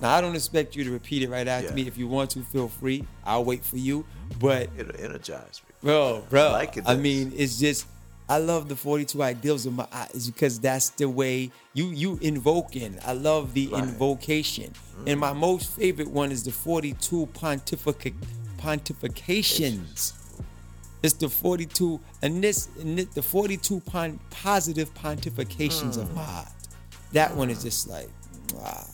Now, 0.00 0.14
I 0.14 0.20
don't 0.20 0.34
expect 0.34 0.74
you 0.74 0.84
to 0.84 0.90
repeat 0.90 1.22
it 1.22 1.28
right 1.28 1.46
after 1.46 1.68
Yeah. 1.68 1.74
me. 1.74 1.86
If 1.86 1.98
you 1.98 2.08
want 2.08 2.30
to, 2.30 2.42
feel 2.42 2.68
free. 2.68 3.04
I'll 3.24 3.44
wait 3.44 3.64
for 3.64 3.76
you. 3.76 4.06
But 4.38 4.70
It'll 4.76 4.98
energize 4.98 5.60
me. 5.68 5.74
bro, 5.82 6.24
bro, 6.30 6.48
I 6.48 6.52
like 6.52 6.76
it 6.76 6.84
I 6.86 6.94
mean, 6.94 7.32
it's 7.36 7.58
just 7.58 7.86
I 8.28 8.38
love 8.38 8.68
the 8.68 8.76
42 8.76 9.20
ideals 9.24 9.66
of 9.66 9.72
my 9.74 9.88
is 10.14 10.30
because 10.30 10.60
that's 10.60 10.90
the 10.90 11.08
way 11.08 11.50
you 11.74 11.86
you 11.86 12.16
invoking. 12.22 12.96
I 13.04 13.12
love 13.12 13.54
the 13.54 13.66
Right. 13.66 13.82
invocation. 13.82 14.72
And 15.04 15.18
my 15.18 15.32
mm. 15.32 15.38
most 15.38 15.72
favorite 15.72 16.08
one 16.08 16.30
is 16.30 16.44
the 16.44 16.52
42 16.52 17.26
pontific 17.34 18.14
pontifications. 18.56 20.12
It's 21.02 21.14
the 21.14 21.28
42 21.28 21.98
and 22.22 22.44
this, 22.44 22.68
and 22.78 22.98
this 22.98 23.06
the 23.06 23.22
42 23.22 23.80
pon, 23.80 24.20
positive 24.30 24.94
pontifications 24.94 25.96
of 25.96 26.08
mm. 26.10 26.14
Ma'at. 26.14 26.52
That 27.12 27.34
one 27.34 27.50
is 27.50 27.64
just 27.64 27.88
like 27.88 28.08
wow 28.54 28.86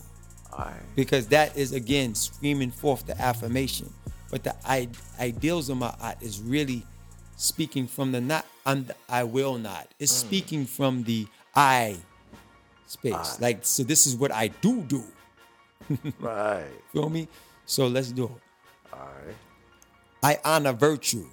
Because 0.95 1.29
that 1.29 1.57
is 1.57 1.73
again 1.73 2.15
screaming 2.15 2.71
forth 2.71 3.07
the 3.07 3.21
affirmation. 3.21 3.93
But 4.31 4.45
the 4.45 4.55
I- 4.65 4.89
ideals 5.21 5.69
of 5.69 5.79
Ma'at 5.79 6.23
is 6.23 6.41
really 6.41 6.85
speaking 7.37 7.87
from 7.87 8.13
the 8.13 8.21
not 8.21 8.47
I'm 8.65 8.87
the, 8.87 8.95
I 9.09 9.25
will 9.25 9.59
not. 9.59 9.89
It's 9.99 10.13
mm. 10.13 10.27
speaking 10.27 10.67
from 10.67 11.05
the 11.05 11.27
I 11.55 11.97
space. 12.87 13.39
I. 13.39 13.39
Like 13.41 13.59
so 13.63 13.83
this 13.83 14.07
is 14.07 14.17
what 14.17 14.33
I 14.33 14.49
do 14.49 14.83
do. 14.83 15.05
Right. 16.21 16.67
Feel 16.93 17.11
me? 17.11 17.29
So 17.67 17.87
let's 17.87 18.11
do 18.11 18.25
it. 18.25 18.31
All 18.93 18.99
right. 19.27 19.37
I 20.23 20.39
honor 20.45 20.73
virtue. 20.73 21.27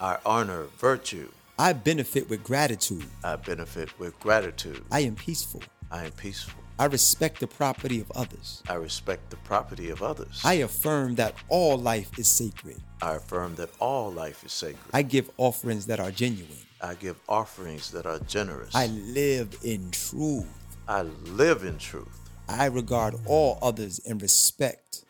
I 0.00 0.18
honor 0.24 0.64
virtue. 0.78 1.28
I 1.58 1.74
benefit 1.74 2.30
with 2.30 2.42
gratitude. 2.42 3.04
I 3.22 3.36
benefit 3.36 3.98
with 3.98 4.18
gratitude. 4.20 4.82
I 4.90 5.00
am 5.00 5.14
peaceful. 5.14 5.62
I 5.90 6.06
am 6.06 6.12
peaceful. 6.12 6.61
I 6.78 6.86
respect 6.86 7.40
the 7.40 7.46
property 7.46 8.00
of 8.00 8.10
others. 8.12 8.62
I 8.68 8.74
respect 8.74 9.30
the 9.30 9.36
property 9.36 9.90
of 9.90 10.02
others. 10.02 10.40
I 10.44 10.54
affirm 10.54 11.16
that 11.16 11.34
all 11.48 11.76
life 11.76 12.18
is 12.18 12.28
sacred. 12.28 12.80
I 13.00 13.14
affirm 13.14 13.54
that 13.56 13.70
all 13.78 14.10
life 14.10 14.44
is 14.44 14.52
sacred. 14.52 14.90
I 14.92 15.02
give 15.02 15.30
offerings 15.36 15.86
that 15.86 16.00
are 16.00 16.10
genuine. 16.10 16.56
I 16.80 16.94
give 16.94 17.16
offerings 17.28 17.90
that 17.92 18.06
are 18.06 18.18
generous. 18.20 18.74
I 18.74 18.86
live 18.86 19.56
in 19.62 19.90
truth. 19.90 20.46
I 20.88 21.02
live 21.02 21.62
in 21.62 21.78
truth. 21.78 22.30
I 22.48 22.66
regard 22.66 23.14
all 23.26 23.58
others 23.62 23.98
in 24.00 24.18
respect. 24.18 25.04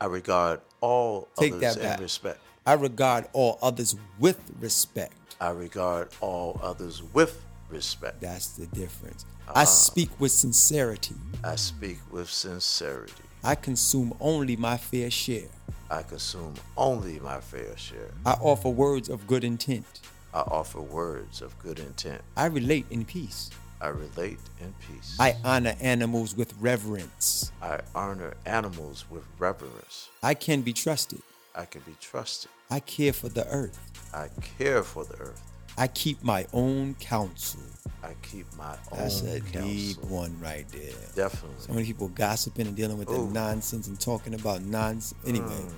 I 0.00 0.06
regard 0.06 0.60
all 0.80 1.28
Take 1.38 1.52
others 1.52 1.76
in 1.76 2.00
respect. 2.00 2.40
I 2.64 2.74
regard 2.74 3.26
all 3.32 3.58
others 3.60 3.96
with 4.18 4.40
respect. 4.60 5.14
I 5.40 5.50
regard 5.50 6.08
all 6.20 6.58
others 6.62 7.02
with 7.12 7.44
respect. 7.72 8.20
That's 8.20 8.48
the 8.56 8.66
difference. 8.66 9.24
Ah. 9.48 9.60
I 9.60 9.64
speak 9.64 10.10
with 10.20 10.30
sincerity. 10.30 11.16
I 11.42 11.56
speak 11.56 11.98
with 12.10 12.30
sincerity. 12.30 13.12
I 13.42 13.56
consume 13.56 14.14
only 14.20 14.56
my 14.56 14.76
fair 14.76 15.10
share. 15.10 15.48
I 15.90 16.02
consume 16.02 16.54
only 16.76 17.18
my 17.18 17.40
fair 17.40 17.76
share. 17.76 18.10
I 18.24 18.32
offer 18.40 18.68
words 18.68 19.08
of 19.08 19.26
good 19.26 19.44
intent. 19.44 19.84
I 20.32 20.40
offer 20.40 20.80
words 20.80 21.42
of 21.42 21.58
good 21.58 21.78
intent. 21.78 22.22
I 22.36 22.46
relate 22.46 22.86
in 22.90 23.04
peace. 23.04 23.50
I 23.80 23.88
relate 23.88 24.38
in 24.60 24.72
peace. 24.86 25.16
I 25.18 25.36
honor 25.44 25.74
animals 25.80 26.36
with 26.36 26.54
reverence. 26.60 27.50
I 27.60 27.80
honor 27.96 28.34
animals 28.46 29.04
with 29.10 29.24
reverence. 29.40 30.08
I 30.22 30.34
can 30.34 30.62
be 30.62 30.72
trusted. 30.72 31.20
I 31.54 31.64
can 31.64 31.82
be 31.82 31.96
trusted. 32.00 32.50
I 32.70 32.78
care 32.80 33.12
for 33.12 33.28
the 33.28 33.46
earth. 33.48 33.78
I 34.14 34.28
care 34.58 34.84
for 34.84 35.04
the 35.04 35.16
earth. 35.18 35.51
I 35.78 35.88
keep 35.88 36.22
my 36.22 36.46
own 36.52 36.94
counsel. 37.00 37.60
I 38.02 38.14
keep 38.22 38.46
my 38.56 38.76
own. 38.90 38.98
That's 38.98 39.22
a 39.22 39.40
counsel. 39.40 39.62
deep 39.62 40.02
one 40.04 40.38
right 40.40 40.68
there. 40.68 40.92
Definitely. 41.14 41.56
So 41.58 41.72
many 41.72 41.86
people 41.86 42.08
gossiping 42.08 42.66
and 42.66 42.76
dealing 42.76 42.98
with 42.98 43.10
Ooh. 43.10 43.30
nonsense 43.30 43.88
and 43.88 43.98
talking 43.98 44.34
about 44.34 44.62
nonsense. 44.62 45.14
Anyway, 45.26 45.46
mm. 45.46 45.72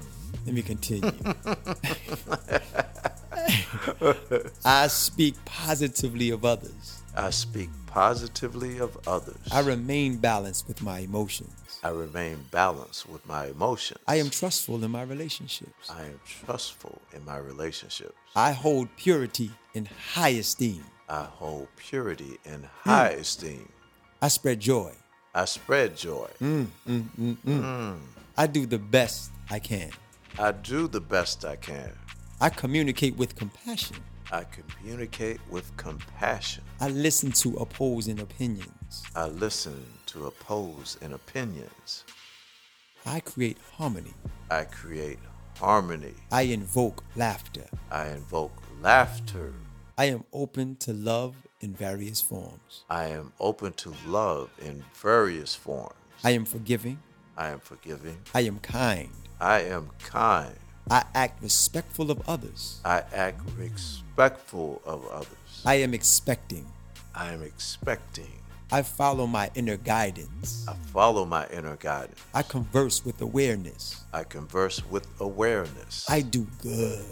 let 0.46 0.54
me 0.54 0.62
continue. 0.62 1.10
I 4.64 4.88
speak 4.88 5.34
positively 5.44 6.30
of 6.30 6.44
others. 6.44 7.02
I 7.16 7.30
speak 7.30 7.70
positively 7.86 8.78
of 8.78 8.96
others. 9.06 9.36
I 9.52 9.60
remain 9.60 10.16
balanced 10.16 10.66
with 10.66 10.82
my 10.82 11.00
emotions. 11.00 11.52
I 11.82 11.90
remain 11.90 12.38
balanced 12.50 13.08
with 13.08 13.26
my 13.26 13.48
emotions. 13.48 14.00
I 14.08 14.16
am 14.16 14.30
trustful 14.30 14.82
in 14.82 14.90
my 14.90 15.02
relationships. 15.02 15.90
I 15.90 16.04
am 16.04 16.20
trustful 16.26 17.00
in 17.12 17.24
my 17.24 17.36
relationships. 17.36 18.14
I 18.34 18.52
hold 18.52 18.88
purity 18.96 19.50
in 19.74 19.88
high 20.12 20.30
esteem. 20.30 20.84
I 21.08 21.24
hold 21.24 21.68
purity 21.76 22.38
in 22.44 22.62
mm. 22.62 22.68
high 22.84 23.10
esteem. 23.10 23.68
I 24.22 24.28
spread 24.28 24.60
joy. 24.60 24.92
I 25.34 25.44
spread 25.44 25.96
joy. 25.96 26.28
Mm, 26.40 26.66
mm, 26.88 27.98
I 28.36 28.46
do 28.46 28.66
the 28.66 28.78
best 28.78 29.32
I 29.50 29.58
can. 29.58 29.90
I 30.38 30.52
do 30.52 30.86
the 30.86 31.00
best 31.00 31.44
I 31.44 31.56
can. 31.56 31.92
I 32.40 32.50
communicate 32.50 33.16
with 33.16 33.34
compassion. 33.34 33.96
I 34.30 34.44
communicate 34.44 35.40
with 35.50 35.76
compassion. 35.76 36.64
I 36.80 36.88
listen 36.88 37.32
to 37.32 37.56
opposing 37.56 38.20
opinions. 38.20 39.04
I 39.14 39.26
listen 39.26 39.84
to 40.06 40.26
opposing 40.26 41.12
opinions. 41.12 42.04
I 43.04 43.20
create 43.20 43.58
harmony. 43.76 44.14
I 44.50 44.64
create 44.64 45.18
harmony. 45.58 46.14
I 46.32 46.42
invoke 46.42 47.04
laughter. 47.16 47.66
I 47.90 48.08
invoke 48.08 48.62
laughter. 48.80 49.52
I 49.96 50.06
am 50.06 50.24
open 50.32 50.74
to 50.80 50.92
love 50.92 51.36
in 51.60 51.72
various 51.72 52.20
forms. 52.20 52.82
I 52.90 53.04
am 53.06 53.32
open 53.38 53.74
to 53.74 53.94
love 54.08 54.50
in 54.60 54.82
various 54.92 55.54
forms. 55.54 55.94
I 56.24 56.32
am 56.32 56.44
forgiving. 56.44 56.98
I 57.36 57.50
am 57.50 57.60
forgiving. 57.60 58.18
I 58.34 58.40
am 58.40 58.58
kind. 58.58 59.10
I 59.40 59.60
am 59.60 59.90
kind. 60.00 60.56
I 60.90 61.04
act 61.14 61.40
respectful 61.40 62.10
of 62.10 62.28
others. 62.28 62.80
I 62.84 63.04
act 63.14 63.40
respectful 63.56 64.82
of 64.84 65.06
others. 65.06 65.62
I 65.64 65.74
am 65.76 65.94
expecting. 65.94 66.66
I 67.14 67.32
am 67.32 67.44
expecting. 67.44 68.42
I 68.72 68.82
follow 68.82 69.28
my 69.28 69.48
inner 69.54 69.76
guidance. 69.76 70.66
I 70.66 70.74
follow 70.92 71.24
my 71.24 71.46
inner 71.52 71.76
guidance. 71.76 72.20
I 72.34 72.42
converse 72.42 73.04
with 73.04 73.20
awareness. 73.20 74.02
I 74.12 74.24
converse 74.24 74.84
with 74.90 75.06
awareness. 75.20 76.04
I 76.10 76.22
do 76.22 76.48
good. 76.60 77.04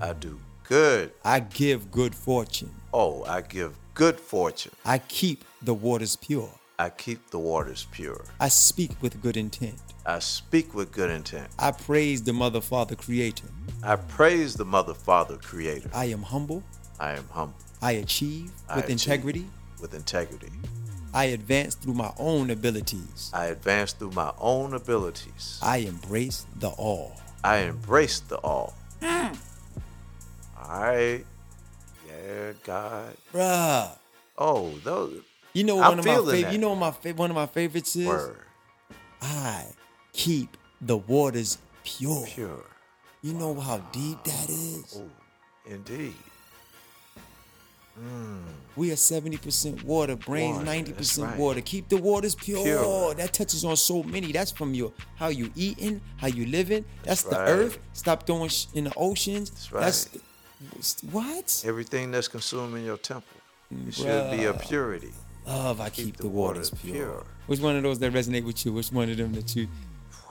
I 0.00 0.14
do 0.14 0.40
good. 0.72 1.12
I 1.22 1.40
give 1.40 1.90
good 1.90 2.14
fortune. 2.14 2.70
Oh, 2.94 3.24
I 3.24 3.42
give 3.42 3.74
good 3.92 4.18
fortune. 4.18 4.72
I 4.86 5.00
keep 5.00 5.44
the 5.60 5.74
waters 5.74 6.16
pure. 6.16 6.48
I 6.78 6.88
keep 6.88 7.28
the 7.28 7.38
waters 7.38 7.86
pure. 7.92 8.24
I 8.40 8.48
speak 8.48 8.92
with 9.02 9.20
good 9.20 9.36
intent. 9.36 9.78
I 10.06 10.18
speak 10.20 10.72
with 10.72 10.90
good 10.90 11.10
intent. 11.10 11.48
I 11.58 11.72
praise 11.72 12.22
the 12.22 12.32
Mother, 12.32 12.62
Father, 12.62 12.94
Creator. 12.94 13.48
I 13.82 13.96
praise 13.96 14.54
the 14.54 14.64
Mother, 14.64 14.94
Father, 14.94 15.36
Creator. 15.36 15.90
I 15.92 16.06
am 16.06 16.22
humble. 16.22 16.62
I 16.98 17.12
am 17.16 17.28
humble 17.30 17.58
I 17.82 17.92
achieve 18.04 18.50
I 18.66 18.76
with 18.76 18.86
achieve. 18.86 18.92
integrity. 18.92 19.46
with 19.78 19.92
integrity. 19.92 20.52
I 21.12 21.24
advance 21.36 21.74
through 21.74 21.94
my 21.94 22.12
own 22.18 22.48
abilities. 22.48 23.30
I 23.34 23.46
advance 23.56 23.92
through 23.92 24.12
my 24.12 24.32
own 24.38 24.72
abilities. 24.72 25.58
I 25.62 25.78
embrace 25.92 26.46
the 26.60 26.70
all. 26.70 27.12
I 27.44 27.58
embrace 27.58 28.20
the 28.20 28.36
all. 28.38 28.72
Mm. 29.02 29.36
All 30.68 30.80
right. 30.82 31.24
Yeah, 32.08 32.52
God. 32.64 33.16
Bruh. 33.32 33.90
Oh, 34.38 34.70
those 34.84 35.20
You 35.52 35.64
know 35.64 35.80
I'm 35.80 35.90
one 35.90 35.98
of 36.00 36.04
my 36.06 36.32
favorite. 36.32 36.52
You 36.52 36.58
know 36.58 36.74
my 36.74 36.90
fa- 36.90 37.14
one 37.14 37.30
of 37.30 37.36
my 37.36 37.46
favorites 37.46 37.94
is. 37.96 38.06
were 38.06 38.36
I 39.20 39.66
keep 40.12 40.56
the 40.80 40.96
waters 40.96 41.58
pure. 41.84 42.24
pure. 42.26 42.64
You 43.22 43.34
know 43.34 43.54
how 43.60 43.78
deep 43.92 44.22
that 44.24 44.48
is. 44.50 44.98
Oh, 44.98 45.08
indeed. 45.66 46.14
Mm. 48.00 48.40
We 48.74 48.90
are 48.90 48.96
seventy 48.96 49.36
percent 49.36 49.84
water, 49.84 50.16
brains 50.16 50.56
Water, 50.56 50.66
90% 50.70 51.24
right. 51.24 51.38
water. 51.38 51.60
Keep 51.60 51.90
the 51.90 51.98
waters 51.98 52.34
pure. 52.34 52.62
Pure. 52.64 53.14
That 53.16 53.34
touches 53.34 53.64
on 53.66 53.76
so 53.76 54.02
many. 54.02 54.32
That's 54.32 54.50
from 54.50 54.72
your 54.72 54.92
how 55.16 55.28
you 55.28 55.52
eating, 55.54 56.00
how 56.16 56.28
you 56.28 56.46
living. 56.46 56.86
That's, 57.04 57.22
the 57.22 57.36
right. 57.36 57.48
earth. 57.50 57.78
Stop 57.92 58.26
throwing 58.26 58.48
sh- 58.48 58.66
in 58.74 58.84
the 58.84 58.92
oceans. 58.96 59.50
That's 59.70 60.04
That's 60.06 60.24
what? 61.10 61.62
Everything 61.66 62.10
that's 62.10 62.28
consumed 62.28 62.76
in 62.76 62.84
your 62.84 62.96
temple, 62.98 63.36
it 63.88 63.94
should 63.94 64.30
be 64.30 64.44
a 64.44 64.54
purity. 64.54 65.12
Love, 65.46 65.80
I 65.80 65.90
keep, 65.90 66.16
the, 66.18 66.28
waters, 66.28 66.70
waters 66.72 66.82
pure. 66.82 66.94
pure. 66.94 67.24
Which 67.46 67.60
one 67.60 67.76
of 67.76 67.82
those 67.82 67.98
that 67.98 68.12
resonate 68.12 68.44
with 68.44 68.64
you? 68.64 68.72
Which 68.72 68.92
one 68.92 69.10
of 69.10 69.16
them 69.16 69.32
that 69.32 69.56
you 69.56 69.66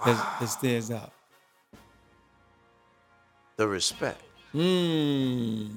that, 0.06 0.38
that 0.40 0.48
stands 0.48 0.90
out? 0.90 1.12
The 3.58 3.68
respect. 3.68 4.22
Mm. 4.56 5.70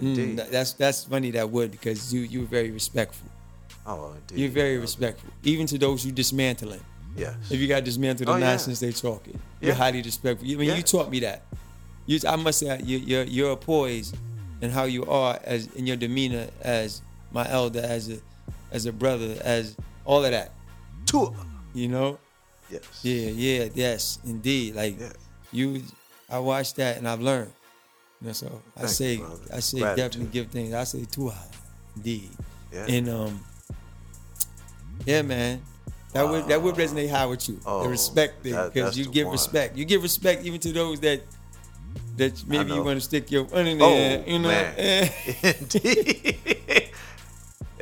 Indeed. 0.00 0.38
Mm, 0.38 0.50
that's 0.50 0.72
that's 0.72 1.04
funny 1.04 1.30
that 1.32 1.48
would 1.50 1.70
because 1.70 2.12
you 2.12 2.22
you're 2.22 2.44
very 2.46 2.70
respectful. 2.70 3.28
Oh, 3.86 4.12
indeed. 4.14 4.38
You're 4.38 4.50
very 4.50 4.78
respectful, 4.78 5.30
even 5.42 5.66
to 5.66 5.78
those 5.78 6.04
you 6.04 6.12
dismantling. 6.12 6.80
Yes. 7.16 7.34
If 7.50 7.60
you 7.60 7.68
got 7.68 7.84
dismantled 7.84 8.28
the 8.28 8.32
Oh, 8.32 8.36
yeah. 8.36 8.50
nonsense 8.50 8.80
they 8.80 8.92
talking, 8.92 9.38
you're 9.60 9.74
highly 9.74 10.02
respectful. 10.02 10.48
I 10.50 10.54
mean, 10.54 10.76
you 10.76 10.82
taught 10.82 11.10
me 11.10 11.20
that. 11.20 11.42
You, 12.06 12.18
I 12.26 12.36
must 12.36 12.58
say, 12.60 12.80
you, 12.82 12.98
you're 12.98 13.24
you're 13.24 13.56
poised 13.56 14.16
and 14.60 14.72
how 14.72 14.84
you 14.84 15.04
are 15.06 15.38
as 15.44 15.66
in 15.74 15.86
your 15.86 15.96
demeanor 15.96 16.48
as 16.62 17.02
my 17.32 17.48
elder, 17.48 17.80
as 17.80 18.08
a 18.10 18.18
as 18.70 18.86
a 18.86 18.92
brother, 18.92 19.36
as 19.44 19.76
all 20.04 20.24
of 20.24 20.30
that. 20.30 20.52
Two. 21.06 21.34
You 21.74 21.88
know? 21.88 22.18
Yes. 22.70 22.82
Yeah, 23.02 23.30
yeah, 23.30 23.68
yes, 23.74 24.18
indeed. 24.24 24.74
Like 24.74 24.98
Yeah. 24.98 25.12
you, 25.52 25.82
I 26.28 26.38
watched 26.38 26.76
that 26.76 26.96
and 26.96 27.06
I've 27.08 27.20
learned. 27.20 27.52
You 28.20 28.28
know, 28.28 28.32
so 28.32 28.62
I 28.76 28.86
say, 28.86 29.14
you. 29.14 29.40
I 29.52 29.60
say, 29.60 29.78
Gratitude. 29.80 29.96
definitely 29.96 30.32
give 30.32 30.46
things. 30.52 30.74
I 30.74 30.84
say 30.84 31.04
high, 31.18 31.46
indeed. 31.96 32.30
Yeah. 32.72 32.86
And 32.88 33.08
um, 33.08 33.40
yeah, 35.04 35.22
man, 35.22 35.60
that 36.12 36.28
would 36.28 36.46
that 36.48 36.62
would 36.62 36.74
resonate 36.76 37.10
high 37.10 37.26
with 37.26 37.48
you. 37.48 37.60
Oh, 37.66 37.82
the 37.82 37.88
respect 37.88 38.42
thing, 38.42 38.54
because 38.72 38.96
you 38.96 39.06
give 39.06 39.26
one. 39.26 39.32
respect. 39.32 39.76
You 39.76 39.84
give 39.84 40.02
respect 40.02 40.44
even 40.44 40.60
to 40.60 40.72
those 40.72 41.00
that 41.00 41.22
that 42.16 42.46
maybe 42.46 42.72
you 42.72 42.82
want 42.82 42.98
to 42.98 43.04
stick 43.04 43.30
your 43.30 43.44
foot 43.46 43.66
in 43.66 43.80
Oh 43.80 43.88
there. 43.94 44.24
You 44.26 44.38
know, 44.38 44.48
man. 44.48 45.10
Indeed. 45.42 46.90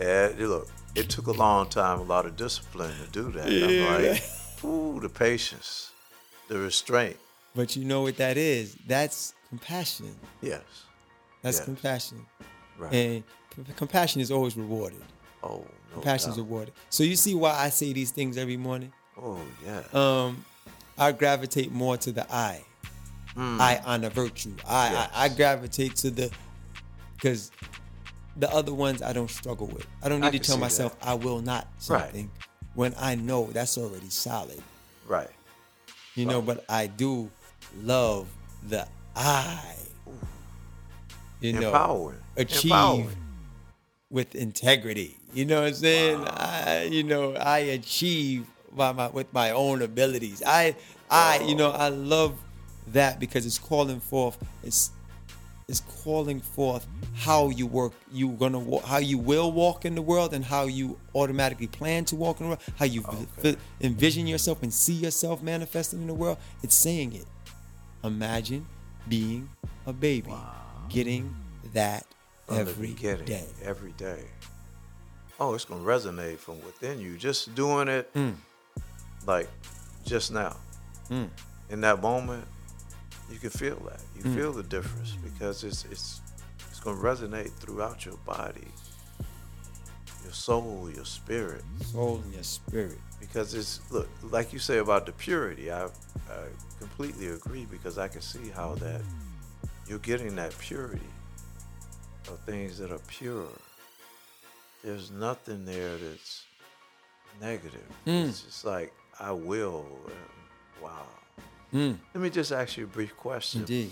yeah. 0.01 0.31
Look, 0.39 0.69
it 0.95 1.09
took 1.09 1.27
a 1.27 1.33
long 1.33 1.69
time, 1.69 1.99
a 2.01 2.03
lot 2.03 2.27
of 2.27 2.37
discipline 2.37 2.93
to 3.05 3.11
do 3.11 3.31
that. 3.33 3.51
Yeah. 3.51 3.87
I'm 3.97 4.03
like, 4.13 4.23
ooh, 4.65 5.01
the 5.01 5.09
patience, 5.09 5.91
the 6.49 6.59
restraint. 6.59 7.17
but 7.55 7.77
you 7.77 7.85
know 7.85 8.03
what 8.03 8.17
that 8.19 8.37
is? 8.37 8.77
That's 8.87 9.35
compassion. 9.49 10.15
Yes. 10.43 10.63
That's 11.43 11.59
Yes. 11.59 11.65
compassion, 11.65 12.27
Right. 12.79 12.93
and 12.93 13.25
c- 13.57 13.73
compassion 13.77 14.21
is 14.21 14.31
always 14.31 14.57
rewarded. 14.57 15.01
oh, 15.43 15.65
no 15.91 15.95
Compassion 15.95 16.31
is 16.33 16.37
rewarded. 16.37 16.75
So 16.91 17.03
you 17.03 17.17
see 17.17 17.35
why 17.35 17.55
I 17.57 17.71
say 17.71 17.93
these 17.93 18.11
things 18.11 18.37
every 18.37 18.57
morning. 18.59 18.93
Oh 19.21 19.39
yeah. 19.65 19.83
um, 19.93 20.45
I 20.99 21.13
gravitate 21.13 21.73
more 21.73 21.97
to 21.97 22.13
the 22.13 22.27
I. 22.33 22.63
I 23.37 23.81
honor 23.85 24.11
virtue. 24.11 24.55
I. 24.67 24.91
Yes. 24.93 25.11
I 25.15 25.25
I 25.25 25.29
gravitate 25.29 25.97
to 25.97 26.11
the 26.11 26.31
because 27.17 27.51
the 28.37 28.51
other 28.53 28.73
ones 28.75 29.03
I 29.03 29.13
don't 29.13 29.31
struggle 29.31 29.67
with. 29.67 29.87
I 30.03 30.09
don't 30.09 30.21
need 30.21 30.29
I 30.29 30.31
to 30.33 30.39
tell 30.39 30.59
myself 30.59 30.97
I 31.03 31.15
will 31.15 31.41
not 31.41 31.67
Right. 31.89 32.03
something 32.03 32.31
when 32.75 32.95
I 32.99 33.15
know 33.15 33.47
that's 33.53 33.77
already 33.79 34.11
solid. 34.11 34.63
right. 35.07 35.31
You 36.17 36.27
know, 36.27 36.43
but 36.43 36.65
I 36.69 36.87
do 36.89 37.31
love 37.83 38.27
the 38.69 38.87
I. 39.17 39.75
You 41.41 41.55
know, 41.55 41.69
Empowering. 41.69 42.19
achieve 42.37 43.17
with 44.11 44.35
integrity. 44.35 45.17
You 45.33 45.47
know 45.47 45.61
what 45.63 45.69
I'm 45.69 45.75
saying? 45.75 46.25
I, 46.27 46.83
you 46.91 47.03
know, 47.03 47.35
I 47.35 47.59
achieve 47.79 48.47
by 48.73 48.93
my 48.93 49.09
with 49.09 49.33
my 49.33 49.51
own 49.53 49.81
abilities. 49.83 50.43
I, 50.47 50.75
I, 51.11 51.41
you 51.41 51.55
know, 51.55 51.71
I 51.71 51.89
love 51.89 52.35
that 52.93 53.19
because 53.21 53.47
it's 53.47 53.59
calling 53.59 54.01
forth. 54.01 54.39
It's 54.63 54.91
it's 55.69 55.81
calling 56.03 56.41
forth 56.41 56.85
how 57.15 57.49
you 57.51 57.67
work. 57.67 57.93
You 58.13 58.31
gonna 58.31 58.59
walk, 58.59 58.83
how 58.85 58.99
you 58.99 59.19
will 59.19 59.53
walk 59.53 59.85
in 59.85 59.95
the 59.95 60.03
world, 60.03 60.35
and 60.35 60.45
how 60.45 60.65
you 60.65 60.99
automatically 61.15 61.69
plan 61.69 62.05
to 62.07 62.17
walk 62.17 62.41
in 62.41 62.47
the 62.47 62.49
world. 62.51 62.63
How 62.77 62.87
you 62.87 63.03
vi- 63.39 63.57
envision 63.81 64.27
yourself 64.27 64.63
and 64.63 64.73
see 64.73 64.95
yourself 64.95 65.43
manifesting 65.43 66.01
in 66.01 66.07
the 66.09 66.15
world. 66.15 66.39
It's 66.63 66.75
saying 66.75 67.15
it. 67.15 67.27
Imagine 68.03 68.67
being 69.09 69.49
a 69.87 69.93
baby, 69.93 70.33
getting 70.89 71.35
that 71.73 72.05
every 72.51 72.89
beginning, 72.89 73.27
day. 73.27 73.47
Every 73.63 73.93
day. 73.93 74.25
Oh, 75.39 75.55
it's 75.55 75.65
gonna 75.65 75.85
resonate 75.85 76.39
from 76.39 76.61
within 76.65 76.99
you. 76.99 77.17
Just 77.17 77.55
doing 77.55 77.87
it 77.89 78.13
Mm. 78.15 78.35
like 79.27 79.49
just 80.05 80.33
now. 80.33 80.57
In 81.11 81.81
that 81.83 82.03
moment, 82.03 82.45
you 83.31 83.39
can 83.39 83.51
feel 83.51 83.77
that. 83.89 84.01
You 84.17 84.25
Mm. 84.25 84.35
feel 84.35 84.53
the 84.53 84.63
difference 84.63 85.13
because 85.23 85.65
it's 85.65 85.85
it's 85.87 86.21
it's 86.69 86.81
gonna 86.81 87.01
resonate 87.01 87.53
throughout 87.61 88.05
your 88.05 88.17
body, 88.19 88.69
your 90.25 90.33
soul, 90.33 90.91
your 90.95 91.05
spirit. 91.05 91.63
Soul 91.93 92.21
and 92.25 92.35
your 92.35 92.43
spirit. 92.43 92.99
Because 93.21 93.55
it's 93.55 93.81
look, 93.91 94.09
like 94.23 94.53
you 94.53 94.59
say 94.59 94.79
about 94.79 95.07
the 95.07 95.13
purity, 95.13 95.71
I 95.71 95.85
I 95.85 96.47
completely 96.79 97.29
agree 97.29 97.67
because 97.71 97.99
I 97.99 98.09
can 98.09 98.21
see 98.23 98.49
how 98.51 98.75
that 98.77 99.03
you're 99.87 99.99
getting 99.99 100.37
that 100.37 100.57
purity 100.59 101.11
of 102.29 102.39
things 102.41 102.79
that 102.79 102.91
are 102.93 103.01
pure. 103.09 103.49
There's 104.85 105.11
nothing 105.11 105.65
there 105.65 105.97
that's 105.99 106.45
negative. 107.41 107.87
It's 108.07 108.43
just 108.43 108.65
like 108.65 108.93
I 109.19 109.33
will. 109.33 109.87
and 110.07 110.83
wow. 110.83 111.07
Mm, 111.73 111.99
Let 112.15 112.21
me 112.23 112.31
just 112.31 112.53
ask 112.53 112.77
you 112.77 112.85
a 112.85 112.89
brief 112.89 113.17
question. 113.17 113.61
indeed. 113.61 113.91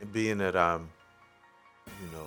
And 0.00 0.12
being 0.12 0.38
that 0.38 0.56
I'm, 0.56 0.88
you 1.86 2.08
know, 2.12 2.26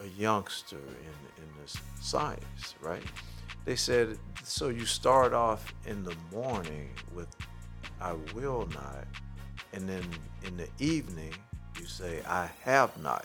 a 0.00 0.06
youngster 0.20 0.76
in 0.76 1.42
in 1.42 1.48
this 1.60 1.76
science, 2.00 2.74
right? 2.80 3.02
They 3.64 3.76
said 3.76 4.18
so. 4.44 4.68
You 4.68 4.84
start 4.86 5.32
off 5.32 5.72
in 5.86 6.04
the 6.04 6.14
morning 6.32 6.90
with 7.14 7.28
"I 8.00 8.12
will 8.34 8.66
not," 8.74 9.06
and 9.72 9.88
then 9.88 10.04
in 10.44 10.56
the 10.56 10.68
evening 10.78 11.34
you 11.80 11.86
say 11.86 12.22
"I 12.26 12.50
have 12.64 12.96
not." 13.02 13.24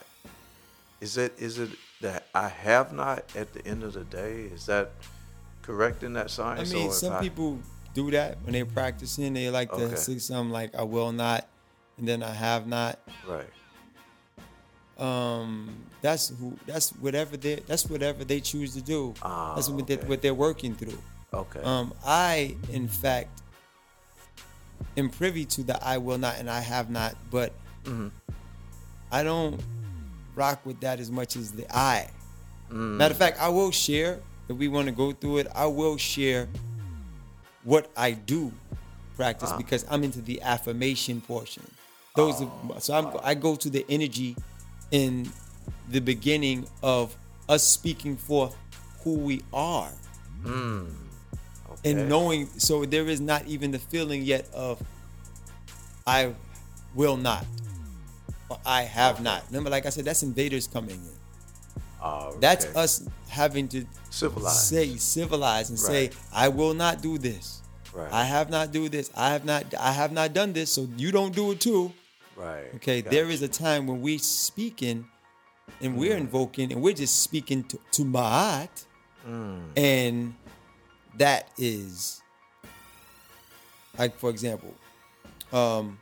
Is 1.00 1.16
it 1.16 1.34
is 1.38 1.58
it 1.58 1.70
that 2.00 2.26
I 2.34 2.48
have 2.48 2.92
not 2.92 3.24
at 3.36 3.52
the 3.52 3.66
end 3.66 3.82
of 3.84 3.92
the 3.92 4.04
day? 4.04 4.42
Is 4.54 4.66
that 4.66 4.92
correct 5.62 6.02
in 6.02 6.14
that 6.14 6.30
science? 6.30 6.70
I 6.72 6.74
mean, 6.74 6.88
or 6.88 6.92
some 6.92 7.12
I- 7.14 7.20
people 7.20 7.58
do 7.94 8.10
that 8.12 8.38
when 8.42 8.52
they're 8.52 8.66
practicing. 8.66 9.34
They 9.34 9.50
like 9.50 9.70
to 9.70 9.84
Okay. 9.84 9.96
say 9.96 10.18
something 10.18 10.52
like 10.52 10.74
"I 10.74 10.82
will 10.82 11.12
not," 11.12 11.48
and 11.98 12.06
then 12.06 12.22
"I 12.22 12.32
have 12.32 12.66
not." 12.66 12.98
right. 13.26 13.46
Um, 14.98 15.76
that's 16.02 16.28
who. 16.28 16.56
That's 16.66 16.90
whatever 16.90 17.36
they. 17.36 17.56
That's 17.66 17.86
whatever 17.88 18.24
they 18.24 18.40
choose 18.40 18.74
to 18.74 18.82
do. 18.82 19.14
Ah, 19.22 19.54
that's 19.54 19.68
what, 19.68 19.86
they, 19.86 19.94
okay. 19.96 20.06
what 20.06 20.20
they're 20.20 20.34
working 20.34 20.74
through. 20.74 20.98
Okay. 21.32 21.60
Um, 21.62 21.94
I, 22.04 22.56
in 22.70 22.86
fact, 22.86 23.40
am 24.96 25.08
privy 25.08 25.44
to 25.46 25.62
the 25.62 25.82
I 25.86 25.96
will 25.98 26.18
not 26.18 26.36
and 26.38 26.50
I 26.50 26.60
have 26.60 26.90
not, 26.90 27.14
but 27.30 27.52
Mm-hmm. 27.84 28.08
I 29.10 29.22
don't 29.22 29.58
rock 30.34 30.60
with 30.66 30.80
that 30.80 31.00
as 31.00 31.10
much 31.10 31.34
as 31.34 31.50
the 31.52 31.64
I. 31.74 32.10
Mm. 32.70 32.96
Matter 32.98 33.12
of 33.12 33.18
fact, 33.18 33.40
I 33.40 33.48
will 33.48 33.70
share 33.70 34.20
if 34.48 34.56
we 34.56 34.68
want 34.68 34.86
to 34.86 34.92
go 34.92 35.12
through 35.12 35.38
it. 35.38 35.46
I 35.54 35.64
will 35.66 35.96
share 35.96 36.46
what 37.64 37.90
I 37.96 38.12
do 38.12 38.52
practice 39.16 39.50
ah. 39.52 39.56
because 39.56 39.84
I'm 39.90 40.04
into 40.04 40.20
the 40.20 40.40
affirmation 40.42 41.20
portion. 41.20 41.62
Those, 42.16 42.40
are, 42.42 42.50
ah. 42.74 42.78
so 42.78 42.94
I'm, 42.94 43.20
I 43.22 43.34
go 43.34 43.56
to 43.56 43.70
the 43.70 43.84
energy 43.88 44.36
in 44.90 45.30
the 45.88 46.00
beginning 46.00 46.66
of 46.82 47.14
us 47.48 47.62
speaking 47.66 48.16
forth 48.16 48.56
who 49.02 49.14
we 49.14 49.42
are. 49.52 49.90
Hmm. 50.42 50.86
Okay. 51.70 51.90
and 51.92 52.08
knowing 52.08 52.48
so 52.58 52.84
there 52.84 53.06
is 53.06 53.20
not 53.20 53.46
even 53.46 53.70
the 53.70 53.78
feeling 53.78 54.22
yet 54.22 54.48
of 54.52 54.82
i 56.06 56.32
will 56.94 57.16
not 57.16 57.44
or 58.48 58.58
i 58.66 58.82
have 58.82 59.22
not. 59.22 59.44
Remember 59.48 59.70
like 59.70 59.86
i 59.86 59.90
said 59.90 60.04
that's 60.04 60.22
invaders 60.22 60.66
coming 60.66 60.96
in. 60.96 61.20
Ah, 62.02 62.30
that's 62.40 62.64
us 62.74 63.06
having 63.28 63.68
to 63.68 63.84
Civilized. 64.10 64.56
say 64.56 64.96
civilized 64.96 65.70
and 65.70 65.78
say 65.78 66.10
i 66.32 66.48
will 66.48 66.74
not 66.74 67.00
do 67.00 67.16
this 67.18 67.62
Right. 67.92 68.12
i 68.12 68.24
have 68.24 68.50
not 68.50 68.70
do 68.72 68.88
this 68.88 69.10
i 69.16 69.30
have 69.32 69.44
not 69.44 69.72
i 69.78 69.92
have 69.92 70.12
not 70.12 70.32
done 70.32 70.52
this 70.52 70.70
so 70.72 70.88
you 70.96 71.10
don't 71.12 71.34
do 71.34 71.52
it 71.52 71.60
too 71.60 71.92
Right. 72.36 72.74
okay 72.76 73.00
there 73.00 73.28
is 73.30 73.42
a 73.42 73.48
time 73.48 73.86
when 73.86 74.00
we 74.02 74.18
speaking 74.18 75.06
and 75.80 75.96
we're 75.96 76.14
Mm. 76.16 76.20
invoking 76.22 76.72
and 76.72 76.82
we're 76.82 76.94
just 76.94 77.22
speaking 77.22 77.64
to, 77.64 77.78
to 77.92 78.02
ma'at 78.04 78.84
Mm. 79.28 79.60
and 79.76 80.34
that 81.18 81.48
is 81.58 82.20
like 83.98 84.16
for 84.16 84.30
example 84.30 84.74
um 85.52 85.98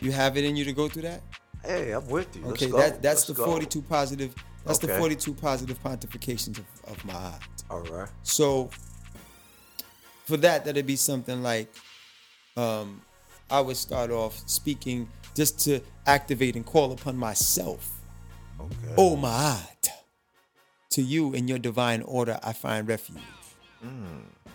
you 0.00 0.12
have 0.12 0.36
it 0.36 0.44
in 0.44 0.56
you 0.56 0.64
to 0.64 0.72
go 0.72 0.88
through 0.88 1.02
that 1.02 1.22
Hey, 1.62 1.90
I'm 1.92 2.08
with 2.08 2.34
you. 2.36 2.42
Let's 2.46 2.62
okay 2.62 2.70
go. 2.72 2.78
that, 2.78 3.02
that's 3.02 3.28
Let's 3.28 3.38
the 3.38 3.44
go. 3.44 3.44
42 3.44 3.82
positive 3.82 4.34
that's 4.64 4.78
the 4.78 4.88
42 4.88 5.34
positive 5.34 5.82
pontifications 5.82 6.58
of, 6.58 6.64
of 6.86 6.96
ma'at 7.04 7.40
All 7.70 7.80
right. 7.82 8.08
so 8.22 8.70
for 10.24 10.36
that 10.38 10.64
that'd 10.64 10.86
be 10.86 10.96
something 10.96 11.42
like 11.42 11.72
um 12.56 13.00
i 13.50 13.60
would 13.60 13.76
start 13.76 14.10
off 14.10 14.38
speaking 14.48 15.08
just 15.34 15.58
to 15.60 15.80
activate 16.06 16.56
and 16.56 16.64
call 16.66 16.92
upon 16.92 17.16
myself 17.16 17.90
Okay. 18.60 18.94
oh 18.98 19.16
ma'at 19.16 19.88
to 20.90 21.00
you 21.02 21.32
in 21.32 21.48
your 21.48 21.58
divine 21.58 22.02
order 22.02 22.38
i 22.42 22.52
find 22.52 22.86
refuge 22.88 23.18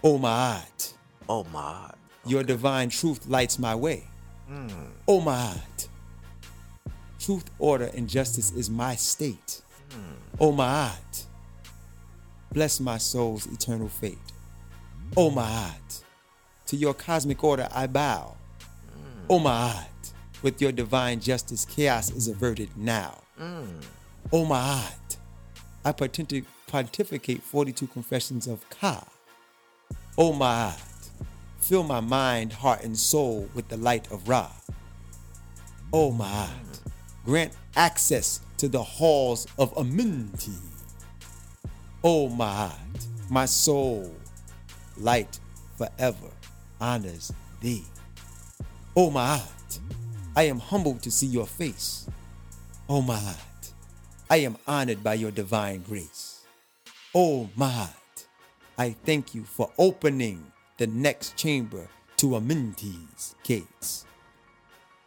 oh 0.04 0.18
ma'at 0.20 0.94
Oh 1.28 1.44
my. 1.52 1.60
heart. 1.60 1.98
Your 2.28 2.44
divine 2.44 2.90
truth 2.90 3.26
lights 3.28 3.58
my 3.58 3.74
way. 3.74 4.04
Oh 5.08 5.20
my 5.22 5.36
heart. 5.36 5.88
Truth, 7.20 7.50
order, 7.58 7.90
and 7.96 8.08
justice 8.08 8.52
is 8.52 8.70
my 8.70 8.96
state. 8.96 9.62
Oh 10.40 10.52
my 10.52 10.68
heart. 10.68 11.26
Bless 12.52 12.80
my 12.80 12.98
soul's 12.98 13.46
eternal 13.48 13.90
fate. 13.90 14.18
Oh 15.18 15.30
my 15.30 15.46
heart. 15.46 16.04
To 16.68 16.76
your 16.76 16.94
cosmic 16.94 17.44
order 17.44 17.68
I 17.74 17.88
bow. 17.88 18.36
Oh 19.30 19.40
my 19.40 19.70
heart. 19.72 20.14
With 20.42 20.62
your 20.62 20.72
divine 20.72 21.20
justice, 21.20 21.66
chaos 21.66 22.12
is 22.12 22.28
averted 22.28 22.70
now. 22.78 23.24
Oh 24.32 24.46
my 24.46 24.62
God. 24.62 24.94
I 25.84 25.92
pontificate 25.92 27.42
42 27.42 27.88
confessions 27.88 28.48
of 28.48 28.70
Ka. 28.70 29.04
Oh 30.18 30.34
my 30.34 30.74
God. 30.76 30.80
Fill 31.60 31.84
my 31.84 32.00
mind, 32.00 32.54
heart, 32.54 32.84
and 32.84 32.98
soul 32.98 33.50
with 33.56 33.68
the 33.70 33.78
light 33.78 34.12
of 34.12 34.30
Ra. 34.30 34.52
Oh 35.92 36.12
my 36.12 36.26
God. 36.26 36.92
Grant 37.26 37.54
access 37.76 38.42
to 38.58 38.68
the 38.68 38.82
halls 38.82 39.48
of 39.58 39.74
Amenti. 39.76 40.58
Oh 42.04 42.30
my 42.30 42.54
heart, 42.54 43.08
my 43.30 43.46
soul, 43.46 44.14
light 44.98 45.40
forever 45.78 46.30
honors 46.80 47.34
thee. 47.62 47.84
Oh 48.96 49.10
my 49.12 49.38
heart, 49.38 49.80
I 50.36 50.44
am 50.44 50.60
humbled 50.60 51.02
to 51.04 51.12
see 51.12 51.28
your 51.28 51.48
face. 51.48 52.08
Oh 52.88 53.02
my 53.02 53.18
heart, 53.18 53.74
I 54.30 54.38
am 54.38 54.58
honored 54.68 55.04
by 55.04 55.16
your 55.16 55.32
divine 55.32 55.82
grace. 55.82 56.42
Oh 57.14 57.50
my 57.56 57.70
heart, 57.70 58.28
I 58.78 58.92
thank 58.92 59.34
you 59.34 59.44
for 59.44 59.72
opening 59.78 60.52
the 60.78 60.88
next 60.88 61.36
chamber 61.38 61.88
to 62.18 62.36
Amenti's 62.36 63.36
gates. 63.44 64.06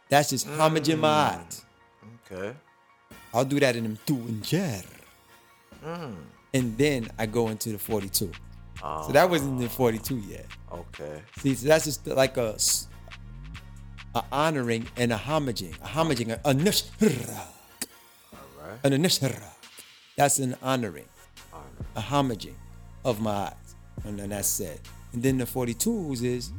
That's 0.09 0.31
just 0.31 0.47
hmm, 0.47 0.59
homage 0.59 0.89
in 0.89 0.99
my 0.99 1.29
heart. 1.29 1.63
Okay. 2.31 2.55
I'll 3.33 3.45
do 3.45 3.59
that 3.59 3.75
in 3.75 3.83
them 3.83 3.97
two 4.05 4.15
and 4.15 4.43
jar. 4.43 4.81
Mm. 5.85 6.15
And 6.53 6.77
then 6.77 7.09
I 7.17 7.25
go 7.25 7.49
into 7.49 7.69
the 7.69 7.77
42. 7.77 8.31
So 8.79 9.09
that 9.11 9.25
ah. 9.25 9.27
wasn't 9.27 9.59
the 9.59 9.69
42 9.69 10.17
yet. 10.19 10.45
Okay. 10.71 11.21
See, 11.39 11.53
so 11.53 11.67
that's 11.67 11.85
just 11.85 12.07
like 12.07 12.37
a, 12.37 12.57
a 14.15 14.23
honoring 14.31 14.87
and 14.95 15.11
a 15.11 15.17
homaging, 15.17 15.75
a 15.81 15.87
homaging, 15.87 16.29
a, 16.29 16.39
a 16.49 16.53
nishrak, 16.53 17.47
All 18.33 18.39
right. 18.57 18.79
an 18.83 19.03
nishrak. 19.03 19.43
That's 20.15 20.39
an 20.39 20.55
honoring, 20.61 21.05
Honor. 21.53 21.63
a 21.95 22.01
homaging 22.01 22.55
of 23.03 23.21
my 23.21 23.31
eyes. 23.31 23.75
And 24.05 24.17
then 24.17 24.29
that's 24.29 24.47
said. 24.47 24.79
And 25.13 25.21
then 25.21 25.37
the 25.37 25.45
42s 25.45 26.23
is, 26.23 26.51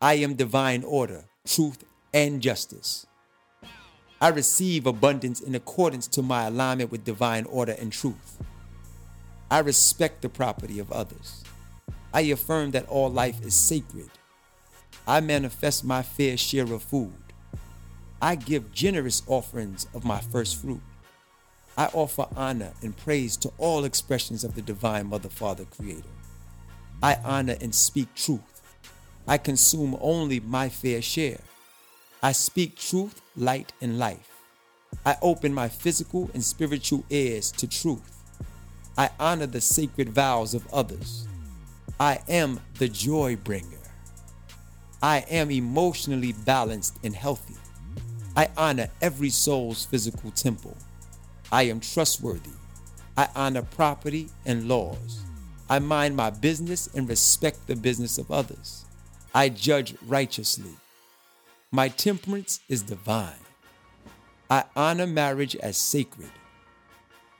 I 0.00 0.14
am 0.14 0.34
divine 0.34 0.84
order, 0.84 1.24
truth, 1.46 1.84
and 2.14 2.40
justice. 2.40 3.06
I 4.22 4.28
receive 4.28 4.86
abundance 4.86 5.40
in 5.40 5.54
accordance 5.54 6.06
to 6.08 6.20
my 6.20 6.44
alignment 6.44 6.90
with 6.90 7.06
divine 7.06 7.46
order 7.46 7.72
and 7.72 7.90
truth. 7.90 8.38
I 9.50 9.60
respect 9.60 10.20
the 10.20 10.28
property 10.28 10.78
of 10.78 10.92
others. 10.92 11.42
I 12.12 12.20
affirm 12.22 12.72
that 12.72 12.86
all 12.88 13.08
life 13.08 13.40
is 13.40 13.54
sacred. 13.54 14.10
I 15.06 15.20
manifest 15.20 15.84
my 15.84 16.02
fair 16.02 16.36
share 16.36 16.70
of 16.70 16.82
food. 16.82 17.14
I 18.20 18.34
give 18.34 18.72
generous 18.72 19.22
offerings 19.26 19.86
of 19.94 20.04
my 20.04 20.20
first 20.20 20.60
fruit. 20.60 20.82
I 21.78 21.86
offer 21.86 22.26
honor 22.36 22.72
and 22.82 22.94
praise 22.94 23.38
to 23.38 23.50
all 23.56 23.84
expressions 23.84 24.44
of 24.44 24.54
the 24.54 24.60
divine 24.60 25.06
Mother, 25.06 25.30
Father, 25.30 25.64
Creator. 25.64 26.02
I 27.02 27.16
honor 27.24 27.56
and 27.58 27.74
speak 27.74 28.14
truth. 28.14 28.60
I 29.26 29.38
consume 29.38 29.96
only 29.98 30.40
my 30.40 30.68
fair 30.68 31.00
share. 31.00 31.40
I 32.22 32.32
speak 32.32 32.76
truth, 32.76 33.22
light, 33.34 33.72
and 33.80 33.98
life. 33.98 34.42
I 35.06 35.16
open 35.22 35.54
my 35.54 35.68
physical 35.68 36.30
and 36.34 36.44
spiritual 36.44 37.04
ears 37.08 37.50
to 37.52 37.66
truth. 37.66 38.22
I 38.98 39.08
honor 39.18 39.46
the 39.46 39.62
sacred 39.62 40.10
vows 40.10 40.52
of 40.52 40.70
others. 40.70 41.26
I 41.98 42.20
am 42.28 42.60
the 42.78 42.88
joy 42.88 43.36
bringer. 43.36 43.78
I 45.02 45.24
am 45.30 45.50
emotionally 45.50 46.32
balanced 46.32 46.98
and 47.02 47.14
healthy. 47.14 47.56
I 48.36 48.48
honor 48.54 48.90
every 49.00 49.30
soul's 49.30 49.86
physical 49.86 50.30
temple. 50.30 50.76
I 51.50 51.62
am 51.62 51.80
trustworthy. 51.80 52.50
I 53.16 53.28
honor 53.34 53.62
property 53.62 54.28
and 54.44 54.68
laws. 54.68 55.24
I 55.70 55.78
mind 55.78 56.16
my 56.16 56.28
business 56.28 56.88
and 56.94 57.08
respect 57.08 57.66
the 57.66 57.76
business 57.76 58.18
of 58.18 58.30
others. 58.30 58.84
I 59.34 59.48
judge 59.48 59.94
righteously. 60.06 60.72
My 61.72 61.88
temperance 61.88 62.58
is 62.68 62.82
divine. 62.82 63.44
I 64.50 64.64
honor 64.74 65.06
marriage 65.06 65.54
as 65.54 65.76
sacred. 65.76 66.32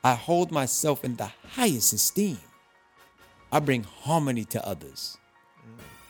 I 0.04 0.14
hold 0.14 0.52
myself 0.52 1.04
in 1.04 1.16
the 1.16 1.32
highest 1.54 1.92
esteem. 1.92 2.38
I 3.50 3.58
bring 3.58 3.82
harmony 3.82 4.44
to 4.44 4.64
others. 4.64 5.18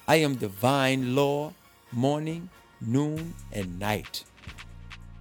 I 0.07 0.17
am 0.17 0.35
divine 0.35 1.15
law, 1.15 1.55
morning, 1.93 2.51
noon, 2.83 3.33
and 3.53 3.79
night. 3.79 4.25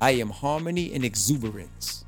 I 0.02 0.12
am 0.12 0.32
harmony 0.32 0.94
and 0.94 1.06
exuberance. 1.06 2.04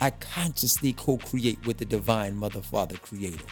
I 0.00 0.10
consciously 0.10 0.92
co 0.92 1.16
create 1.16 1.66
with 1.66 1.78
the 1.78 1.84
divine 1.84 2.36
Mother, 2.36 2.62
Father, 2.62 2.98
Creator. 2.98 3.46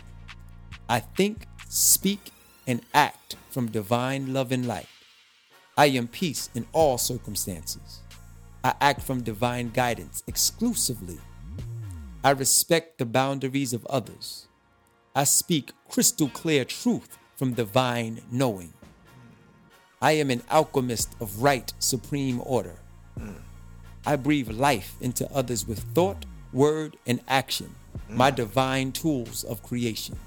I 0.88 1.00
think, 1.00 1.46
speak, 1.68 2.30
and 2.68 2.82
act 2.94 3.34
from 3.50 3.66
divine 3.66 4.32
love 4.32 4.52
and 4.52 4.68
light. 4.68 4.86
I 5.76 5.86
am 5.86 6.06
peace 6.06 6.50
in 6.54 6.66
all 6.72 6.98
circumstances. 6.98 8.00
I 8.62 8.74
act 8.80 9.00
from 9.00 9.22
divine 9.22 9.70
guidance 9.70 10.22
exclusively. 10.26 11.18
I 12.22 12.30
respect 12.30 12.98
the 12.98 13.06
boundaries 13.06 13.72
of 13.72 13.86
others. 13.86 14.46
I 15.14 15.24
speak 15.24 15.72
crystal 15.88 16.28
clear 16.28 16.64
truth 16.64 17.18
from 17.36 17.54
divine 17.54 18.20
knowing. 18.30 18.74
I 20.00 20.12
am 20.12 20.30
an 20.30 20.42
alchemist 20.50 21.16
of 21.20 21.42
right 21.42 21.72
supreme 21.78 22.40
order. 22.44 22.76
I 24.04 24.16
breathe 24.16 24.50
life 24.50 24.94
into 25.00 25.30
others 25.32 25.66
with 25.66 25.78
thought, 25.94 26.26
word, 26.52 26.96
and 27.06 27.20
action, 27.28 27.74
my 28.08 28.30
divine 28.30 28.92
tools 28.92 29.42
of 29.44 29.62
creation. 29.62 30.18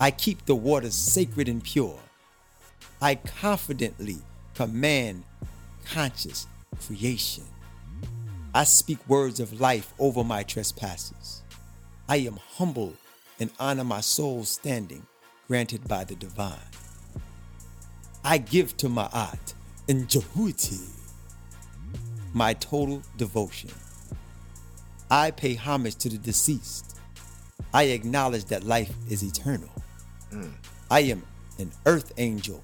I 0.00 0.10
keep 0.10 0.44
the 0.44 0.54
waters 0.54 0.94
sacred 0.94 1.48
and 1.48 1.62
pure. 1.62 1.98
I 3.00 3.16
confidently 3.16 4.18
command 4.54 5.24
conscious 5.84 6.46
creation. 6.86 7.44
I 8.54 8.64
speak 8.64 8.98
words 9.08 9.38
of 9.38 9.60
life 9.60 9.92
over 9.98 10.24
my 10.24 10.42
trespasses. 10.42 11.42
I 12.08 12.16
am 12.18 12.38
humble 12.56 12.94
and 13.38 13.50
honor 13.60 13.84
my 13.84 14.00
soul's 14.00 14.48
standing 14.48 15.06
granted 15.46 15.86
by 15.86 16.04
the 16.04 16.14
divine. 16.14 16.58
I 18.24 18.38
give 18.38 18.76
to 18.78 18.88
Ma'at 18.88 19.54
and 19.88 20.08
Jehuti 20.08 20.88
my 22.32 22.54
total 22.54 23.02
devotion. 23.16 23.70
I 25.10 25.30
pay 25.30 25.54
homage 25.54 25.96
to 25.96 26.08
the 26.08 26.18
deceased. 26.18 26.98
I 27.72 27.84
acknowledge 27.84 28.46
that 28.46 28.64
life 28.64 28.92
is 29.08 29.22
eternal. 29.22 29.70
Mm. 30.32 30.52
I 30.90 31.00
am 31.00 31.22
an 31.58 31.70
earth 31.84 32.12
angel. 32.18 32.62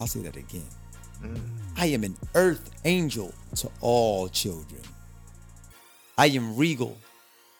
I'll 0.00 0.06
say 0.06 0.20
that 0.20 0.36
again. 0.36 0.66
Mm. 1.22 1.40
I 1.76 1.86
am 1.86 2.04
an 2.04 2.16
earth 2.34 2.70
angel 2.84 3.32
to 3.56 3.70
all 3.80 4.28
children. 4.28 4.82
I 6.18 6.26
am 6.26 6.56
regal 6.56 6.98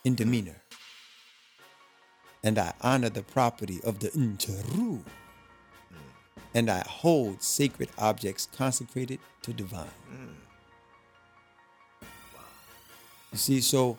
in 0.05 0.14
demeanor. 0.14 0.57
And 2.44 2.59
I 2.59 2.72
honor 2.81 3.09
the 3.09 3.22
property 3.22 3.80
of 3.84 3.99
the 3.99 4.09
Ncheru. 4.11 4.99
Mm. 4.99 5.03
And 6.55 6.70
I 6.70 6.84
hold 6.87 7.43
sacred 7.43 7.91
objects 7.99 8.49
consecrated 8.57 9.18
to 9.43 9.53
divine. 9.53 9.87
Mm. 10.12 10.34
You 13.32 13.39
see, 13.39 13.61
so 13.61 13.99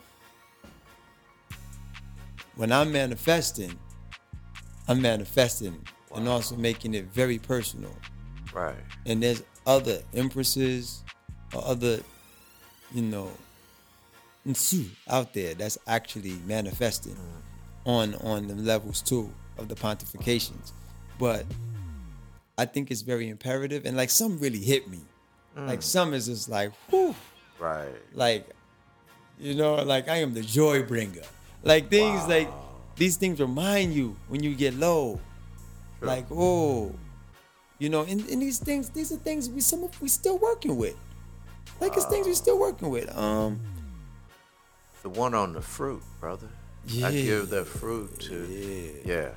when 2.55 2.71
I'm 2.71 2.91
manifesting, 2.91 3.77
I'm 4.87 5.01
manifesting 5.01 5.79
and 6.15 6.27
also 6.27 6.55
making 6.55 6.93
it 6.93 7.05
very 7.05 7.37
personal 7.37 7.95
Right. 8.57 8.75
and 9.05 9.21
there's 9.21 9.43
other 9.65 10.01
empresses 10.13 11.03
or 11.53 11.63
other, 11.65 11.99
you 12.93 13.01
know, 13.01 13.31
out 15.09 15.33
there 15.33 15.53
that's 15.53 15.77
actually 15.87 16.37
manifesting 16.45 17.15
mm. 17.15 17.85
on 17.85 18.15
on 18.15 18.47
the 18.47 18.55
levels 18.55 19.01
too 19.01 19.31
of 19.57 19.67
the 19.67 19.75
pontifications. 19.75 20.71
But 21.19 21.45
I 22.57 22.65
think 22.65 22.89
it's 22.91 23.01
very 23.01 23.29
imperative, 23.29 23.85
and 23.85 23.97
like 23.97 24.09
some 24.09 24.39
really 24.39 24.59
hit 24.59 24.89
me. 24.89 25.01
Like 25.55 25.79
mm. 25.79 25.83
some 25.83 26.13
is 26.13 26.27
just 26.27 26.49
like, 26.49 26.71
whew, 26.89 27.15
Right. 27.59 27.89
like, 28.13 28.47
you 29.39 29.55
know, 29.55 29.75
like 29.75 30.07
I 30.07 30.17
am 30.17 30.33
the 30.33 30.41
joy 30.41 30.83
bringer. 30.83 31.23
Like 31.63 31.89
things 31.89 32.27
like 32.27 32.49
these 32.95 33.17
things 33.17 33.39
remind 33.39 33.93
you 33.93 34.15
when 34.27 34.43
you 34.43 34.55
get 34.55 34.75
low. 34.75 35.19
Sure. 35.99 36.07
Like, 36.07 36.25
oh, 36.31 36.93
you 37.79 37.89
know, 37.89 38.01
and, 38.01 38.27
and 38.29 38.41
these 38.41 38.59
things, 38.59 38.89
these 38.89 39.11
are 39.11 39.17
things 39.17 39.49
we 39.49 39.61
some 39.61 39.83
of 39.83 40.01
we 40.01 40.07
still 40.09 40.37
working 40.37 40.77
with. 40.77 40.95
Like 41.79 41.95
it's 41.95 42.05
things 42.05 42.25
we 42.27 42.33
still 42.33 42.59
working 42.59 42.89
with. 42.89 43.15
Um, 43.17 43.59
The 45.03 45.09
one 45.09 45.33
on 45.33 45.53
the 45.53 45.61
fruit, 45.61 46.01
brother. 46.19 46.47
I 47.03 47.11
give 47.11 47.49
that 47.49 47.65
fruit 47.67 48.17
to. 48.21 49.01
Yeah. 49.05 49.29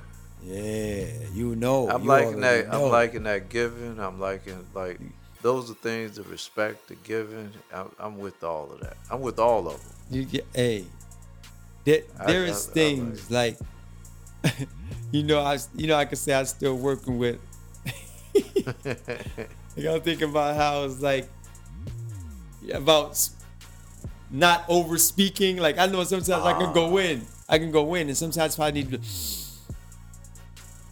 yeah, 0.43 1.05
you 1.33 1.55
know. 1.55 1.89
I'm 1.89 2.03
you 2.03 2.07
liking 2.09 2.39
that. 2.41 2.69
know. 2.71 2.85
I'm 2.85 2.91
liking 2.91 3.23
that 3.23 3.49
giving. 3.49 3.99
I'm 3.99 4.19
liking 4.19 4.65
like 4.73 4.99
those 5.41 5.69
are 5.69 5.73
things, 5.75 6.15
the 6.15 6.23
respect, 6.23 6.87
the 6.87 6.95
giving. 6.95 7.51
I'm, 7.73 7.91
I'm 7.99 8.17
with 8.19 8.43
all 8.43 8.71
of 8.71 8.79
that. 8.81 8.95
I'm 9.11 9.21
with 9.21 9.37
all 9.39 9.67
of 9.67 9.73
them. 9.81 9.91
You 10.09 10.25
get 10.25 10.45
a. 10.55 10.85
There, 11.83 12.01
there 12.25 12.43
I- 12.45 12.49
is 12.49 12.69
I 12.69 12.73
things 12.73 13.29
like, 13.29 13.57
you 15.11 15.23
know, 15.23 15.39
I 15.41 15.57
you 15.75 15.87
know 15.87 15.95
I 15.95 16.05
can 16.05 16.15
say 16.17 16.33
I'm 16.33 16.45
still 16.45 16.75
working 16.77 17.17
with. 17.17 17.37
like 18.85 19.83
gotta 19.83 19.99
think 20.01 20.21
about 20.21 20.55
how 20.55 20.83
it's 20.83 21.01
like 21.01 21.29
about 22.73 23.29
not 24.29 24.63
over 24.67 24.97
speaking. 24.97 25.57
Like 25.57 25.77
I 25.77 25.85
know 25.87 26.03
sometimes 26.03 26.29
I 26.29 26.53
can 26.53 26.73
go 26.73 26.95
ah. 26.97 27.01
in, 27.01 27.25
I 27.49 27.59
can 27.59 27.71
go 27.71 27.93
in, 27.95 28.07
and 28.07 28.17
sometimes 28.17 28.55
if 28.55 28.59
I 28.59 28.71
need 28.71 28.91
to. 28.91 28.99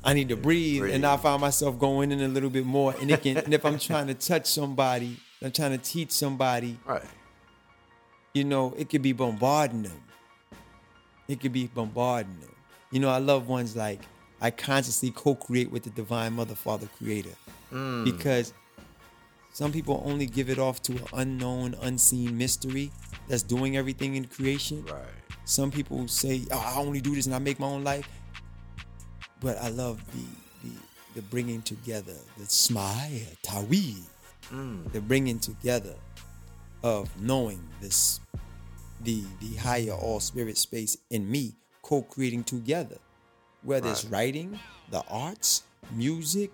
I 0.01 0.13
need 0.13 0.29
to 0.29 0.37
breathe, 0.37 0.85
and 0.85 1.05
I 1.05 1.17
find 1.17 1.41
myself 1.41 1.77
going 1.77 2.13
in 2.13 2.21
a 2.21 2.27
little 2.29 2.49
bit 2.49 2.65
more. 2.65 2.95
And 3.01 3.11
it 3.11 3.21
can, 3.21 3.35
and 3.35 3.53
if 3.53 3.65
I'm 3.65 3.77
trying 3.77 4.07
to 4.07 4.13
touch 4.13 4.45
somebody, 4.45 5.17
I'm 5.41 5.51
trying 5.51 5.71
to 5.71 5.77
teach 5.77 6.11
somebody, 6.11 6.79
Right. 6.85 7.03
you 8.33 8.45
know, 8.45 8.73
it 8.77 8.89
could 8.89 9.01
be 9.01 9.11
bombarding 9.11 9.83
them. 9.83 10.01
It 11.27 11.41
could 11.41 11.51
be 11.51 11.67
bombarding 11.67 12.39
them. 12.39 12.55
You 12.91 13.01
know, 13.01 13.09
I 13.09 13.17
love 13.17 13.49
ones 13.49 13.75
like 13.75 13.99
I 14.41 14.51
consciously 14.51 15.11
co-create 15.11 15.71
with 15.71 15.83
the 15.83 15.89
divine 15.89 16.33
mother, 16.33 16.55
father, 16.55 16.87
creator. 16.97 17.35
Mm. 17.71 18.05
Because 18.05 18.53
some 19.51 19.71
people 19.71 20.01
only 20.05 20.25
give 20.25 20.49
it 20.49 20.59
off 20.59 20.81
to 20.83 20.93
an 20.93 21.07
unknown, 21.13 21.75
unseen 21.81 22.37
mystery 22.37 22.91
that's 23.27 23.43
doing 23.43 23.75
everything 23.75 24.15
in 24.15 24.25
creation. 24.25 24.85
Right. 24.85 25.03
Some 25.45 25.71
people 25.71 26.07
say, 26.07 26.43
oh, 26.51 26.73
I 26.75 26.79
only 26.79 27.01
do 27.01 27.15
this 27.15 27.25
and 27.25 27.35
I 27.35 27.39
make 27.39 27.59
my 27.59 27.67
own 27.67 27.83
life. 27.83 28.07
But 29.41 29.57
I 29.57 29.69
love 29.69 30.01
the 30.13 30.67
the, 30.67 30.75
the 31.15 31.21
bringing 31.23 31.61
together, 31.61 32.15
the 32.37 32.45
smile, 32.45 33.21
tawi, 33.41 33.95
mm. 34.51 34.91
the 34.91 34.99
bringing 34.99 35.39
together 35.39 35.95
of 36.83 37.09
knowing 37.21 37.61
this, 37.81 38.19
the 39.01 39.23
the 39.39 39.55
higher 39.55 39.91
all 39.91 40.19
spirit 40.19 40.57
space 40.57 40.97
in 41.09 41.29
me, 41.29 41.53
co-creating 41.81 42.43
together, 42.43 42.97
whether 43.63 43.89
it's 43.89 44.05
writing, 44.05 44.59
the 44.91 45.03
arts, 45.09 45.63
music, 45.91 46.51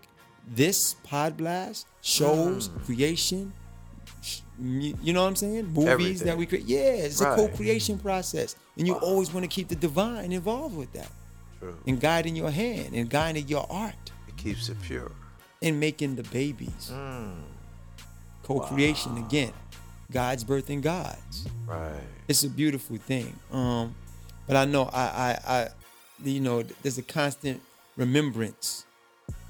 this 0.47 0.95
pod 1.03 1.38
blast, 1.38 1.88
shows, 2.01 2.70
creation. 2.86 3.53
You 4.60 5.14
know 5.14 5.24
what 5.24 5.30
I'm 5.30 5.36
saying? 5.36 5.68
Movies 5.74 6.22
that 6.22 6.38
we 6.38 6.45
create. 6.45 6.66
Yeah, 6.66 6.80
it's 7.06 7.22
a 7.22 7.36
co-creation 7.36 7.99
process, 7.99 8.56
and 8.78 8.88
you 8.88 8.95
always 8.95 9.34
want 9.34 9.43
to 9.43 9.49
keep 9.49 9.68
the 9.68 9.76
divine 9.76 10.32
involved 10.32 10.78
with 10.78 10.91
that, 10.93 11.12
True. 11.60 11.76
and 11.86 11.99
guiding 11.99 12.36
your 12.36 12.49
hand, 12.51 12.93
and 12.95 13.10
guiding 13.10 13.47
your 13.47 13.68
art, 13.70 14.12
It 14.28 14.38
keeps 14.38 14.70
it 14.70 14.78
pure. 14.82 15.12
and 15.62 15.80
making 15.80 16.16
the 16.16 16.24
babies. 16.24 16.89
Mm. 16.93 17.36
Co-creation 18.43 19.18
again, 19.18 19.51
God's 20.12 20.43
birthing 20.43 20.82
gods. 20.82 21.47
Right. 21.66 21.99
It's 22.28 22.43
a 22.43 22.49
beautiful 22.49 22.97
thing. 22.97 23.38
Um, 23.51 23.95
but 24.47 24.56
I 24.56 24.66
know 24.66 24.84
I, 24.93 25.01
I, 25.01 25.53
I, 25.56 25.70
you 26.24 26.39
know, 26.39 26.63
there's 26.82 26.97
a 26.97 27.03
constant 27.03 27.61
remembrance. 27.97 28.86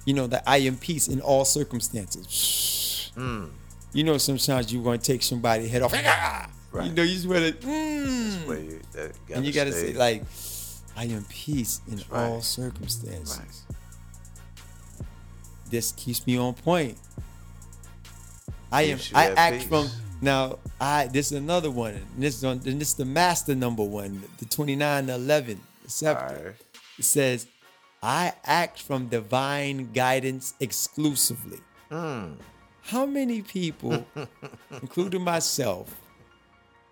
You 0.06 0.14
know 0.14 0.28
that 0.28 0.44
I 0.46 0.58
am 0.58 0.78
peace 0.78 1.08
in 1.08 1.20
all 1.22 1.46
circumstances. 1.46 3.12
You 3.16 4.04
know, 4.04 4.18
sometimes 4.18 4.72
you 4.74 4.82
want 4.82 5.02
to 5.02 5.12
take 5.12 5.24
somebody 5.24 5.68
head 5.68 5.82
off. 5.82 5.94
You 5.94 6.92
know, 6.92 7.04
you 7.04 7.14
just 7.14 7.28
want 7.28 7.46
to, 7.46 7.68
mm, 7.68 8.48
Where 8.48 8.60
you, 8.60 8.82
that 8.92 9.12
and 9.34 9.46
you 9.46 9.54
got 9.54 9.64
to 9.64 9.72
say 9.72 9.94
like, 9.94 10.24
I 10.98 11.06
am 11.06 11.26
peace 11.30 11.82
in 11.90 11.98
right. 12.10 12.30
all 12.30 12.42
circumstances. 12.42 13.40
Right. 13.40 15.08
This 15.70 15.94
keeps 15.94 16.28
me 16.28 16.38
on 16.38 16.54
point. 16.54 16.98
I 18.72 18.84
am. 18.84 19.00
I 19.14 19.30
act 19.32 19.60
peace. 19.60 19.68
from 19.68 19.88
now. 20.22 20.60
I 20.80 21.08
this 21.08 21.32
is 21.32 21.38
another 21.38 21.72
one. 21.72 21.94
And 21.94 22.24
this 22.24 22.36
is 22.36 22.44
on. 22.44 22.62
And 22.66 22.80
this 22.80 22.90
is 22.90 22.96
the 22.96 23.06
master 23.06 23.56
number 23.56 23.84
one. 23.84 24.22
The 24.40 24.46
twenty 24.46 24.76
nine 24.76 25.10
eleven. 25.10 25.62
Scepter. 25.88 26.36
Alright. 26.38 26.56
It 26.98 27.06
says, 27.06 27.48
"I 28.02 28.34
act 28.46 28.82
from 28.82 29.08
divine 29.08 29.92
guidance 29.94 30.54
exclusively." 30.60 31.60
Hmm. 31.90 32.34
How 32.84 33.06
many 33.06 33.42
people, 33.42 34.06
including 34.82 35.22
myself, 35.24 35.90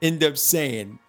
end 0.02 0.24
up 0.24 0.38
saying, 0.38 1.00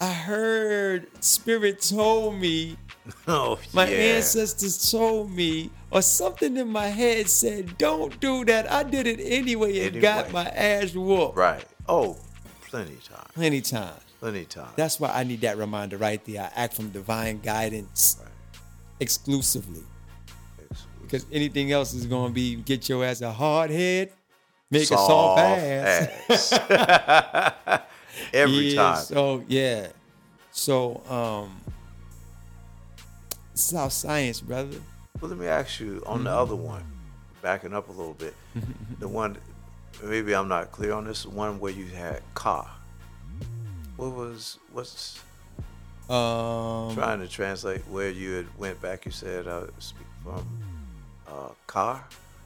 "I 0.00 0.12
heard 0.12 1.06
Spirit 1.24 1.80
told 1.82 2.36
me." 2.36 2.76
Oh, 3.28 3.58
My 3.74 3.86
yeah. 3.86 4.16
ancestors 4.16 4.90
told 4.90 5.30
me, 5.30 5.68
or 5.90 6.00
something 6.00 6.56
in 6.56 6.68
my 6.68 6.86
head 6.86 7.28
said, 7.28 7.76
"Don't 7.76 8.18
do 8.18 8.46
that." 8.46 8.70
I 8.72 8.82
did 8.82 9.06
it 9.06 9.20
anyway 9.20 9.86
and 9.86 10.00
got 10.00 10.32
my 10.32 10.46
ass 10.46 10.94
whooped 10.94 11.36
Right. 11.36 11.66
Oh, 11.86 12.16
plenty 12.70 12.94
of 12.94 13.04
time. 13.04 13.26
plenty 13.34 13.58
of 13.58 13.64
times. 13.64 14.00
That's 14.76 14.98
why 15.00 15.10
I 15.10 15.24
need 15.24 15.40
that 15.42 15.56
reminder 15.58 15.96
right 15.96 16.24
there. 16.24 16.42
I 16.42 16.62
act 16.64 16.74
from 16.74 16.90
divine 16.90 17.40
guidance 17.40 18.18
right. 18.22 18.30
exclusively, 19.00 19.82
Exclusive. 20.58 20.86
because 21.02 21.26
anything 21.32 21.72
else 21.72 21.94
is 21.94 22.06
gonna 22.06 22.32
be 22.32 22.56
get 22.56 22.88
your 22.88 23.04
ass 23.04 23.20
a 23.20 23.32
hard 23.32 23.70
head, 23.70 24.12
make 24.70 24.82
a 24.84 24.86
soft 24.96 25.40
ass. 25.40 26.52
ass. 26.52 27.80
Every 28.32 28.68
Yeah, 28.70 28.74
time. 28.76 29.04
So 29.04 29.44
yeah, 29.48 29.88
so 30.52 31.02
um, 31.08 31.60
this 33.52 33.68
is 33.68 33.74
our 33.74 33.90
science, 33.90 34.40
brother. 34.40 34.78
Well, 35.20 35.30
let 35.30 35.38
me 35.38 35.46
ask 35.46 35.80
you 35.80 36.02
on 36.06 36.16
Mm-hmm. 36.18 36.24
the 36.24 36.30
other 36.30 36.56
one, 36.56 36.84
backing 37.42 37.72
up 37.74 37.88
a 37.88 37.92
little 37.92 38.14
bit, 38.14 38.34
the 38.98 39.08
one, 39.08 39.36
maybe 40.02 40.34
I'm 40.34 40.48
not 40.48 40.72
clear 40.72 40.92
on 40.92 41.04
this, 41.04 41.22
the 41.24 41.30
one 41.30 41.58
where 41.60 41.72
you 41.72 41.86
had 41.86 42.22
Ka. 42.34 42.70
What 43.96 44.12
was, 44.12 44.58
what's, 44.72 45.20
Um, 46.08 46.94
trying 46.94 47.20
to 47.20 47.28
translate 47.28 47.80
where 47.88 48.10
you 48.10 48.32
had 48.32 48.58
went 48.58 48.80
back, 48.82 49.06
you 49.06 49.10
said, 49.12 49.46
uh, 49.46 49.66
speak 49.78 50.06
from 50.22 50.46
uh, 51.26 51.48
Ka? 51.66 52.04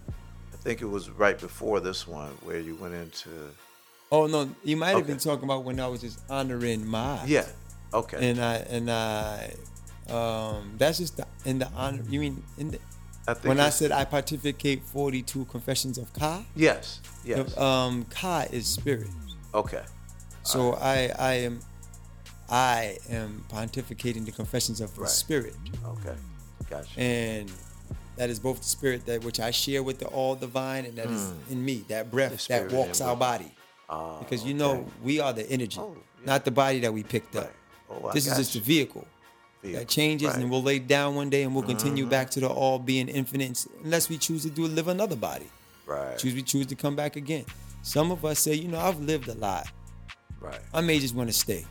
I 0.09 0.57
think 0.57 0.81
it 0.81 0.87
was 0.87 1.11
right 1.11 1.39
before 1.39 1.81
this 1.81 2.07
one 2.07 2.31
where 2.45 2.61
you 2.61 2.77
went 2.77 2.95
into, 2.95 3.31
Oh 4.11 4.27
no, 4.27 4.49
you 4.65 4.77
might 4.77 4.91
have 4.97 5.07
been 5.07 5.19
talking 5.19 5.45
about 5.45 5.65
when 5.65 5.79
I 5.81 5.87
was 5.87 6.01
just 6.01 6.21
honoring 6.31 6.87
my 6.87 7.23
yeah, 7.27 7.45
okay. 7.93 8.31
and 8.31 8.41
I 8.41 8.55
and 8.57 8.91
I 8.91 9.55
um 10.09 10.75
that's 10.79 10.97
just 10.99 11.19
the, 11.19 11.27
in 11.45 11.59
the 11.59 11.69
honor 11.77 12.03
you 12.09 12.21
mean 12.21 12.43
in 12.57 12.71
the 12.71 12.79
I 13.27 13.35
think 13.35 13.45
when 13.45 13.61
I 13.61 13.69
said 13.69 13.93
I 13.93 14.07
participate 14.07 14.83
42 14.83 15.45
confessions 15.45 15.99
of 15.99 16.11
Ka 16.15 16.43
yes, 16.57 17.01
yes, 17.23 17.55
um 17.59 18.07
Ka 18.09 18.47
is 18.51 18.67
spirit. 18.67 19.09
Okay, 19.53 19.83
so 20.49 20.75
I 20.75 21.11
I 21.19 21.33
am 21.47 21.61
I 22.51 22.97
am 23.11 23.45
pontificating 23.53 24.25
the 24.25 24.33
confessions 24.33 24.81
of 24.81 24.95
the 24.95 25.03
Right. 25.03 25.11
spirit 25.11 25.55
okay, 25.85 26.15
gotcha. 26.71 26.99
and 27.01 27.51
that 28.17 28.31
is 28.31 28.39
both 28.41 28.59
the 28.59 28.65
spirit 28.79 29.05
that 29.07 29.23
which 29.25 29.39
I 29.41 29.51
share 29.51 29.83
with 29.83 29.99
the 29.99 30.07
all 30.07 30.35
divine 30.35 30.85
and 30.87 30.97
that 30.97 31.07
is 31.11 31.33
in 31.51 31.65
me 31.65 31.85
that 31.89 32.11
breath 32.11 32.47
Hmm. 32.47 32.53
That 32.53 32.73
walks 32.73 33.01
our 33.01 33.17
body 33.17 33.51
Ah, 33.91 34.19
because 34.19 34.45
you 34.45 34.51
okay. 34.55 34.59
know 34.63 34.87
we 35.03 35.21
are 35.21 35.33
the 35.33 35.49
energy 35.51 35.79
Oh, 35.81 35.95
yeah. 35.95 36.27
not 36.33 36.45
the 36.45 36.51
body 36.51 36.79
that 36.81 36.93
we 36.93 37.03
picked 37.03 37.37
up 37.37 37.51
Oh, 37.91 38.11
this 38.13 38.27
is 38.27 38.37
just 38.37 38.55
a 38.57 38.61
vehicle 38.61 39.07
Vehicle. 39.63 39.81
that 39.81 39.89
changes 39.89 40.27
Right. 40.29 40.33
Mm-hmm. 40.35 40.43
and 40.43 40.51
we'll 40.51 40.63
lay 40.63 40.79
down 40.79 41.15
one 41.15 41.31
day 41.31 41.43
and 41.45 41.55
we'll 41.55 41.65
continue 41.65 42.07
back 42.07 42.31
to 42.31 42.41
the 42.41 42.49
all 42.49 42.79
being 42.79 43.09
infinite 43.09 43.67
unless 43.85 44.09
we 44.09 44.17
choose 44.19 44.43
to 44.43 44.51
do 44.51 44.67
live 44.67 44.89
another 44.89 45.17
body 45.17 45.49
Right, 45.87 46.19
choose 46.19 46.35
we 46.35 46.43
choose 46.43 46.67
to 46.67 46.75
come 46.75 46.97
back 46.97 47.17
again 47.17 47.45
some 47.83 48.11
of 48.11 48.25
us 48.25 48.39
say 48.41 48.55
you 48.55 48.69
know 48.69 48.79
i've 48.79 49.01
lived 49.01 49.29
a 49.29 49.35
lot 49.35 49.67
right, 50.41 50.61
i 50.75 50.81
may 50.81 50.99
just 50.99 51.15
want 51.15 51.29
to 51.29 51.33
stay 51.33 51.65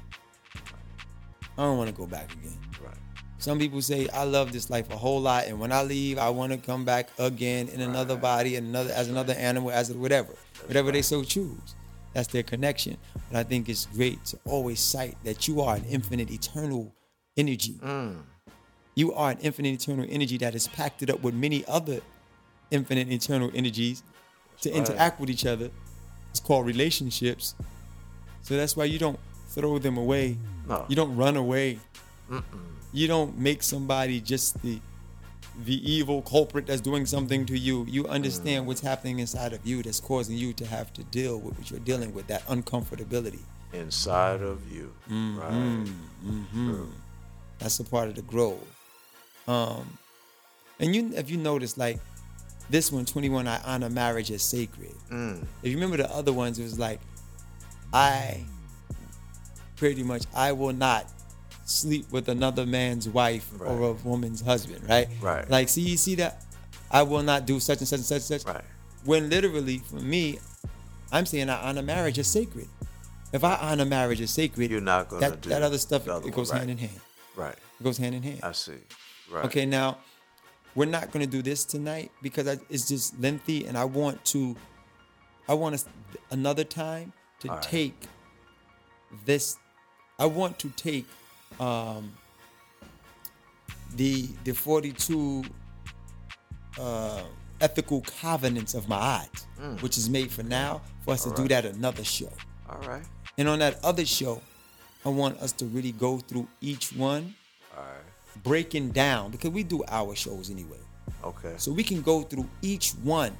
i 1.57 1.63
don't 1.63 1.77
want 1.77 1.89
to 1.89 1.95
go 1.95 2.05
back 2.05 2.31
again 2.33 2.57
right. 2.83 2.95
some 3.37 3.57
people 3.59 3.81
say 3.81 4.07
i 4.09 4.23
love 4.23 4.51
this 4.51 4.69
life 4.69 4.91
a 4.91 4.95
whole 4.97 5.21
lot 5.21 5.45
and 5.45 5.59
when 5.59 5.71
i 5.71 5.81
leave 5.81 6.17
i 6.17 6.29
want 6.29 6.51
to 6.51 6.57
come 6.57 6.85
back 6.85 7.09
again 7.19 7.67
in 7.69 7.81
another 7.81 8.15
body 8.15 8.55
and 8.55 8.67
another 8.67 8.91
as 8.93 9.09
another 9.09 9.33
animal 9.33 9.71
as 9.71 9.91
whatever 9.93 10.33
whatever 10.65 10.91
they 10.91 11.01
so 11.01 11.23
choose 11.23 11.75
that's 12.13 12.27
their 12.29 12.43
connection 12.43 12.97
but 13.31 13.39
i 13.39 13.43
think 13.43 13.69
it's 13.69 13.85
great 13.87 14.23
to 14.25 14.37
always 14.45 14.79
cite 14.79 15.17
that 15.23 15.47
you 15.47 15.61
are 15.61 15.75
an 15.75 15.85
infinite 15.85 16.29
eternal 16.31 16.93
energy 17.37 17.73
Mm. 17.83 18.17
you 18.95 19.13
are 19.13 19.31
an 19.31 19.37
infinite 19.41 19.73
eternal 19.81 20.05
energy 20.09 20.37
that 20.37 20.55
is 20.55 20.67
packed 20.67 21.03
it 21.03 21.09
up 21.09 21.21
with 21.21 21.33
many 21.33 21.63
other 21.67 22.01
infinite 22.71 23.09
eternal 23.11 23.51
energies 23.53 24.03
to 24.61 24.69
right. 24.69 24.77
interact 24.79 25.19
with 25.19 25.29
each 25.29 25.45
other. 25.45 25.69
It's 26.31 26.39
called 26.39 26.65
relationships. 26.65 27.55
So 28.47 28.55
that's 28.55 28.77
why 28.77 28.85
you 28.85 28.97
don't 28.97 29.19
throw 29.49 29.77
them 29.77 29.97
away. 29.97 30.37
No. 30.67 30.85
You 30.87 30.95
don't 30.95 31.15
run 31.17 31.35
away. 31.35 31.79
You 32.93 33.07
don't 33.07 33.37
make 33.37 33.61
somebody 33.63 34.21
just 34.21 34.61
the 34.61 34.79
the 35.65 35.91
evil 35.91 36.21
culprit 36.21 36.67
that's 36.67 36.81
doing 36.81 37.05
something 37.07 37.43
to 37.47 37.57
you. 37.57 37.83
You 37.89 38.07
understand 38.07 38.67
what's 38.67 38.79
happening 38.81 39.17
inside 39.19 39.53
of 39.53 39.65
you 39.65 39.81
that's 39.81 39.99
causing 39.99 40.37
you 40.37 40.53
to 40.53 40.65
have 40.67 40.93
to 40.93 41.03
deal 41.05 41.39
with 41.39 41.57
what 41.57 41.71
you're 41.71 41.79
dealing 41.79 42.13
with, 42.13 42.27
that 42.27 42.45
uncomfortability. 42.47 43.39
Inside 43.73 44.41
of 44.43 44.59
you, 44.71 44.93
Mm-hmm. 45.09 45.39
right? 45.39 45.87
True. 46.53 46.91
That's 47.57 47.79
a 47.79 47.83
part 47.83 48.07
of 48.07 48.15
the 48.15 48.21
growth. 48.21 48.61
Um, 49.47 49.97
and 50.79 50.95
you, 50.95 51.11
if 51.15 51.29
you 51.31 51.37
notice, 51.37 51.75
like 51.75 51.99
This 52.69 52.91
one, 52.91 53.05
21, 53.05 53.47
I 53.47 53.59
honor 53.65 53.89
marriage 53.89 54.29
as 54.31 54.43
sacred. 54.43 54.93
If 55.09 55.69
you 55.71 55.73
remember 55.73 55.97
the 55.97 56.09
other 56.13 56.33
ones, 56.33 56.59
it 56.59 56.63
was 56.63 56.77
like, 56.77 56.99
I 57.93 58.45
pretty 59.75 60.03
much, 60.03 60.23
I 60.35 60.51
will 60.51 60.73
not 60.73 61.07
sleep 61.65 62.11
with 62.11 62.29
another 62.29 62.65
man's 62.65 63.07
wife 63.09 63.49
or 63.59 63.89
a 63.89 63.93
woman's 63.93 64.41
husband, 64.41 64.87
right? 64.87 65.07
Right. 65.21 65.49
Like, 65.49 65.69
see, 65.69 65.81
you 65.81 65.97
see 65.97 66.15
that? 66.15 66.43
I 66.89 67.03
will 67.03 67.23
not 67.23 67.45
do 67.45 67.59
such 67.59 67.79
and 67.79 67.87
such 67.87 67.99
and 67.99 68.05
such 68.05 68.15
and 68.31 68.41
such. 68.41 68.45
Right. 68.45 68.63
When 69.03 69.29
literally, 69.29 69.79
for 69.79 69.95
me, 69.97 70.39
I'm 71.11 71.25
saying 71.25 71.49
I 71.49 71.69
honor 71.69 71.81
marriage 71.81 72.19
as 72.19 72.27
sacred. 72.27 72.67
If 73.33 73.43
I 73.43 73.55
honor 73.55 73.85
marriage 73.85 74.21
as 74.21 74.31
sacred, 74.31 74.71
You're 74.71 74.81
not 74.81 75.09
gonna 75.09 75.19
that, 75.21 75.41
do 75.41 75.49
that 75.49 75.61
other 75.61 75.77
stuff 75.77 76.07
other 76.07 76.27
it 76.27 76.33
goes 76.33 76.49
one, 76.49 76.59
hand 76.59 76.71
in 76.71 76.77
hand. 76.77 76.99
Right. 77.35 77.55
It 77.79 77.83
goes 77.83 77.97
hand 77.97 78.15
in 78.15 78.23
hand. 78.23 78.39
I 78.43 78.53
see. 78.53 78.73
Right. 79.29 79.45
Okay, 79.45 79.65
now 79.65 79.97
we're 80.75 80.85
not 80.85 81.11
going 81.11 81.25
to 81.25 81.31
do 81.31 81.41
this 81.41 81.65
tonight 81.65 82.11
because 82.21 82.47
I, 82.47 82.57
it's 82.69 82.87
just 82.87 83.19
lengthy, 83.19 83.65
and 83.65 83.77
I 83.77 83.83
want 83.83 84.23
to, 84.25 84.55
I 85.49 85.53
want 85.55 85.75
us 85.75 85.85
another 86.31 86.63
time 86.63 87.11
to 87.41 87.49
All 87.49 87.55
right. 87.55 87.63
take 87.63 87.99
this. 89.25 89.57
I 90.19 90.25
want 90.25 90.57
to 90.59 90.69
take 90.69 91.05
um, 91.59 92.11
the 93.95 94.27
the 94.43 94.53
forty 94.53 94.91
two 94.91 95.43
uh, 96.79 97.21
ethical 97.61 98.01
covenants 98.19 98.73
of 98.73 98.87
my 98.87 98.97
Ma'at, 98.97 99.81
which 99.81 99.97
is 99.97 100.09
made 100.09 100.31
for 100.31 100.43
now, 100.43 100.81
for 101.03 101.11
us 101.11 101.23
to 101.23 101.29
do 101.31 101.43
Mm. 101.43 101.49
that 101.49 101.65
another 101.65 102.03
show. 102.03 102.31
All 102.69 102.79
right. 102.87 103.03
And 103.37 103.47
on 103.47 103.59
that 103.59 103.83
other 103.83 104.05
show, 104.05 104.41
I 105.05 105.09
want 105.09 105.39
us 105.41 105.51
to 105.53 105.65
really 105.65 105.91
go 105.91 106.17
through 106.19 106.47
each 106.61 106.93
one 106.93 107.35
All 107.75 107.83
right. 107.83 108.43
breaking 108.43 108.89
down 108.91 109.31
because 109.31 109.51
we 109.51 109.63
do 109.63 109.83
our 109.87 110.15
shows 110.15 110.49
anyway. 110.49 110.79
Okay. 111.23 111.53
So 111.57 111.71
we 111.71 111.83
can 111.83 112.01
go 112.01 112.23
through 112.23 112.47
each 112.61 112.91
one 113.03 113.35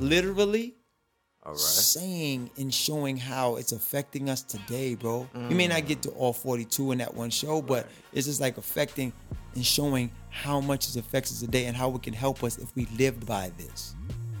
literally 0.00 0.74
All 0.76 0.83
right. 1.52 1.58
saying 1.58 2.50
and 2.56 2.72
showing 2.72 3.16
how 3.16 3.56
it's 3.56 3.72
affecting 3.72 4.30
us 4.30 4.42
today, 4.42 4.94
bro. 4.94 5.28
We 5.48 5.54
may 5.54 5.68
not 5.68 5.86
get 5.86 6.02
to 6.02 6.10
all 6.10 6.32
42 6.32 6.92
in 6.92 6.98
that 6.98 7.14
one 7.14 7.30
show, 7.30 7.60
but 7.60 7.86
it's 8.12 8.26
just 8.26 8.40
like 8.40 8.56
affecting 8.56 9.12
and 9.54 9.64
showing 9.64 10.10
how 10.30 10.60
much 10.60 10.88
it 10.88 10.96
affects 10.96 11.32
us 11.32 11.40
today 11.40 11.66
and 11.66 11.76
how 11.76 11.94
it 11.94 12.02
can 12.02 12.14
help 12.14 12.42
us 12.42 12.58
if 12.58 12.74
we 12.74 12.86
lived 12.98 13.26
by 13.26 13.52
this. 13.56 13.94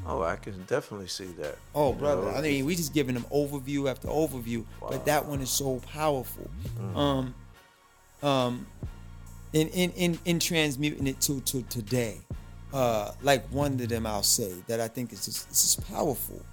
Oh, 0.06 0.22
I 0.22 0.36
can 0.36 0.62
definitely 0.64 1.08
see 1.08 1.26
that. 1.38 1.56
Oh, 1.74 1.92
brother. 1.92 2.22
know, 2.22 2.30
I 2.30 2.42
mean, 2.42 2.66
we 2.66 2.76
just 2.76 2.92
giving 2.92 3.14
them 3.14 3.24
overview 3.32 3.90
after 3.90 4.08
overview, 4.08 4.64
but 4.80 5.06
that 5.06 5.24
one 5.24 5.40
is 5.40 5.50
so 5.50 5.80
powerful. 5.92 6.50
Um, 6.94 7.34
um, 8.22 8.66
in 9.52 9.68
in 9.68 9.90
in 9.92 10.18
in 10.24 10.38
transmuting 10.40 11.06
it 11.06 11.20
to 11.22 11.40
to 11.42 11.62
today, 11.62 12.20
uh, 12.72 13.12
like 13.22 13.46
one 13.48 13.72
of 13.74 13.88
them 13.88 14.06
I'll 14.06 14.22
say 14.22 14.52
that 14.66 14.80
I 14.80 14.88
think 14.88 15.12
is 15.12 15.24
just 15.24 15.48
it's 15.48 15.62
just 15.62 15.88
powerful. 15.88 16.44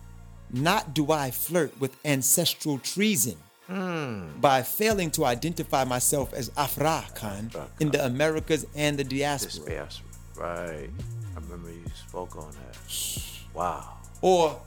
Not 0.54 0.93
do 0.93 1.12
I 1.12 1.32
flirt 1.32 1.80
with 1.80 1.95
ancestral 2.06 2.80
treason 2.80 3.38
by 4.41 4.64
failing 4.64 5.12
to 5.12 5.24
identify 5.24 5.86
myself 5.86 6.34
as 6.34 6.49
Afrakan 6.52 7.56
in 7.80 7.89
the 7.91 8.06
Americas 8.06 8.66
and 8.76 8.97
the 8.99 9.04
diaspora. 9.06 9.66
diaspora. 9.70 10.08
Right. 10.36 10.89
I 11.36 11.39
remember 11.39 11.70
you 11.72 11.86
spoke 11.95 12.36
on 12.36 12.52
that. 12.52 12.78
Wow. 13.54 13.97
Or 14.22 14.62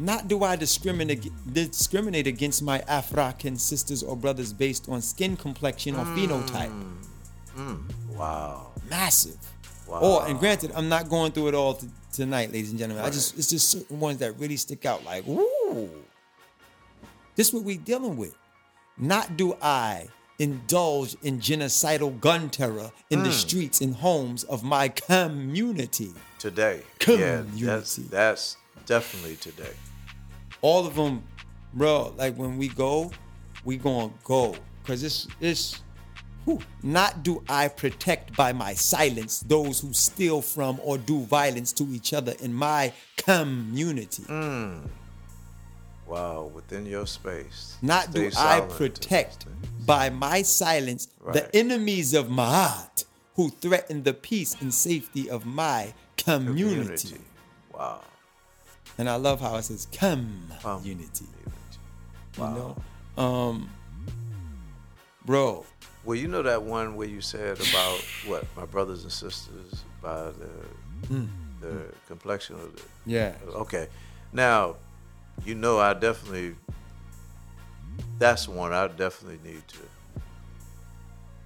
not 0.00 0.26
do 0.26 0.42
I 0.42 0.56
discriminate 0.56 1.30
discriminate 1.52 2.26
against 2.26 2.60
my 2.62 2.80
African 2.88 3.56
sisters 3.56 4.02
or 4.02 4.16
brothers 4.16 4.52
based 4.52 4.88
on 4.88 5.00
skin 5.00 5.36
complexion 5.36 5.94
or 5.94 6.04
phenotype. 6.06 6.72
Mm. 7.56 7.82
Wow. 8.16 8.72
Massive. 8.88 9.38
Wow. 9.86 10.00
Or 10.00 10.26
and 10.26 10.40
granted, 10.40 10.72
I'm 10.74 10.88
not 10.88 11.08
going 11.08 11.30
through 11.32 11.48
it 11.48 11.54
all 11.54 11.74
t- 11.74 11.88
tonight, 12.20 12.52
ladies 12.52 12.70
and 12.70 12.78
gentlemen. 12.78 13.02
I 13.02 13.08
just 13.08 13.38
it's 13.38 13.48
just 13.48 13.70
certain 13.70 13.98
ones 13.98 14.18
that 14.18 14.38
really 14.38 14.56
stick 14.56 14.84
out. 14.84 15.02
Like, 15.04 15.26
ooh, 15.26 15.88
this 17.34 17.48
is 17.48 17.54
what 17.54 17.64
we 17.64 17.78
dealing 17.78 18.16
with. 18.18 18.36
Not 18.98 19.38
do 19.38 19.56
I 19.62 20.08
indulge 20.38 21.16
in 21.22 21.40
genocidal 21.40 22.20
gun 22.20 22.50
terror 22.50 22.92
in 23.08 23.20
the 23.20 23.30
hmm. 23.30 23.34
streets 23.34 23.80
and 23.80 23.94
homes 23.94 24.44
of 24.44 24.62
my 24.62 24.88
community. 24.88 26.12
Today. 26.38 26.82
Yeah, 27.06 27.16
that's 27.16 27.96
Community. 27.96 28.02
that's 28.10 28.56
definitely 28.84 29.36
today. 29.36 29.72
all 30.60 30.86
of 30.86 30.94
them, 30.94 31.22
bro. 31.72 32.12
Like 32.18 32.36
when 32.36 32.58
we 32.58 32.68
go, 32.68 33.10
we 33.64 33.78
gonna 33.78 34.12
go 34.24 34.54
because 34.82 35.02
it's 35.02 35.26
it's. 35.40 35.80
Whew, 36.44 36.60
Not 36.82 37.22
do 37.22 37.42
I 37.48 37.68
protect 37.68 38.36
by 38.36 38.52
my 38.52 38.74
silence 38.74 39.40
those 39.40 39.80
who 39.80 39.92
steal 39.92 40.42
from 40.42 40.80
or 40.82 40.98
do 40.98 41.20
violence 41.24 41.72
to 41.74 41.84
each 41.92 42.12
other 42.12 42.34
in 42.40 42.52
my 42.54 42.92
community. 43.16 44.24
Wow, 46.06 46.50
within 46.52 46.86
your 46.86 47.06
space. 47.06 47.76
Not 47.82 48.10
Stay 48.10 48.30
do 48.30 48.36
I 48.36 48.60
protect 48.62 49.46
by 49.86 50.10
my 50.10 50.42
silence 50.42 51.08
Right. 51.20 51.34
the 51.34 51.56
enemies 51.56 52.14
of 52.14 52.26
Ma'at 52.26 53.04
who 53.36 53.50
threaten 53.50 54.02
the 54.02 54.12
peace 54.12 54.56
and 54.60 54.74
safety 54.74 55.30
of 55.30 55.46
my 55.46 55.94
community. 56.16 57.16
Wow. 57.72 58.00
And 58.98 59.08
I 59.08 59.14
love 59.16 59.40
how 59.40 59.54
it 59.56 59.62
says 59.62 59.86
community. 59.92 61.26
You 62.36 62.42
know, 62.42 62.76
um, 63.16 63.70
bro. 65.24 65.64
Well, 66.04 66.16
you 66.16 66.28
know 66.28 66.42
that 66.42 66.62
one 66.62 66.96
where 66.96 67.08
you 67.08 67.20
said 67.20 67.60
about 67.60 68.00
what 68.26 68.44
my 68.56 68.64
brothers 68.64 69.02
and 69.02 69.12
sisters 69.12 69.84
by 70.00 70.30
the 70.30 71.08
hmm. 71.08 71.26
the 71.60 71.84
complexion 72.08 72.56
of 72.56 72.74
the 72.74 72.82
Yeah. 73.04 73.34
Okay. 73.48 73.88
Now, 74.32 74.76
you 75.44 75.54
know 75.54 75.78
I 75.78 75.94
definitely 75.94 76.56
that's 78.18 78.48
one 78.48 78.72
I 78.72 78.88
definitely 78.88 79.40
need 79.44 79.66
to 79.68 79.78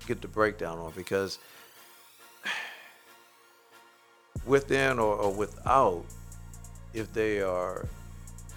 get 0.07 0.21
the 0.21 0.29
breakdown 0.29 0.79
on 0.79 0.93
because 0.95 1.39
within 4.47 4.99
or, 4.99 5.17
or 5.17 5.33
without, 5.33 6.05
if 6.93 7.13
they 7.13 7.41
are 7.41 7.87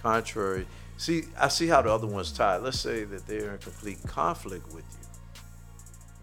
contrary 0.03 0.67
see 0.97 1.23
I 1.39 1.47
see 1.47 1.67
how 1.67 1.81
the 1.81 1.91
other 1.91 2.07
one's 2.07 2.31
tied. 2.31 2.57
Let's 2.57 2.79
say 2.79 3.03
that 3.05 3.25
they're 3.25 3.53
in 3.53 3.57
complete 3.59 3.99
conflict 4.05 4.67
with 4.67 4.85
you 4.99 5.06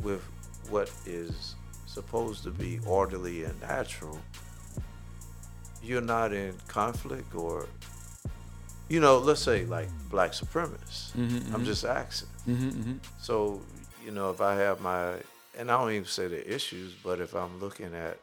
with 0.03 0.22
what 0.70 0.90
is 1.07 1.55
supposed 1.86 2.42
to 2.42 2.51
be 2.51 2.80
orderly 2.86 3.45
and 3.45 3.61
natural 3.61 4.20
you're 5.82 6.01
not 6.01 6.32
in 6.32 6.55
conflict 6.66 7.34
or 7.34 7.68
you 8.88 9.01
know 9.01 9.18
let's 9.18 9.40
say 9.40 9.64
like 9.66 9.88
black 10.11 10.32
supremacists. 10.32 11.12
Mm-hmm, 11.12 11.22
I'm 11.22 11.61
mm-hmm. 11.61 11.64
just 11.64 11.84
asking. 11.84 12.28
Mm-hmm, 12.49 12.92
so 13.20 13.61
you 14.05 14.11
know 14.11 14.30
if 14.30 14.40
i 14.40 14.55
have 14.55 14.80
my 14.80 15.14
and 15.59 15.70
i 15.70 15.78
don't 15.78 15.92
even 15.92 16.05
say 16.05 16.26
the 16.26 16.55
issues 16.55 16.95
but 17.03 17.20
if 17.20 17.34
i'm 17.34 17.61
looking 17.61 17.95
at 17.95 18.18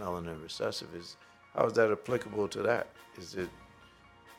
melanin 0.00 0.42
recessive 0.42 0.88
is 0.94 1.16
how 1.56 1.66
is 1.66 1.72
that 1.72 1.90
applicable 1.90 2.48
to 2.48 2.62
that? 2.62 2.88
Is 3.18 3.34
it 3.34 3.48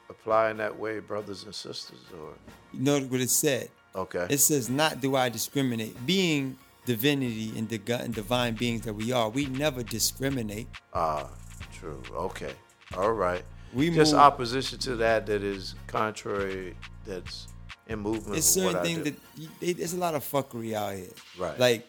applying 0.09 0.57
that 0.57 0.77
way 0.77 0.99
brothers 0.99 1.43
and 1.43 1.53
sisters 1.53 1.99
or? 2.13 2.33
You 2.73 2.83
know 2.83 2.99
what 2.99 3.21
it 3.21 3.29
said? 3.29 3.69
okay. 3.95 4.27
It 4.29 4.37
says, 4.37 4.69
"Not 4.69 5.01
do 5.01 5.15
I 5.15 5.29
discriminate." 5.29 6.05
Being 6.05 6.57
divinity 6.87 7.51
and, 7.57 7.67
the, 7.69 7.79
and 8.03 8.13
divine 8.15 8.55
beings 8.55 8.81
that 8.81 8.93
we 8.93 9.11
are, 9.11 9.29
we 9.29 9.45
never 9.45 9.83
discriminate. 9.83 10.67
ah 10.93 11.29
true 11.77 12.01
okay 12.15 12.53
all 12.97 13.11
right 13.11 13.43
We 13.73 13.91
just 13.91 14.13
move- 14.13 14.21
opposition 14.21 14.79
to 14.87 14.95
that 15.03 15.25
that 15.27 15.43
is 15.43 15.75
contrary 15.87 16.75
that's 17.05 17.47
in 17.91 17.99
movement 17.99 18.37
It's 18.37 18.47
certain 18.47 18.81
things 18.81 19.03
that 19.03 19.15
they, 19.59 19.73
there's 19.73 19.93
a 19.93 20.01
lot 20.07 20.15
of 20.15 20.23
fuckery 20.23 20.73
out 20.73 20.95
here. 20.95 21.13
Right. 21.37 21.59
Like 21.59 21.81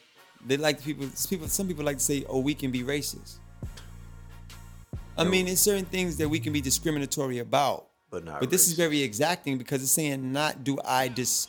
they 0.44 0.56
like 0.56 0.82
people. 0.82 1.06
People. 1.30 1.48
Some 1.48 1.66
people 1.70 1.84
like 1.84 1.98
to 1.98 2.04
say, 2.12 2.24
"Oh, 2.28 2.38
we 2.48 2.54
can 2.54 2.70
be 2.70 2.82
racist." 2.84 3.38
I 5.16 5.24
mean, 5.24 5.48
it's 5.48 5.60
certain 5.60 5.84
things 5.96 6.16
that 6.18 6.28
we 6.28 6.38
can 6.38 6.52
be 6.52 6.60
discriminatory 6.60 7.38
about. 7.40 7.86
But 8.10 8.24
not 8.24 8.38
But 8.40 8.50
this 8.50 8.68
is 8.68 8.74
very 8.74 9.02
exacting 9.02 9.58
because 9.58 9.82
it's 9.82 9.90
saying, 10.00 10.32
"Not 10.32 10.62
do 10.62 10.78
I 10.84 11.08
dis 11.08 11.48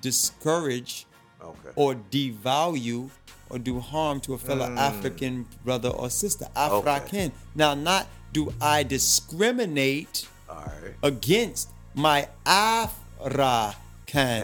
discourage." 0.00 1.06
Okay 1.42 1.70
or 1.76 1.94
devalue 1.94 3.10
or 3.50 3.58
do 3.58 3.80
harm 3.80 4.20
to 4.20 4.34
a 4.34 4.38
fellow 4.38 4.66
Mm. 4.68 4.78
African 4.78 5.46
brother 5.64 5.90
or 5.90 6.08
sister. 6.10 6.46
African. 6.56 7.32
Now, 7.54 7.74
not 7.74 8.06
do 8.32 8.52
I 8.60 8.82
discriminate 8.82 10.26
right 10.48 10.94
against 11.02 11.68
my 11.94 12.28
African 12.46 13.74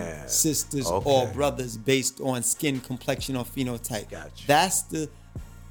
Yeah. 0.02 0.26
sisters 0.26 0.86
or 0.86 1.26
brothers 1.28 1.76
based 1.76 2.20
on 2.20 2.42
skin 2.42 2.80
complexion 2.80 3.36
or 3.36 3.44
phenotype. 3.44 4.10
Gotcha. 4.10 4.46
That's 4.46 4.82
the 4.82 5.08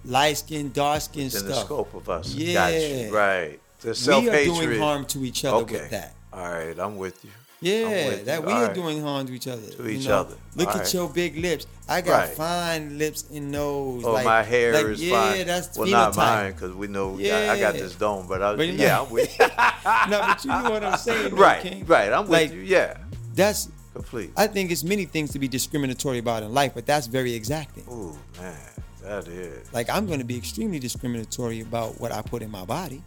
light 0.05 0.37
skin, 0.37 0.71
dark 0.71 1.01
skin 1.01 1.23
in 1.23 1.29
the 1.29 1.55
scope 1.65 1.93
of 1.93 2.09
us 2.09 2.33
Yeah. 2.33 2.53
Got 2.53 2.73
you. 2.73 3.15
right 3.15 3.59
the 3.81 4.19
we 4.21 4.29
are 4.29 4.43
doing 4.45 4.79
harm 4.79 5.05
to 5.05 5.23
each 5.23 5.45
other 5.45 5.57
okay 5.57 5.81
with 5.81 5.91
that. 5.91 6.15
all 6.33 6.49
right 6.51 6.77
i'm 6.79 6.97
with 6.97 7.23
you 7.23 7.29
Yeah, 7.59 8.15
that 8.25 8.45
we 8.45 8.51
All 8.51 8.59
are 8.59 8.65
right. 8.67 8.75
doing 8.75 9.01
harm 9.01 9.25
to 9.27 9.33
each 9.33 9.47
other. 9.47 9.65
To 9.67 9.87
each 9.87 10.07
know? 10.07 10.19
other. 10.19 10.35
Look 10.55 10.67
All 10.67 10.75
at 10.75 10.79
right. 10.81 10.93
your 10.93 11.09
big 11.09 11.37
lips. 11.37 11.65
I 11.89 12.01
got 12.01 12.27
Right. 12.27 12.29
fine 12.29 12.97
lips 12.99 13.25
and 13.33 13.51
nose. 13.51 14.03
Oh, 14.05 14.11
like, 14.13 14.25
my 14.25 14.43
hair 14.43 14.73
like, 14.73 14.85
is 14.85 15.03
yeah, 15.03 15.31
fine. 15.33 15.47
that's 15.47 15.77
well, 15.77 15.87
not 15.87 16.15
mine 16.15 16.51
because 16.53 16.73
we 16.75 16.87
know 16.87 17.17
I, 17.19 17.49
I 17.51 17.59
got 17.59 17.73
this 17.73 17.95
dome. 17.95 18.27
But, 18.27 18.43
I, 18.43 18.55
But 18.55 18.67
you 18.67 18.73
yeah, 18.73 19.01
I'm 19.01 19.09
with 19.09 19.35
no, 19.39 19.47
but 19.49 20.43
you 20.45 20.51
know 20.51 20.69
what 20.69 20.83
I'm 20.83 20.97
saying, 20.99 21.31
though, 21.31 21.37
right, 21.41 21.61
King? 21.63 21.85
right. 21.87 22.11
I'm 22.13 22.23
with 22.23 22.31
Like, 22.31 22.51
you. 22.53 22.59
Yeah, 22.59 22.97
That's. 23.33 23.69
complete. 23.93 24.31
I 24.37 24.45
think 24.47 24.69
it's 24.69 24.83
many 24.83 25.05
things 25.05 25.31
to 25.31 25.39
be 25.39 25.47
discriminatory 25.47 26.19
about 26.19 26.43
in 26.43 26.53
life, 26.53 26.73
but 26.75 26.85
that's 26.85 27.07
very 27.07 27.33
exacting. 27.33 27.85
Ooh, 27.89 28.15
man, 28.39 28.55
that 29.01 29.27
is 29.27 29.73
Like 29.73 29.89
I'm 29.89 30.05
going 30.05 30.19
to 30.19 30.25
be 30.25 30.37
extremely 30.37 30.77
discriminatory 30.79 31.61
about 31.61 31.99
what 31.99 32.11
I 32.11 32.21
put 32.21 32.43
in 32.43 32.51
my 32.51 32.65
body. 32.65 33.01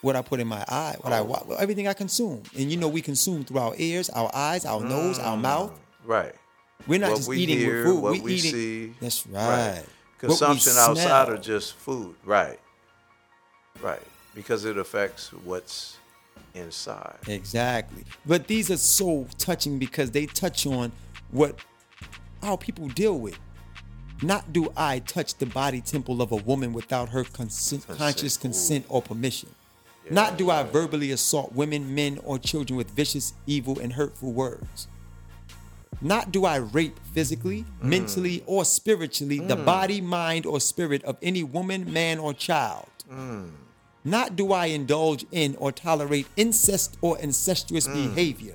What 0.00 0.16
I 0.16 0.22
put 0.22 0.40
in 0.40 0.46
my 0.46 0.64
eye, 0.68 0.96
what 1.00 1.12
I 1.12 1.20
oh. 1.20 1.24
wa- 1.24 1.56
everything 1.58 1.88
I 1.88 1.94
consume. 1.94 2.42
And 2.56 2.70
you 2.70 2.76
know, 2.76 2.88
we 2.88 3.02
consume 3.02 3.44
through 3.44 3.58
our 3.58 3.74
ears, 3.76 4.10
our 4.10 4.30
eyes, 4.34 4.64
our 4.64 4.80
nose, 4.80 5.18
our 5.18 5.36
mm. 5.36 5.42
mouth. 5.42 5.78
Right. 6.04 6.34
We're 6.86 7.00
not 7.00 7.10
what 7.10 7.16
just 7.16 7.28
we 7.28 7.38
eating 7.38 7.58
hear, 7.58 7.76
with 7.76 7.86
food. 7.86 8.02
what 8.02 8.12
we 8.12 8.20
we 8.20 8.34
eating. 8.34 8.52
see. 8.52 8.94
That's 9.00 9.26
right. 9.26 9.82
We 10.22 10.28
Consumption 10.28 10.72
outside 10.76 11.28
of 11.28 11.42
just 11.42 11.74
food. 11.74 12.14
Right. 12.24 12.58
Right. 13.80 14.02
Because 14.34 14.64
it 14.64 14.78
affects 14.78 15.32
what's 15.32 15.96
inside. 16.54 17.16
Exactly. 17.26 18.04
But 18.26 18.46
these 18.46 18.70
are 18.70 18.76
so 18.76 19.26
touching 19.38 19.78
because 19.78 20.10
they 20.10 20.26
touch 20.26 20.66
on 20.66 20.92
what 21.30 21.58
our 22.42 22.56
people 22.56 22.88
deal 22.88 23.18
with. 23.18 23.38
Not 24.22 24.52
do 24.52 24.72
I 24.76 24.98
touch 25.00 25.36
the 25.36 25.46
body 25.46 25.80
temple 25.80 26.20
of 26.20 26.32
a 26.32 26.36
woman 26.36 26.72
without 26.72 27.10
her 27.10 27.22
consent, 27.22 27.86
conscious 27.86 28.36
consent 28.36 28.84
or 28.88 29.00
permission. 29.00 29.50
Not 30.10 30.36
do 30.36 30.50
I 30.50 30.62
verbally 30.62 31.10
assault 31.10 31.52
women, 31.52 31.94
men, 31.94 32.18
or 32.24 32.38
children 32.38 32.76
with 32.76 32.90
vicious, 32.90 33.34
evil, 33.46 33.78
and 33.78 33.92
hurtful 33.92 34.32
words. 34.32 34.88
Not 36.00 36.30
do 36.30 36.44
I 36.44 36.56
rape 36.56 36.98
physically, 37.12 37.64
mm. 37.82 37.82
mentally, 37.82 38.42
or 38.46 38.64
spiritually 38.64 39.40
the 39.40 39.56
mm. 39.56 39.64
body, 39.64 40.00
mind, 40.00 40.46
or 40.46 40.60
spirit 40.60 41.02
of 41.04 41.16
any 41.22 41.42
woman, 41.42 41.92
man, 41.92 42.18
or 42.18 42.32
child. 42.32 42.88
Mm. 43.10 43.50
Not 44.04 44.36
do 44.36 44.52
I 44.52 44.66
indulge 44.66 45.26
in 45.32 45.56
or 45.56 45.72
tolerate 45.72 46.26
incest 46.36 46.96
or 47.02 47.18
incestuous 47.18 47.88
behavior. 47.88 48.54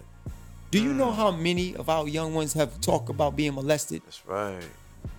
Do 0.71 0.81
you 0.81 0.93
know 0.93 1.11
how 1.11 1.31
many 1.31 1.75
of 1.75 1.89
our 1.89 2.07
young 2.07 2.33
ones 2.33 2.53
have 2.53 2.81
talked 2.81 3.09
about 3.09 3.35
being 3.35 3.53
molested 3.53 4.01
That's 4.05 4.25
right. 4.25 4.63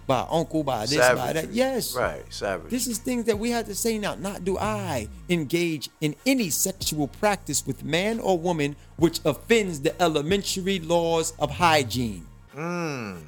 By 0.06 0.26
uncle, 0.30 0.62
by 0.64 0.86
this, 0.86 0.96
by 0.98 1.32
that? 1.32 1.50
Yes. 1.52 1.94
Right. 1.94 2.22
Savage. 2.32 2.70
This 2.70 2.86
is 2.86 2.98
things 2.98 3.24
that 3.24 3.38
we 3.38 3.50
have 3.50 3.66
to 3.66 3.74
say 3.74 3.98
now. 3.98 4.14
Not 4.14 4.44
do 4.44 4.58
I 4.58 5.08
engage 5.28 5.88
in 6.00 6.14
any 6.26 6.50
sexual 6.50 7.08
practice 7.08 7.66
with 7.66 7.84
man 7.84 8.20
or 8.20 8.38
woman 8.38 8.76
which 8.96 9.20
offends 9.24 9.80
the 9.80 10.00
elementary 10.02 10.78
laws 10.78 11.32
of 11.38 11.50
hygiene. 11.52 12.26
Mm. 12.54 13.22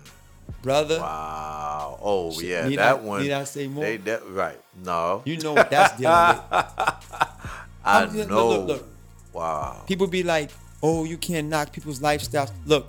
Brother, 0.62 0.98
Wow. 1.00 1.98
Oh 2.02 2.40
yeah, 2.40 2.68
that 2.68 2.78
I- 2.80 2.94
one. 2.94 3.22
need 3.22 3.32
I 3.32 3.44
say 3.44 3.66
more? 3.66 3.84
They, 3.84 3.96
that, 3.98 4.28
right. 4.30 4.58
No. 4.84 5.22
you 5.24 5.38
know 5.38 5.52
what 5.54 5.70
that's 5.70 5.96
dealing 5.96 6.12
with. 6.12 6.40
I 7.84 8.06
know. 8.06 8.24
look, 8.24 8.28
look, 8.28 8.66
look. 8.68 8.88
Wow. 9.32 9.82
People 9.86 10.06
be 10.06 10.22
like, 10.22 10.50
oh, 10.82 11.04
you 11.04 11.16
can't 11.18 11.48
knock 11.48 11.72
people's 11.72 12.00
lifestyles. 12.00 12.50
Look, 12.64 12.88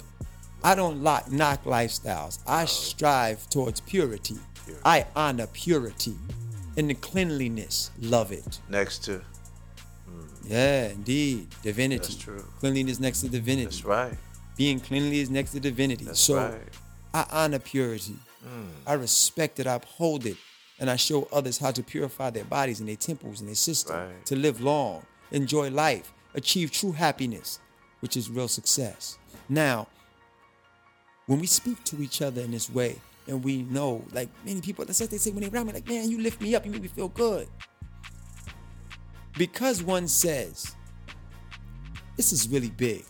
I 0.63 0.75
don't 0.75 1.03
lock, 1.03 1.31
knock 1.31 1.63
lifestyles. 1.63 2.39
I 2.45 2.63
uh-huh. 2.63 2.65
strive 2.65 3.49
towards 3.49 3.79
purity. 3.81 4.37
Purity. 4.65 4.81
I 4.83 5.05
honor 5.15 5.47
purity 5.47 6.15
and 6.77 6.89
the 6.89 6.93
cleanliness. 6.93 7.91
Love 8.01 8.31
it. 8.31 8.59
Next 8.69 9.03
to. 9.05 9.21
Hmm. 10.07 10.21
Yeah, 10.45 10.89
indeed. 10.89 11.47
Divinity. 11.63 11.99
That's 11.99 12.15
true. 12.15 12.45
Cleanliness 12.59 12.99
next 12.99 13.21
to 13.21 13.29
divinity. 13.29 13.65
That's 13.65 13.85
right. 13.85 14.13
Being 14.55 14.79
cleanly 14.79 15.19
is 15.19 15.29
next 15.29 15.51
to 15.51 15.59
divinity. 15.59 16.05
That's 16.05 16.19
so 16.19 16.35
right. 16.35 16.61
I 17.13 17.25
honor 17.31 17.59
purity. 17.59 18.15
Hmm. 18.43 18.67
I 18.85 18.93
respect 18.93 19.59
it. 19.59 19.67
I 19.67 19.75
uphold 19.75 20.25
it. 20.25 20.37
And 20.79 20.89
I 20.91 20.95
show 20.95 21.27
others 21.31 21.57
how 21.57 21.71
to 21.71 21.81
purify 21.81 22.29
their 22.29 22.45
bodies 22.45 22.79
and 22.79 22.87
their 22.87 22.95
temples 22.95 23.39
and 23.39 23.49
their 23.49 23.55
system 23.55 23.95
Right. 23.95 24.25
to 24.27 24.35
live 24.35 24.61
long, 24.61 25.03
enjoy 25.31 25.71
life, 25.71 26.13
achieve 26.35 26.71
true 26.71 26.91
happiness, 26.91 27.59
which 27.99 28.15
is 28.15 28.29
real 28.29 28.47
success. 28.47 29.17
Now, 29.49 29.87
when 31.27 31.39
we 31.39 31.47
speak 31.47 31.83
to 31.85 32.01
each 32.01 32.21
other 32.21 32.41
in 32.41 32.51
this 32.51 32.69
way, 32.69 32.99
and 33.27 33.43
we 33.43 33.63
know, 33.63 34.03
like 34.13 34.29
many 34.45 34.61
people, 34.61 34.85
that's 34.85 34.99
what 34.99 35.11
they 35.11 35.17
say 35.17 35.31
when 35.31 35.43
they 35.43 35.49
around 35.49 35.67
me, 35.67 35.73
like, 35.73 35.87
man, 35.87 36.09
you 36.09 36.19
lift 36.21 36.41
me 36.41 36.55
up, 36.55 36.65
you 36.65 36.71
make 36.71 36.81
me 36.81 36.87
feel 36.87 37.09
good. 37.09 37.47
Because 39.37 39.83
one 39.83 40.07
says, 40.07 40.75
this 42.15 42.31
is 42.31 42.49
really 42.49 42.69
big, 42.69 43.05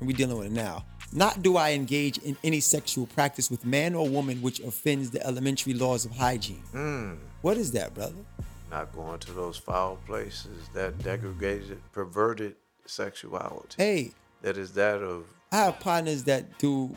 and 0.00 0.08
we're 0.08 0.16
dealing 0.16 0.38
with 0.38 0.46
it 0.48 0.52
now. 0.52 0.84
Not 1.12 1.42
do 1.42 1.56
I 1.56 1.72
engage 1.72 2.18
in 2.18 2.36
any 2.44 2.60
sexual 2.60 3.06
practice 3.06 3.50
with 3.50 3.64
man 3.64 3.94
or 3.94 4.08
woman 4.08 4.42
which 4.42 4.60
offends 4.60 5.10
the 5.10 5.24
elementary 5.26 5.72
laws 5.72 6.04
of 6.04 6.12
hygiene. 6.12 6.62
Hmm. 6.72 7.14
What 7.40 7.56
is 7.56 7.72
that, 7.72 7.94
brother? 7.94 8.24
Not 8.70 8.92
going 8.92 9.18
to 9.20 9.32
those 9.32 9.56
foul 9.56 9.96
places 10.06 10.68
that 10.74 10.98
degraded, 10.98 11.80
perverted 11.92 12.56
sexuality. 12.84 13.74
Hey, 13.76 14.10
That 14.42 14.58
is 14.58 14.72
that 14.74 15.02
of 15.02 15.24
I 15.50 15.56
have 15.56 15.80
partners 15.80 16.24
that 16.24 16.58
do 16.58 16.94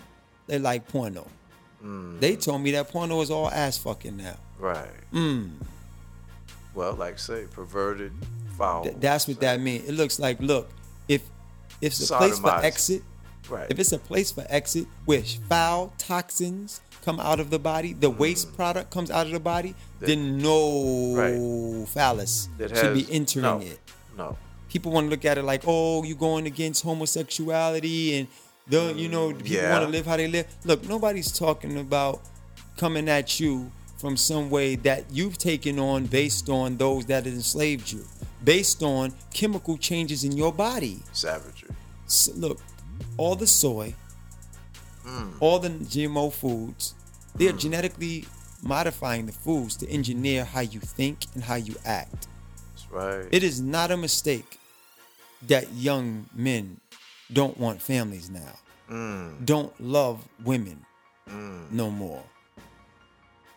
they 0.51 0.59
like 0.59 0.85
porno. 0.89 1.25
Mm. 1.81 2.19
They 2.19 2.35
told 2.35 2.61
me 2.61 2.71
that 2.71 2.89
porno 2.89 3.21
is 3.21 3.31
all 3.31 3.49
ass 3.49 3.77
fucking 3.77 4.17
now. 4.17 4.35
right. 4.59 4.89
Mm. 5.13 5.51
Well, 6.75 6.93
like 6.93 7.19
say 7.19 7.45
perverted, 7.49 8.11
foul. 8.57 8.83
Th- 8.83 8.95
that's 8.99 9.27
what 9.29 9.39
that 9.39 9.61
means. 9.61 9.87
It 9.87 9.93
looks 9.93 10.19
like, 10.19 10.41
look, 10.41 10.69
if 11.07 11.21
if 11.81 11.93
it's 11.93 12.09
a 12.11 12.17
place 12.17 12.37
for 12.39 12.53
exit, 12.63 13.01
Right. 13.49 13.67
if 13.69 13.79
it's 13.79 13.93
a 13.93 13.97
place 13.97 14.31
for 14.31 14.45
exit 14.49 14.87
where 15.05 15.21
foul 15.21 15.93
toxins 15.97 16.81
come 17.01 17.19
out 17.21 17.39
of 17.39 17.49
the 17.49 17.59
body, 17.59 17.93
the 17.93 18.11
mm. 18.11 18.17
waste 18.17 18.53
product 18.53 18.91
comes 18.91 19.09
out 19.09 19.25
of 19.25 19.31
the 19.31 19.39
body, 19.39 19.73
then 19.99 20.37
no 20.37 21.15
Right. 21.15 21.87
phallus 21.87 22.49
that 22.57 22.75
should 22.75 22.93
be 22.93 23.07
entering 23.09 23.43
no, 23.43 23.59
it. 23.59 23.79
No. 24.17 24.37
people 24.67 24.91
want 24.91 25.05
to 25.05 25.09
look 25.11 25.23
at 25.23 25.37
it 25.37 25.43
like, 25.43 25.63
oh, 25.65 26.03
you're 26.03 26.17
going 26.17 26.45
against 26.45 26.83
homosexuality 26.83 28.19
and 28.19 28.27
the 28.71 28.93
you 28.95 29.09
know 29.09 29.33
people 29.33 29.47
yeah. 29.47 29.71
want 29.71 29.85
to 29.85 29.89
live 29.89 30.05
how 30.05 30.17
they 30.17 30.27
live. 30.27 30.47
Look, 30.63 30.87
nobody's 30.87 31.31
talking 31.31 31.77
about 31.77 32.21
coming 32.77 33.09
at 33.09 33.39
you 33.39 33.71
from 33.97 34.17
some 34.17 34.49
way 34.49 34.75
that 34.77 35.05
you've 35.11 35.37
taken 35.37 35.77
on 35.77 36.05
based 36.05 36.49
on 36.49 36.77
those 36.77 37.05
that 37.05 37.27
enslaved 37.27 37.91
you, 37.91 38.03
based 38.43 38.81
on 38.81 39.13
chemical 39.33 39.77
changes 39.77 40.23
in 40.23 40.31
your 40.31 40.51
body. 40.51 40.99
Savagery. 41.11 41.69
S- 42.05 42.31
look, 42.33 42.59
all 43.17 43.35
the 43.35 43.45
soy, 43.45 43.93
hmm. 45.03 45.29
all 45.39 45.59
the 45.59 45.69
GMO 45.69 46.33
foods, 46.33 46.95
they 47.35 47.47
are 47.47 47.51
hmm. 47.51 47.57
genetically 47.57 48.25
modifying 48.63 49.25
the 49.25 49.33
foods 49.33 49.75
to 49.77 49.89
engineer 49.89 50.45
how 50.45 50.61
you 50.61 50.79
think 50.79 51.25
and 51.35 51.43
how 51.43 51.55
you 51.55 51.75
act. 51.85 52.27
That's 52.73 52.89
right. 52.89 53.27
It 53.31 53.43
is 53.43 53.59
not 53.59 53.91
a 53.91 53.97
mistake 53.97 54.59
that 55.47 55.71
young 55.73 56.27
men 56.33 56.80
don't 57.33 57.57
want 57.57 57.81
families 57.81 58.29
now, 58.29 58.53
mm. 58.89 59.45
don't 59.45 59.73
love 59.81 60.27
women 60.43 60.85
mm. 61.29 61.71
no 61.71 61.89
more, 61.89 62.23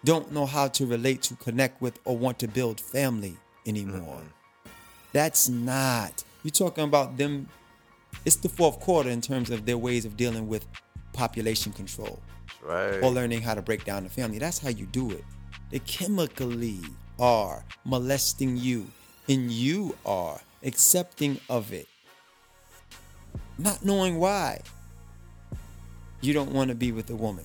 don't 0.04 0.32
know 0.32 0.46
how 0.46 0.68
to 0.68 0.86
relate 0.86 1.22
to 1.22 1.34
connect 1.36 1.80
with 1.80 1.98
or 2.04 2.16
want 2.16 2.38
to 2.40 2.48
build 2.48 2.80
family 2.80 3.36
anymore. 3.66 4.20
That's 5.12 5.48
not. 5.48 6.24
You're 6.42 6.50
talking 6.50 6.84
about 6.84 7.16
them. 7.16 7.48
It's 8.24 8.36
the 8.36 8.48
fourth 8.48 8.80
quarter 8.80 9.10
in 9.10 9.20
terms 9.20 9.50
of 9.50 9.64
their 9.64 9.78
ways 9.78 10.04
of 10.04 10.16
dealing 10.16 10.48
with 10.48 10.66
population 11.12 11.72
control 11.72 12.18
right. 12.62 13.02
or 13.02 13.10
learning 13.10 13.42
how 13.42 13.54
to 13.54 13.62
break 13.62 13.84
down 13.84 14.04
the 14.04 14.10
family. 14.10 14.38
That's 14.38 14.58
how 14.58 14.70
you 14.70 14.86
do 14.86 15.10
it. 15.10 15.24
They 15.70 15.78
chemically 15.80 16.80
are 17.18 17.64
molesting 17.84 18.56
you, 18.56 18.86
and 19.28 19.50
you 19.50 19.96
are 20.04 20.40
accepting 20.62 21.40
of 21.48 21.72
it, 21.72 21.88
not 23.58 23.84
knowing 23.84 24.18
why. 24.18 24.60
You 26.20 26.32
don't 26.32 26.52
want 26.52 26.68
to 26.70 26.74
be 26.74 26.92
with 26.92 27.10
a 27.10 27.16
woman. 27.16 27.44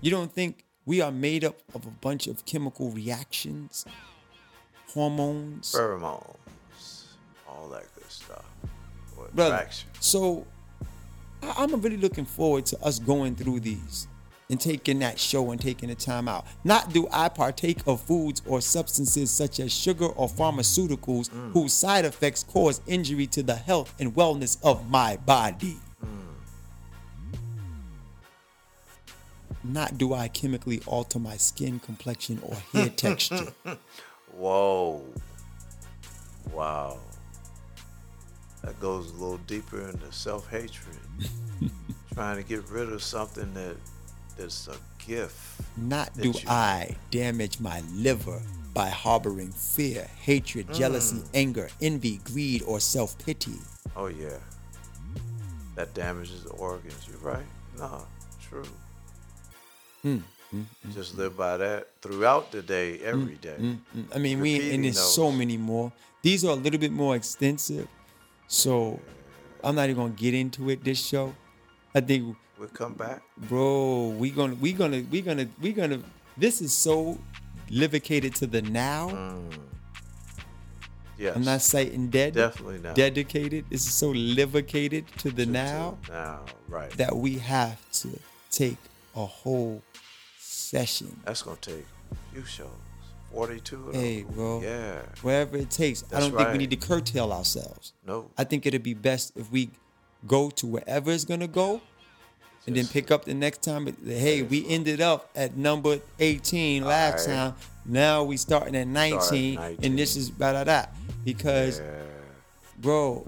You 0.00 0.10
don't 0.10 0.32
think 0.32 0.64
we 0.86 1.00
are 1.00 1.10
made 1.10 1.44
up 1.44 1.60
of 1.74 1.86
a 1.86 1.90
bunch 1.90 2.26
of 2.26 2.44
chemical 2.44 2.90
reactions, 2.90 3.84
hormones, 4.92 5.72
Pheromones. 5.72 6.36
All 7.48 7.68
that 7.70 7.84
good 7.94 8.10
stuff. 8.10 8.44
Brother. 9.34 9.68
So 10.00 10.46
I'm 11.42 11.80
really 11.80 11.96
looking 11.96 12.24
forward 12.24 12.66
to 12.66 12.80
us 12.80 12.98
going 12.98 13.34
through 13.34 13.60
these 13.60 14.08
and 14.50 14.60
taking 14.60 14.98
that 15.00 15.18
show 15.18 15.50
and 15.50 15.60
taking 15.60 15.88
the 15.88 15.94
time 15.94 16.28
out. 16.28 16.46
Not 16.64 16.92
do 16.92 17.08
I 17.10 17.28
partake 17.28 17.78
of 17.86 18.00
foods 18.00 18.42
or 18.46 18.60
substances 18.60 19.30
such 19.30 19.60
as 19.60 19.72
sugar 19.72 20.06
or 20.06 20.28
pharmaceuticals 20.28 21.30
mm. 21.30 21.52
whose 21.52 21.72
side 21.72 22.04
effects 22.04 22.44
cause 22.44 22.80
injury 22.86 23.26
to 23.28 23.42
the 23.42 23.54
health 23.54 23.94
and 23.98 24.14
wellness 24.14 24.58
of 24.62 24.90
my 24.90 25.16
body. 25.16 25.76
Mm. 26.04 27.38
Not 29.64 29.96
do 29.96 30.12
I 30.12 30.28
chemically 30.28 30.82
alter 30.86 31.18
my 31.18 31.36
skin 31.36 31.80
complexion 31.80 32.38
or 32.42 32.56
hair 32.72 32.88
texture. 32.96 33.46
Whoa. 34.36 35.02
Wow. 36.52 36.98
that 38.62 38.78
goes 38.78 39.10
a 39.10 39.14
little 39.14 39.38
deeper 39.38 39.88
into 39.88 40.12
self 40.12 40.48
hatred. 40.50 40.98
Trying 42.14 42.36
to 42.36 42.42
get 42.48 42.68
rid 42.68 42.92
of 42.92 43.02
something 43.02 43.52
that 43.54 43.76
that's 44.36 44.68
a 44.68 44.76
gift. 45.06 45.36
Not 45.76 46.12
do 46.16 46.30
you- 46.30 46.48
I 46.48 46.96
damage 47.10 47.60
my 47.60 47.80
liver 47.92 48.40
by 48.72 48.88
harboring 48.88 49.52
fear, 49.52 50.08
hatred, 50.20 50.66
mm. 50.68 50.74
jealousy, 50.74 51.16
Mm. 51.16 51.28
anger, 51.34 51.70
envy, 51.80 52.18
greed, 52.24 52.62
or 52.62 52.80
self 52.80 53.16
pity. 53.18 53.58
Oh 53.96 54.06
yeah. 54.06 54.38
That 55.76 55.94
damages 55.94 56.42
the 56.44 56.50
organs. 56.50 57.06
You're 57.08 57.18
right. 57.18 57.46
No, 57.78 58.06
true. 58.48 58.64
Hmm, 60.02 60.18
hmm, 60.50 60.60
hmm. 60.62 60.92
Just 60.92 61.16
live 61.16 61.36
by 61.36 61.56
that 61.56 61.88
throughout 62.02 62.52
the 62.52 62.62
day, 62.62 62.98
hmm, 62.98 63.06
every 63.06 63.34
day. 63.36 63.56
I 64.14 64.18
mean, 64.18 64.40
we 64.40 64.54
and 64.54 64.62
Repeating 64.62 64.82
there's 64.82 65.00
so 65.00 65.32
many 65.32 65.56
more. 65.56 65.92
These 66.22 66.44
are 66.44 66.52
a 66.52 66.54
little 66.56 66.78
bit 66.78 66.92
more 66.92 67.16
extensive, 67.16 67.88
so 68.48 69.00
I'm 69.62 69.74
not 69.74 69.88
even 69.90 69.96
gonna 69.96 70.14
get 70.14 70.34
into 70.34 70.70
it 70.70 70.84
this 70.84 70.98
show. 71.04 71.34
I 71.94 72.00
think, 72.00 72.36
We'll 72.58 72.68
come 72.68 72.94
back. 72.94 73.22
bro, 73.36 74.08
we 74.18 74.30
gonna 74.30 74.54
we 74.56 74.72
gonna 74.72 75.02
we 75.10 75.20
gonna 75.22 75.48
we 75.60 75.72
gonna. 75.72 76.00
This 76.36 76.60
is 76.60 76.72
so 76.72 77.18
livicated 77.70 78.34
to 78.36 78.46
the 78.46 78.62
now. 78.62 79.10
Mm. 79.10 79.50
Yes. 81.18 81.36
I'm 81.36 81.44
not 81.44 81.62
citing 81.62 82.08
dead. 82.08 82.34
Definitely 82.34 82.78
not. 82.78 82.96
Dedicated. 82.96 83.66
This 83.70 83.86
is 83.86 83.92
so 83.94 84.10
livicated 84.10 85.06
to 85.18 85.30
the 85.30 85.44
To- 85.44 85.46
to 85.46 85.50
now 85.52 85.98
Now, 86.08 86.40
right. 86.68 86.90
that 86.92 87.14
we 87.14 87.38
have 87.38 87.78
to 88.02 88.18
take 88.50 88.76
a 89.14 89.24
whole 89.24 89.80
session. 90.38 91.20
That's 91.24 91.42
gonna 91.42 91.56
take 91.60 91.86
a 92.10 92.16
few 92.34 92.44
shows. 92.44 92.68
Forty-two. 93.32 93.90
Hey, 93.92 94.22
bro. 94.22 94.60
Yeah. 94.62 95.02
Wherever 95.22 95.56
it 95.56 95.70
takes. 95.70 96.02
That's 96.02 96.14
I 96.24 96.28
don't 96.28 96.36
think 96.36 96.52
we 96.52 96.58
need 96.58 96.70
to 96.70 96.76
curtail 96.76 97.32
ourselves. 97.32 97.92
No. 98.06 98.30
I 98.38 98.44
think 98.44 98.64
it'd 98.66 98.82
be 98.82 98.94
best 98.94 99.32
if 99.36 99.50
we 99.50 99.70
go 100.26 100.50
to 100.50 100.66
wherever 100.66 101.10
it's 101.12 101.24
gonna 101.24 101.48
go, 101.48 101.80
and 102.66 102.76
then 102.76 102.86
pick 102.86 103.10
up 103.10 103.24
the 103.24 103.34
next 103.34 103.62
time. 103.62 103.84
But, 103.84 103.94
Hey, 104.04 104.42
we 104.42 104.66
ended 104.68 105.00
up 105.00 105.30
at 105.34 105.56
number 105.56 105.98
18 106.18 106.84
last 106.84 107.28
Alright. 107.28 107.54
time. 107.54 107.54
Now 107.86 108.24
we 108.24 108.36
starting 108.36 108.74
at 108.76 108.86
19, 108.86 109.54
19. 109.56 109.78
and 109.84 109.98
this 109.98 110.16
is 110.16 110.30
da 110.30 110.52
da 110.52 110.64
da. 110.64 110.86
Because, 111.24 111.78
Yeah. 111.80 112.02
bro, 112.78 113.26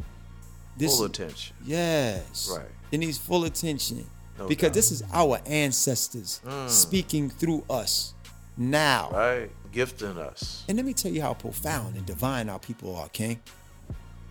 this 0.77 0.93
is 0.93 0.97
Full 0.99 1.07
attention. 1.07 1.57
Yes. 1.65 2.51
Right. 2.55 2.67
It 2.93 2.99
needs 2.99 3.19
full 3.19 3.45
attention. 3.45 4.07
No 4.39 4.47
because 4.49 4.69
doubt. 4.69 4.75
this 4.75 4.91
is 4.93 5.03
our 5.13 5.41
ancestors 5.47 6.41
Mm. 6.47 6.69
speaking 6.69 7.31
through 7.31 7.65
us 7.71 8.15
now. 8.57 9.11
Right. 9.13 9.51
Gifting 9.73 10.17
us. 10.19 10.63
And 10.69 10.77
let 10.77 10.87
me 10.87 10.93
tell 10.95 11.11
you 11.13 11.21
how 11.23 11.35
profound 11.35 11.97
and 11.97 12.07
divine 12.07 12.49
our 12.49 12.59
people 12.59 12.95
are, 12.97 13.09
King. 13.11 13.41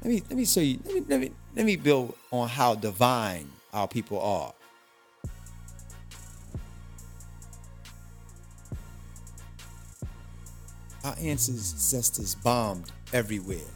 Let 0.03 0.09
me 0.13 0.21
let 0.29 0.37
me 0.37 0.45
show 0.45 0.61
you. 0.61 0.79
Let 0.85 0.93
me 0.95 1.01
let 1.07 1.19
me 1.19 1.31
let 1.55 1.65
me 1.65 1.75
build 1.75 2.15
on 2.31 2.47
how 2.49 2.75
divine 2.75 3.49
our 3.73 3.87
people 3.87 4.19
are. 4.21 4.53
Our 11.05 11.15
ancestors 11.21 12.33
bombed 12.33 12.91
everywhere. 13.13 13.69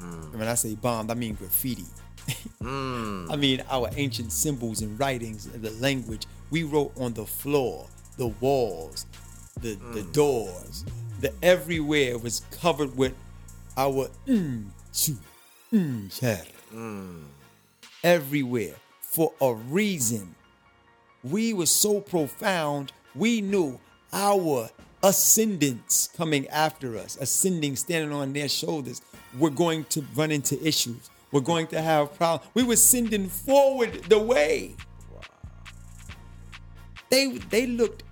And 0.00 0.34
when 0.38 0.46
I 0.48 0.54
say 0.54 0.74
bombed, 0.74 1.10
I 1.10 1.14
mean 1.14 1.34
graffiti. 1.34 1.86
Mm. 2.62 3.32
I 3.32 3.36
mean 3.36 3.62
our 3.70 3.88
ancient 3.96 4.32
symbols 4.32 4.82
and 4.82 4.98
writings 4.98 5.46
and 5.46 5.62
the 5.62 5.70
language 5.80 6.26
we 6.50 6.64
wrote 6.64 6.92
on 6.98 7.14
the 7.14 7.24
floor, 7.24 7.86
the 8.16 8.26
walls, 8.26 9.06
the 9.60 9.78
the 9.94 10.02
doors, 10.12 10.84
the 11.20 11.32
everywhere 11.40 12.18
was 12.18 12.42
covered 12.50 12.94
with 12.96 13.14
our 13.76 14.10
mm, 14.26 14.64
mm, 15.72 16.12
cher. 16.12 16.42
everywhere 18.02 18.74
for 19.00 19.32
a 19.40 19.54
reason. 19.54 20.34
We 21.22 21.54
were 21.54 21.66
so 21.66 22.00
profound, 22.00 22.92
we 23.14 23.40
knew 23.40 23.80
our 24.12 24.68
ascendants 25.02 26.08
coming 26.16 26.46
after 26.48 26.96
us, 26.96 27.16
ascending, 27.20 27.76
standing 27.76 28.12
on 28.12 28.32
their 28.32 28.48
shoulders, 28.48 29.00
We're 29.38 29.50
going 29.50 29.84
to 29.90 30.02
run 30.14 30.30
into 30.30 30.56
issues. 30.66 31.10
We're 31.32 31.40
going 31.44 31.66
to 31.68 31.80
have 31.82 32.14
problems. 32.16 32.50
We 32.54 32.62
were 32.62 32.76
sending 32.76 33.28
forward 33.28 34.04
the 34.08 34.18
way. 34.18 34.74
They 37.10 37.38
they 37.50 37.66
looked, 37.66 38.02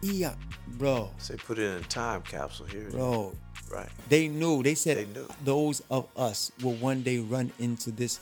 yeah, 0.00 0.34
bro, 0.78 1.10
Say 1.18 1.36
put 1.36 1.58
it 1.58 1.64
in 1.64 1.76
a 1.78 1.86
time 1.86 2.22
capsule 2.22 2.66
here. 2.66 2.88
bro. 2.90 3.34
Right. 3.70 3.88
They 4.08 4.28
knew. 4.28 4.62
They 4.62 4.74
said 4.74 4.96
They 4.98 5.06
knew. 5.06 5.26
those 5.44 5.82
of 5.90 6.06
us 6.16 6.52
will 6.62 6.74
one 6.74 7.02
day 7.02 7.18
run 7.18 7.50
into 7.58 7.90
this. 7.90 8.20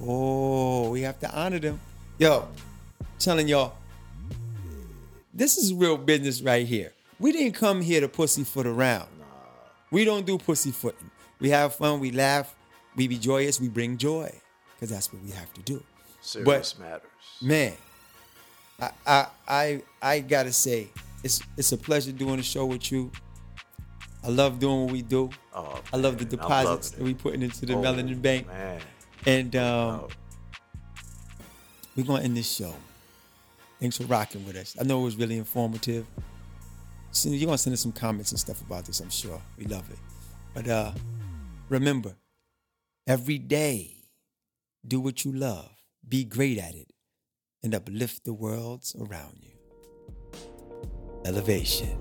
Oh, 0.00 0.90
we 0.90 1.02
have 1.02 1.18
to 1.20 1.30
honor 1.30 1.58
them. 1.58 1.80
Yo, 2.18 2.48
telling 3.18 3.46
y'all, 3.48 3.74
this 5.38 5.56
is 5.56 5.72
real 5.72 5.96
business 5.96 6.42
right 6.42 6.66
here. 6.66 6.92
We 7.20 7.32
didn't 7.32 7.52
come 7.54 7.80
here 7.80 8.00
to 8.00 8.08
pussyfoot 8.08 8.66
around. 8.66 9.08
We 9.90 10.04
don't 10.04 10.26
do 10.26 10.36
pussyfooting. 10.36 11.10
We 11.40 11.50
have 11.50 11.74
fun. 11.74 12.00
We 12.00 12.10
laugh. 12.10 12.54
We 12.96 13.08
be 13.08 13.16
joyous. 13.16 13.60
We 13.60 13.68
bring 13.68 13.96
joy, 13.96 14.32
because 14.74 14.90
that's 14.90 15.12
what 15.12 15.22
we 15.22 15.30
have 15.30 15.52
to 15.54 15.62
do. 15.62 15.82
Serious 16.20 16.78
matters. 16.78 17.08
Man, 17.40 17.72
I 18.80 18.90
I 19.06 19.26
I 19.46 19.82
I 20.02 20.20
gotta 20.20 20.52
say, 20.52 20.88
it's 21.22 21.40
it's 21.56 21.72
a 21.72 21.76
pleasure 21.78 22.12
doing 22.12 22.36
the 22.36 22.42
show 22.42 22.66
with 22.66 22.90
you. 22.90 23.10
I 24.24 24.28
love 24.28 24.58
doing 24.58 24.82
what 24.82 24.92
we 24.92 25.02
do. 25.02 25.30
Oh, 25.54 25.80
I 25.92 25.96
love 25.96 26.18
the 26.18 26.24
man, 26.24 26.30
deposits 26.30 26.90
that 26.90 27.02
we 27.02 27.14
putting 27.14 27.42
into 27.42 27.64
the 27.64 27.74
Oh, 27.74 27.82
Melanin 27.82 28.20
Bank. 28.20 28.48
Man. 28.48 28.80
And 29.26 29.56
um, 29.56 29.62
Oh, 29.62 30.08
we're 31.96 32.04
gonna 32.04 32.22
end 32.24 32.36
this 32.36 32.50
show. 32.50 32.74
Thanks 33.80 33.96
for 33.96 34.04
rocking 34.04 34.44
with 34.44 34.56
us. 34.56 34.76
I 34.80 34.84
know 34.84 35.00
it 35.00 35.04
was 35.04 35.16
really 35.16 35.38
informative. 35.38 36.06
You're 37.24 37.46
gonna 37.46 37.58
send 37.58 37.74
us 37.74 37.80
some 37.80 37.92
comments 37.92 38.32
and 38.32 38.40
stuff 38.40 38.60
about 38.60 38.84
this, 38.84 39.00
I'm 39.00 39.10
sure. 39.10 39.40
We 39.56 39.66
love 39.66 39.88
it. 39.90 39.98
But 40.54 40.68
uh 40.68 40.92
remember, 41.68 42.14
every 43.06 43.38
day, 43.38 43.96
do 44.86 45.00
what 45.00 45.24
you 45.24 45.32
love, 45.32 45.70
be 46.08 46.24
great 46.24 46.58
at 46.58 46.74
it, 46.74 46.92
and 47.62 47.74
uplift 47.74 48.24
the 48.24 48.32
worlds 48.34 48.96
around 48.98 49.38
you. 49.42 49.52
Elevation. 51.24 51.98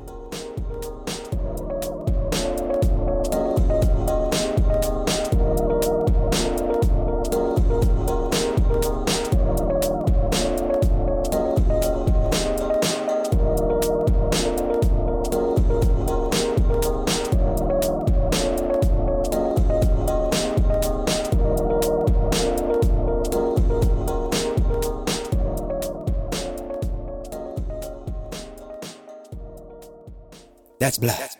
That's 30.88 30.97
black. 30.99 31.36